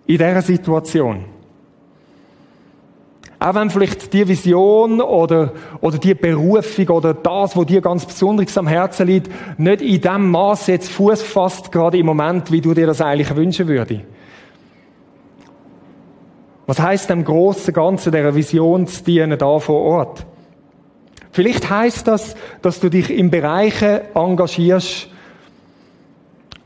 in 0.07 0.17
dieser 0.17 0.41
Situation? 0.41 1.27
Auch 3.39 3.55
wenn 3.55 3.69
vielleicht 3.69 4.11
die 4.15 4.27
Vision 4.27 5.03
oder, 5.03 5.53
oder 5.83 5.99
die 5.99 6.15
Berufung 6.15 6.89
oder 6.89 7.13
das, 7.13 7.55
wo 7.55 7.65
dir 7.65 7.83
ganz 7.83 8.07
besonders 8.07 8.57
am 8.57 8.67
Herzen 8.67 9.09
liegt, 9.09 9.31
nicht 9.59 9.83
in 9.83 10.01
dem 10.01 10.31
Maß 10.31 10.69
jetzt 10.69 10.91
Fuß 10.91 11.21
fasst, 11.21 11.71
gerade 11.71 11.99
im 11.99 12.07
Moment, 12.07 12.51
wie 12.51 12.63
du 12.63 12.73
dir 12.73 12.87
das 12.87 13.03
eigentlich 13.03 13.37
wünschen 13.37 13.69
würdest. 13.69 14.01
Was 16.69 16.81
heißt 16.81 17.09
dem 17.09 17.25
großen 17.25 17.73
Ganzen 17.73 18.13
der 18.13 18.35
Vision 18.35 18.87
zu 18.87 19.03
dienen 19.03 19.39
da 19.39 19.59
vor 19.59 19.81
Ort? 19.81 20.27
Vielleicht 21.31 21.71
heißt 21.71 22.07
das, 22.07 22.37
dass 22.61 22.79
du 22.79 22.91
dich 22.91 23.11
in 23.11 23.31
Bereichen 23.31 24.01
engagierst, 24.15 25.09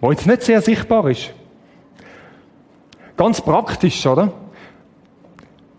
wo 0.00 0.10
jetzt 0.10 0.26
nicht 0.26 0.42
sehr 0.42 0.60
sichtbar 0.60 1.08
ist. 1.08 1.32
Ganz 3.16 3.40
praktisch, 3.42 4.04
oder? 4.04 4.32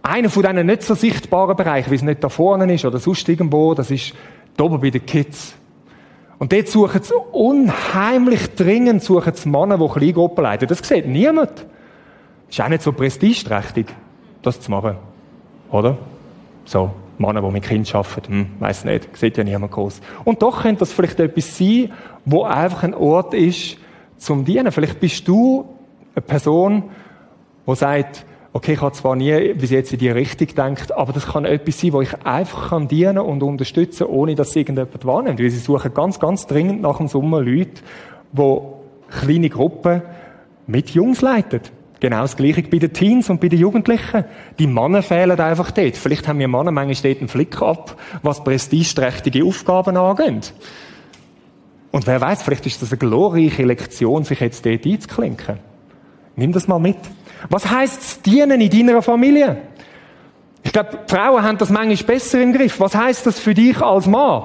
Einer 0.03 0.30
von 0.30 0.43
diesen 0.43 0.67
nicht 0.67 0.84
so 0.84 0.95
sichtbaren 0.95 1.57
Bereichen, 1.57 1.91
wie 1.91 1.95
es 1.95 2.01
nicht 2.01 2.24
da 2.24 2.30
vorne 2.30 2.74
ist 2.74 2.86
oder 2.86 2.99
sonst 2.99 3.28
irgendwo, 3.28 3.74
das 3.74 3.91
ist 3.91 4.13
da 4.55 4.63
oben 4.63 4.80
bei 4.80 4.89
den 4.89 5.05
Kids. 5.05 5.53
Und 6.39 6.53
dort 6.53 6.69
suchen 6.69 7.03
sie 7.03 7.13
unheimlich 7.34 8.55
dringend 8.55 9.03
suchen 9.03 9.34
sie 9.36 9.49
Männer, 9.49 9.78
die 9.78 9.99
Kleingruppen 9.99 10.43
leiten. 10.45 10.69
Das 10.69 10.80
sieht 10.80 11.07
niemand. 11.07 11.65
Ist 12.49 12.61
auch 12.61 12.69
nicht 12.69 12.84
so 12.84 12.93
prestigeträchtig, 12.93 13.88
das 14.43 14.59
zu 14.61 14.71
machen. 14.71 14.95
Oder? 15.71 15.97
So, 16.65 16.91
Männer, 17.17 17.41
die 17.41 17.51
mit 17.51 17.63
Kindern 17.63 17.95
arbeiten, 17.95 18.33
hm, 18.33 18.47
weiss 18.59 18.85
nicht, 18.85 19.15
sieht 19.17 19.37
ja 19.37 19.43
niemand 19.43 19.71
groß. 19.71 20.01
Und 20.23 20.41
doch 20.41 20.61
könnte 20.61 20.79
das 20.79 20.93
vielleicht 20.93 21.19
etwas 21.19 21.57
sein, 21.57 21.91
wo 22.25 22.43
einfach 22.43 22.83
ein 22.83 22.93
Ort 22.93 23.33
ist, 23.33 23.77
zum 24.17 24.45
Dienen. 24.45 24.71
Vielleicht 24.71 24.99
bist 24.99 25.27
du 25.27 25.65
eine 26.15 26.21
Person, 26.21 26.83
die 27.67 27.75
sagt, 27.75 28.25
okay, 28.53 28.73
ich 28.73 28.81
habe 28.81 28.93
zwar 28.93 29.15
nie 29.15 29.53
bis 29.53 29.71
jetzt 29.71 29.91
in 29.91 29.99
die 29.99 30.09
Richtung 30.09 30.47
gedacht, 30.47 30.91
aber 30.91 31.11
das 31.11 31.27
kann 31.27 31.45
etwas 31.45 31.79
sein, 31.79 31.93
wo 31.93 32.01
ich 32.01 32.13
einfach 32.25 32.69
kann 32.69 32.87
dienen 32.87 33.19
und 33.19 33.43
unterstützen, 33.43 34.05
ohne 34.05 34.35
dass 34.35 34.55
irgendjemand 34.55 35.05
wahrnimmt. 35.05 35.39
Weil 35.39 35.49
sie 35.49 35.57
suchen 35.57 35.93
ganz, 35.93 36.19
ganz 36.19 36.47
dringend 36.47 36.81
nach 36.81 36.97
dem 36.97 37.07
Sommer 37.07 37.41
Leute, 37.41 37.81
die 38.31 38.59
kleine 39.09 39.49
Gruppen 39.49 40.01
mit 40.67 40.91
Jungs 40.91 41.21
leiten. 41.21 41.61
Genau 42.03 42.23
das 42.23 42.35
Gleiche 42.35 42.63
bei 42.63 42.79
den 42.79 42.91
Teens 42.91 43.29
und 43.29 43.39
bei 43.39 43.47
den 43.47 43.59
Jugendlichen. 43.59 44.25
Die 44.59 44.67
Männer 44.67 45.01
fehlen 45.01 45.39
einfach 45.39 45.71
dort. 45.71 45.95
Vielleicht 45.95 46.27
haben 46.27 46.37
wir 46.37 46.49
Männer 46.49 46.69
manchmal 46.69 47.13
dort 47.13 47.19
einen 47.21 47.29
Flick 47.29 47.61
ab, 47.61 47.95
was 48.21 48.43
prestigeträchtige 48.43 49.45
Aufgaben 49.45 49.95
angeht. 49.95 50.53
Und 51.91 52.05
wer 52.05 52.19
weiß, 52.19 52.43
vielleicht 52.43 52.65
ist 52.65 52.81
das 52.81 52.91
eine 52.91 52.97
glorreiche 52.97 53.63
Lektion, 53.63 54.25
sich 54.25 54.41
jetzt 54.41 54.65
dort 54.65 54.85
einzuklinken. 54.85 55.59
Nimm 56.35 56.51
das 56.51 56.67
mal 56.67 56.77
mit. 56.77 56.97
Was 57.49 57.71
heisst 57.71 58.01
es 58.01 58.21
dienen 58.21 58.59
in 58.59 58.69
deiner 58.69 59.01
Familie? 59.01 59.59
Ich 60.61 60.73
glaube, 60.73 60.99
Frauen 61.07 61.41
haben 61.41 61.57
das 61.57 61.69
manchmal 61.69 62.17
besser 62.17 62.41
im 62.41 62.51
Griff. 62.51 62.81
Was 62.81 62.95
heißt 62.95 63.25
das 63.27 63.39
für 63.39 63.53
dich 63.53 63.81
als 63.81 64.07
Mann? 64.07 64.43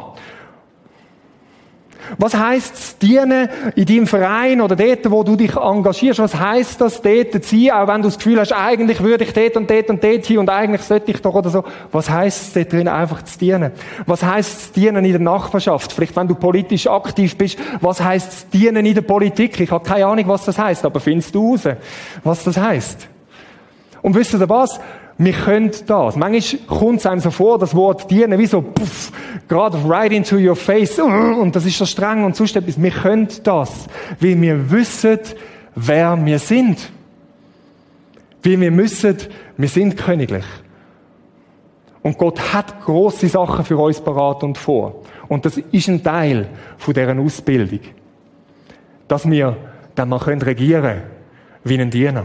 Was 2.16 2.34
heisst 2.34 2.74
es 2.74 2.98
dienen 2.98 3.48
in 3.74 3.86
deinem 3.86 4.06
Verein 4.06 4.60
oder 4.60 4.76
dort, 4.76 5.10
wo 5.10 5.22
du 5.22 5.36
dich 5.36 5.56
engagierst? 5.56 6.20
Was 6.20 6.38
heisst 6.38 6.80
das 6.80 7.02
dort 7.02 7.32
zu 7.32 7.40
sein, 7.42 7.70
auch 7.72 7.88
wenn 7.88 8.02
du 8.02 8.08
das 8.08 8.16
Gefühl 8.16 8.40
hast, 8.40 8.52
eigentlich 8.52 9.02
würde 9.02 9.24
ich 9.24 9.32
dort 9.32 9.56
und 9.56 9.70
dort 9.70 9.90
und 9.90 10.02
dort 10.02 10.24
hin 10.24 10.38
und 10.38 10.50
eigentlich 10.50 10.82
sollte 10.82 11.10
ich 11.10 11.20
doch 11.20 11.34
oder 11.34 11.50
so. 11.50 11.64
Was 11.92 12.08
heisst 12.10 12.48
es 12.48 12.52
dort 12.54 12.72
drin 12.72 12.88
einfach 12.88 13.22
zu 13.22 13.38
dienen? 13.38 13.72
Was 14.06 14.22
heisst 14.22 14.60
es 14.60 14.72
dienen 14.72 15.04
in 15.04 15.12
der 15.12 15.20
Nachbarschaft? 15.20 15.92
Vielleicht 15.92 16.16
wenn 16.16 16.28
du 16.28 16.34
politisch 16.34 16.86
aktiv 16.86 17.36
bist, 17.36 17.58
was 17.80 18.02
heisst 18.02 18.32
es 18.32 18.48
dienen 18.48 18.86
in 18.86 18.94
der 18.94 19.02
Politik? 19.02 19.60
Ich 19.60 19.70
habe 19.70 19.86
keine 19.86 20.06
Ahnung, 20.06 20.28
was 20.28 20.44
das 20.44 20.58
heisst, 20.58 20.84
aber 20.84 21.00
findest 21.00 21.34
du 21.34 21.52
raus, 21.52 21.62
was 22.24 22.44
das 22.44 22.56
heisst? 22.56 23.08
Und 24.02 24.14
wisst 24.14 24.34
ihr 24.34 24.48
was? 24.48 24.80
Wir 25.18 25.32
können 25.32 25.72
das. 25.86 26.14
Manchmal 26.14 26.78
kommt 26.78 27.00
es 27.00 27.06
einem 27.06 27.20
so 27.20 27.30
vor, 27.30 27.58
das 27.58 27.74
Wort 27.74 28.08
dienen, 28.08 28.38
wie 28.38 28.46
so, 28.46 28.62
puff, 28.62 29.10
gerade 29.48 29.78
right 29.88 30.12
into 30.12 30.36
your 30.36 30.54
face, 30.54 30.98
und 30.98 31.54
das 31.54 31.66
ist 31.66 31.76
so 31.76 31.84
streng 31.84 32.24
und 32.24 32.36
sonst 32.36 32.54
etwas. 32.54 32.80
Wir 32.80 32.92
können 32.92 33.28
das, 33.42 33.86
weil 34.20 34.40
wir 34.40 34.70
wissen, 34.70 35.18
wer 35.74 36.24
wir 36.24 36.38
sind. 36.38 36.90
Weil 38.44 38.60
wir 38.60 38.70
müssen, 38.70 39.16
wir 39.56 39.68
sind 39.68 39.96
königlich. 39.96 40.44
Und 42.02 42.16
Gott 42.16 42.54
hat 42.54 42.80
große 42.84 43.28
Sachen 43.28 43.64
für 43.64 43.76
uns 43.76 44.00
parat 44.00 44.44
und 44.44 44.56
vor. 44.56 45.02
Und 45.26 45.44
das 45.44 45.58
ist 45.58 45.88
ein 45.88 46.02
Teil 46.02 46.48
von 46.78 46.94
deren 46.94 47.18
Ausbildung. 47.18 47.80
Dass 49.08 49.28
wir 49.28 49.56
dann 49.96 50.08
mal 50.10 50.18
regieren 50.18 50.82
können 50.82 51.02
wie 51.64 51.80
ein 51.80 51.90
Diener. 51.90 52.24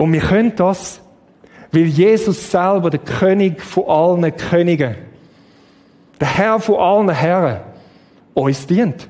Und 0.00 0.14
wir 0.14 0.22
können 0.22 0.56
das, 0.56 0.98
weil 1.72 1.82
Jesus 1.82 2.50
selber 2.50 2.88
der 2.88 3.00
König 3.00 3.60
von 3.60 3.84
allen 3.86 4.34
Königen, 4.34 4.94
der 6.18 6.38
Herr 6.38 6.58
von 6.58 6.76
allen 6.76 7.10
Herren, 7.10 7.60
uns 8.32 8.66
dient. 8.66 9.06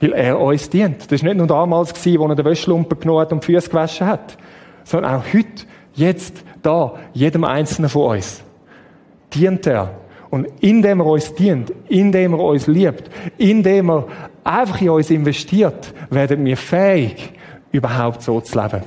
Weil 0.00 0.12
er 0.12 0.40
uns 0.40 0.68
dient. 0.68 1.12
Das 1.12 1.22
war 1.22 1.28
nicht 1.28 1.38
nur 1.38 1.46
damals, 1.46 1.92
als 1.92 2.04
er 2.04 2.34
den 2.34 2.44
Wäschlumpen 2.44 2.98
genommen 2.98 3.20
hat 3.20 3.30
und 3.30 3.46
die 3.46 3.54
Füße 3.54 3.68
gewaschen 3.68 4.08
hat, 4.08 4.36
sondern 4.82 5.14
auch 5.14 5.24
heute, 5.32 5.64
jetzt, 5.94 6.42
da, 6.60 6.94
jedem 7.12 7.44
Einzelnen 7.44 7.88
von 7.88 8.16
uns. 8.16 8.42
Dient 9.34 9.68
er. 9.68 9.94
Und 10.30 10.48
indem 10.58 10.98
er 10.98 11.06
uns 11.06 11.32
dient, 11.32 11.72
indem 11.88 12.32
er 12.32 12.40
uns 12.40 12.66
liebt, 12.66 13.08
indem 13.36 13.90
er 13.90 14.08
einfach 14.42 14.80
in 14.80 14.90
uns 14.90 15.10
investiert, 15.10 15.94
werden 16.10 16.44
wir 16.44 16.56
fähig, 16.56 17.37
überhaupt 17.72 18.22
so 18.22 18.40
zu 18.40 18.60
leben. 18.60 18.82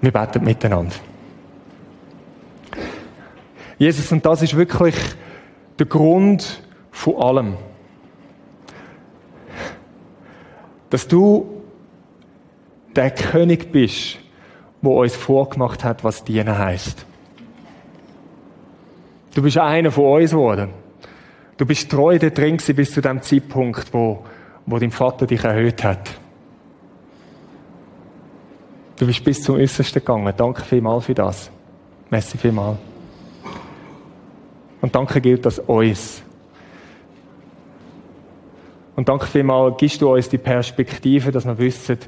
Wir 0.00 0.10
beten 0.10 0.44
miteinander. 0.44 0.94
Jesus, 3.78 4.10
und 4.12 4.24
das 4.26 4.42
ist 4.42 4.56
wirklich 4.56 4.94
der 5.78 5.86
Grund 5.86 6.62
von 6.90 7.16
allem. 7.16 7.56
Dass 10.90 11.08
du 11.08 11.62
der 12.94 13.10
König 13.10 13.72
bist, 13.72 14.18
wo 14.82 15.00
uns 15.00 15.14
vorgemacht 15.14 15.84
hat, 15.84 16.04
was 16.04 16.24
dienen 16.24 16.56
heißt. 16.58 17.06
Du 19.34 19.42
bist 19.42 19.56
einer 19.56 19.90
von 19.90 20.20
uns 20.20 20.32
geworden. 20.32 20.70
Du 21.56 21.64
bist 21.64 21.90
treu 21.90 22.18
da 22.18 22.28
drin 22.28 22.58
bis 22.58 22.92
zu 22.92 23.00
dem 23.00 23.22
Zeitpunkt, 23.22 23.94
wo 23.94 24.24
wo 24.66 24.78
dein 24.78 24.90
Vater 24.90 25.26
dich 25.26 25.44
erhöht 25.44 25.82
hat. 25.84 26.10
Du 28.96 29.06
bist 29.06 29.24
bis 29.24 29.42
zum 29.42 29.56
Äußersten 29.56 30.00
gegangen. 30.00 30.32
Danke 30.36 30.62
vielmals 30.62 31.06
für 31.06 31.14
das. 31.14 31.50
Merci 32.10 32.38
vielmals. 32.38 32.78
Und 34.80 34.94
danke 34.94 35.20
gilt 35.20 35.46
das 35.46 35.58
uns. 35.58 36.22
Und 38.94 39.08
danke 39.08 39.26
vielmals 39.26 39.76
gibst 39.78 40.00
du 40.02 40.12
uns 40.12 40.28
die 40.28 40.38
Perspektive, 40.38 41.32
dass 41.32 41.46
wir 41.46 41.58
wissen, 41.58 41.98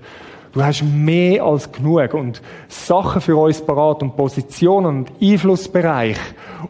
du 0.52 0.62
hast 0.62 0.82
mehr 0.82 1.42
als 1.42 1.72
genug 1.72 2.14
und 2.14 2.42
Sachen 2.68 3.20
für 3.20 3.36
uns 3.36 3.60
parat 3.60 4.02
und 4.02 4.16
Positionen 4.16 4.86
und 4.86 5.12
Einflussbereich 5.20 6.18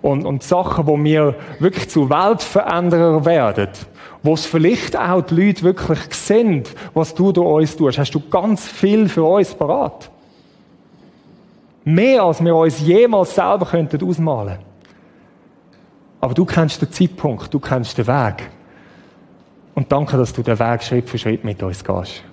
und, 0.03 0.25
und 0.25 0.43
Sachen, 0.43 0.87
wo 0.87 0.97
wir 1.03 1.35
wirklich 1.59 1.91
zu 1.91 2.09
Weltveränderer 2.09 3.25
werden 3.25 3.69
wo 4.25 4.33
es 4.33 4.47
vielleicht 4.47 4.97
auch 4.97 5.21
die 5.21 5.35
Leute 5.35 5.63
wirklich 5.63 6.01
sehen, 6.15 6.65
was 6.95 7.15
du 7.15 7.31
durch 7.31 7.47
uns 7.47 7.77
tust, 7.77 7.99
hast 7.99 8.11
du 8.13 8.21
ganz 8.31 8.67
viel 8.67 9.07
für 9.07 9.23
uns 9.23 9.55
parat. 9.55 10.11
Mehr 11.85 12.23
als 12.23 12.43
wir 12.43 12.57
uns 12.57 12.81
jemals 12.81 13.35
selber 13.35 13.67
könnten 13.67 14.03
ausmalen. 14.03 14.61
Aber 16.23 16.33
du 16.33 16.47
kennst 16.47 16.81
den 16.81 16.91
Zeitpunkt, 16.91 17.53
du 17.53 17.61
kennst 17.61 17.99
den 17.99 18.07
Weg. 18.07 18.49
Und 19.75 19.93
danke, 19.93 20.17
dass 20.17 20.33
du 20.33 20.43
den 20.43 20.59
Weg 20.59 20.83
Schritt 20.83 21.11
für 21.11 21.19
Schritt 21.19 21.45
mit 21.45 21.63
uns 21.63 21.85
gehst. 21.85 22.25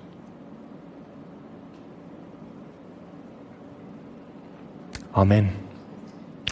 Amen. 5.12 5.50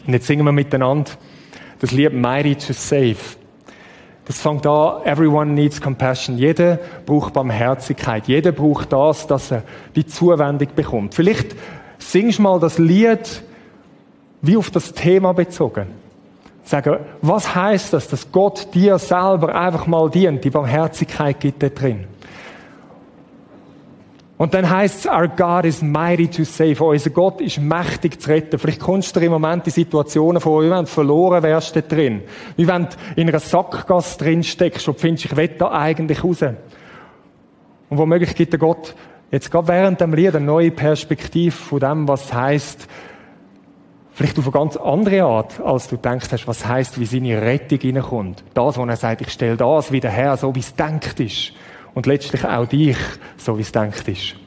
Und 0.07 0.13
jetzt 0.13 0.27
singen 0.27 0.45
wir 0.45 0.53
miteinander 0.53 1.13
das 1.79 1.93
Lied 1.93 2.13
Mighty 2.13 2.57
to 2.57 2.75
Save. 2.75 3.40
Das 4.31 4.39
fängt 4.39 4.65
an, 4.65 5.03
everyone 5.07 5.55
needs 5.55 5.81
compassion. 5.81 6.39
Jeder 6.39 6.79
braucht 7.05 7.33
Barmherzigkeit. 7.33 8.29
Jeder 8.29 8.53
braucht 8.53 8.93
das, 8.93 9.27
dass 9.27 9.51
er 9.51 9.65
die 9.97 10.07
Zuwendung 10.07 10.69
bekommt. 10.77 11.17
Vielleicht 11.17 11.57
singst 11.99 12.39
du 12.39 12.43
mal 12.43 12.61
das 12.61 12.79
Lied 12.79 13.43
wie 14.41 14.57
auf 14.57 14.71
das 14.71 14.93
Thema 14.93 15.33
bezogen. 15.33 15.89
Sagen, 16.63 16.99
was 17.21 17.57
heißt 17.57 17.93
das, 17.93 18.07
dass 18.07 18.31
Gott 18.31 18.69
dir 18.73 19.01
selber 19.01 19.53
einfach 19.53 19.89
mal 19.89 20.09
dient? 20.09 20.45
Die 20.45 20.51
Barmherzigkeit 20.51 21.41
gibt 21.41 21.65
da 21.65 21.69
drin. 21.69 22.05
Und 24.41 24.55
dann 24.55 24.71
heißt 24.71 25.01
es, 25.01 25.07
our 25.07 25.29
God 25.29 25.67
is 25.67 25.83
mighty 25.83 26.27
to 26.27 26.45
save. 26.45 26.83
Unser 26.83 27.11
Gott 27.11 27.43
ist 27.43 27.59
mächtig 27.59 28.23
zu 28.23 28.31
retten. 28.31 28.59
Vielleicht 28.59 28.81
kommst 28.81 29.15
du 29.15 29.21
dir 29.21 29.27
im 29.27 29.33
Moment 29.33 29.67
die 29.67 29.71
Situationen 29.71 30.41
vor, 30.41 30.63
wie 30.63 30.71
wenn 30.71 30.87
du 30.87 30.87
verloren 30.87 31.43
wärst 31.43 31.77
da 31.77 31.83
drin. 31.83 32.23
Wie 32.57 32.67
wenn 32.67 32.85
du 32.85 32.97
in 33.17 33.29
einer 33.29 33.39
Sackgasse 33.39 34.17
drin 34.17 34.43
steckst 34.43 34.89
und 34.89 34.99
findest, 34.99 35.27
ich 35.27 35.37
will 35.37 35.49
da 35.49 35.71
eigentlich 35.73 36.25
raus. 36.25 36.41
Und 36.41 37.99
womöglich 37.99 38.35
gibt 38.35 38.55
der 38.55 38.59
Gott 38.59 38.95
jetzt 39.31 39.51
gerade 39.51 39.69
während 39.69 40.01
dem 40.01 40.15
Lied 40.15 40.35
eine 40.35 40.47
neue 40.47 40.71
Perspektive 40.71 41.53
von 41.55 41.81
dem, 41.81 42.09
was 42.09 42.33
heißt, 42.33 42.89
vielleicht 44.13 44.39
auf 44.39 44.47
eine 44.47 44.53
ganz 44.53 44.79
andere 44.79 45.23
Art, 45.23 45.61
als 45.61 45.89
du 45.89 45.99
denkst 45.99 46.29
hast, 46.33 46.49
was 46.49 46.65
heißt, 46.65 46.99
wie 46.99 47.05
seine 47.05 47.43
Rettung 47.43 47.81
hineinkommt. 47.81 48.43
Das, 48.55 48.79
wo 48.79 48.87
er 48.87 48.97
sagt, 48.97 49.21
ich 49.21 49.33
stelle 49.33 49.59
das 49.59 49.93
wieder 49.93 50.09
her, 50.09 50.39
so 50.39 50.55
wie 50.55 50.61
es 50.61 50.75
denkt 50.75 51.21
ist 51.21 51.53
und 51.95 52.07
letztlich 52.07 52.45
auch 52.45 52.67
dich, 52.67 52.97
so 53.37 53.57
wie 53.57 53.63
es 53.63 53.73
denkt 53.73 54.07
ist. 54.09 54.40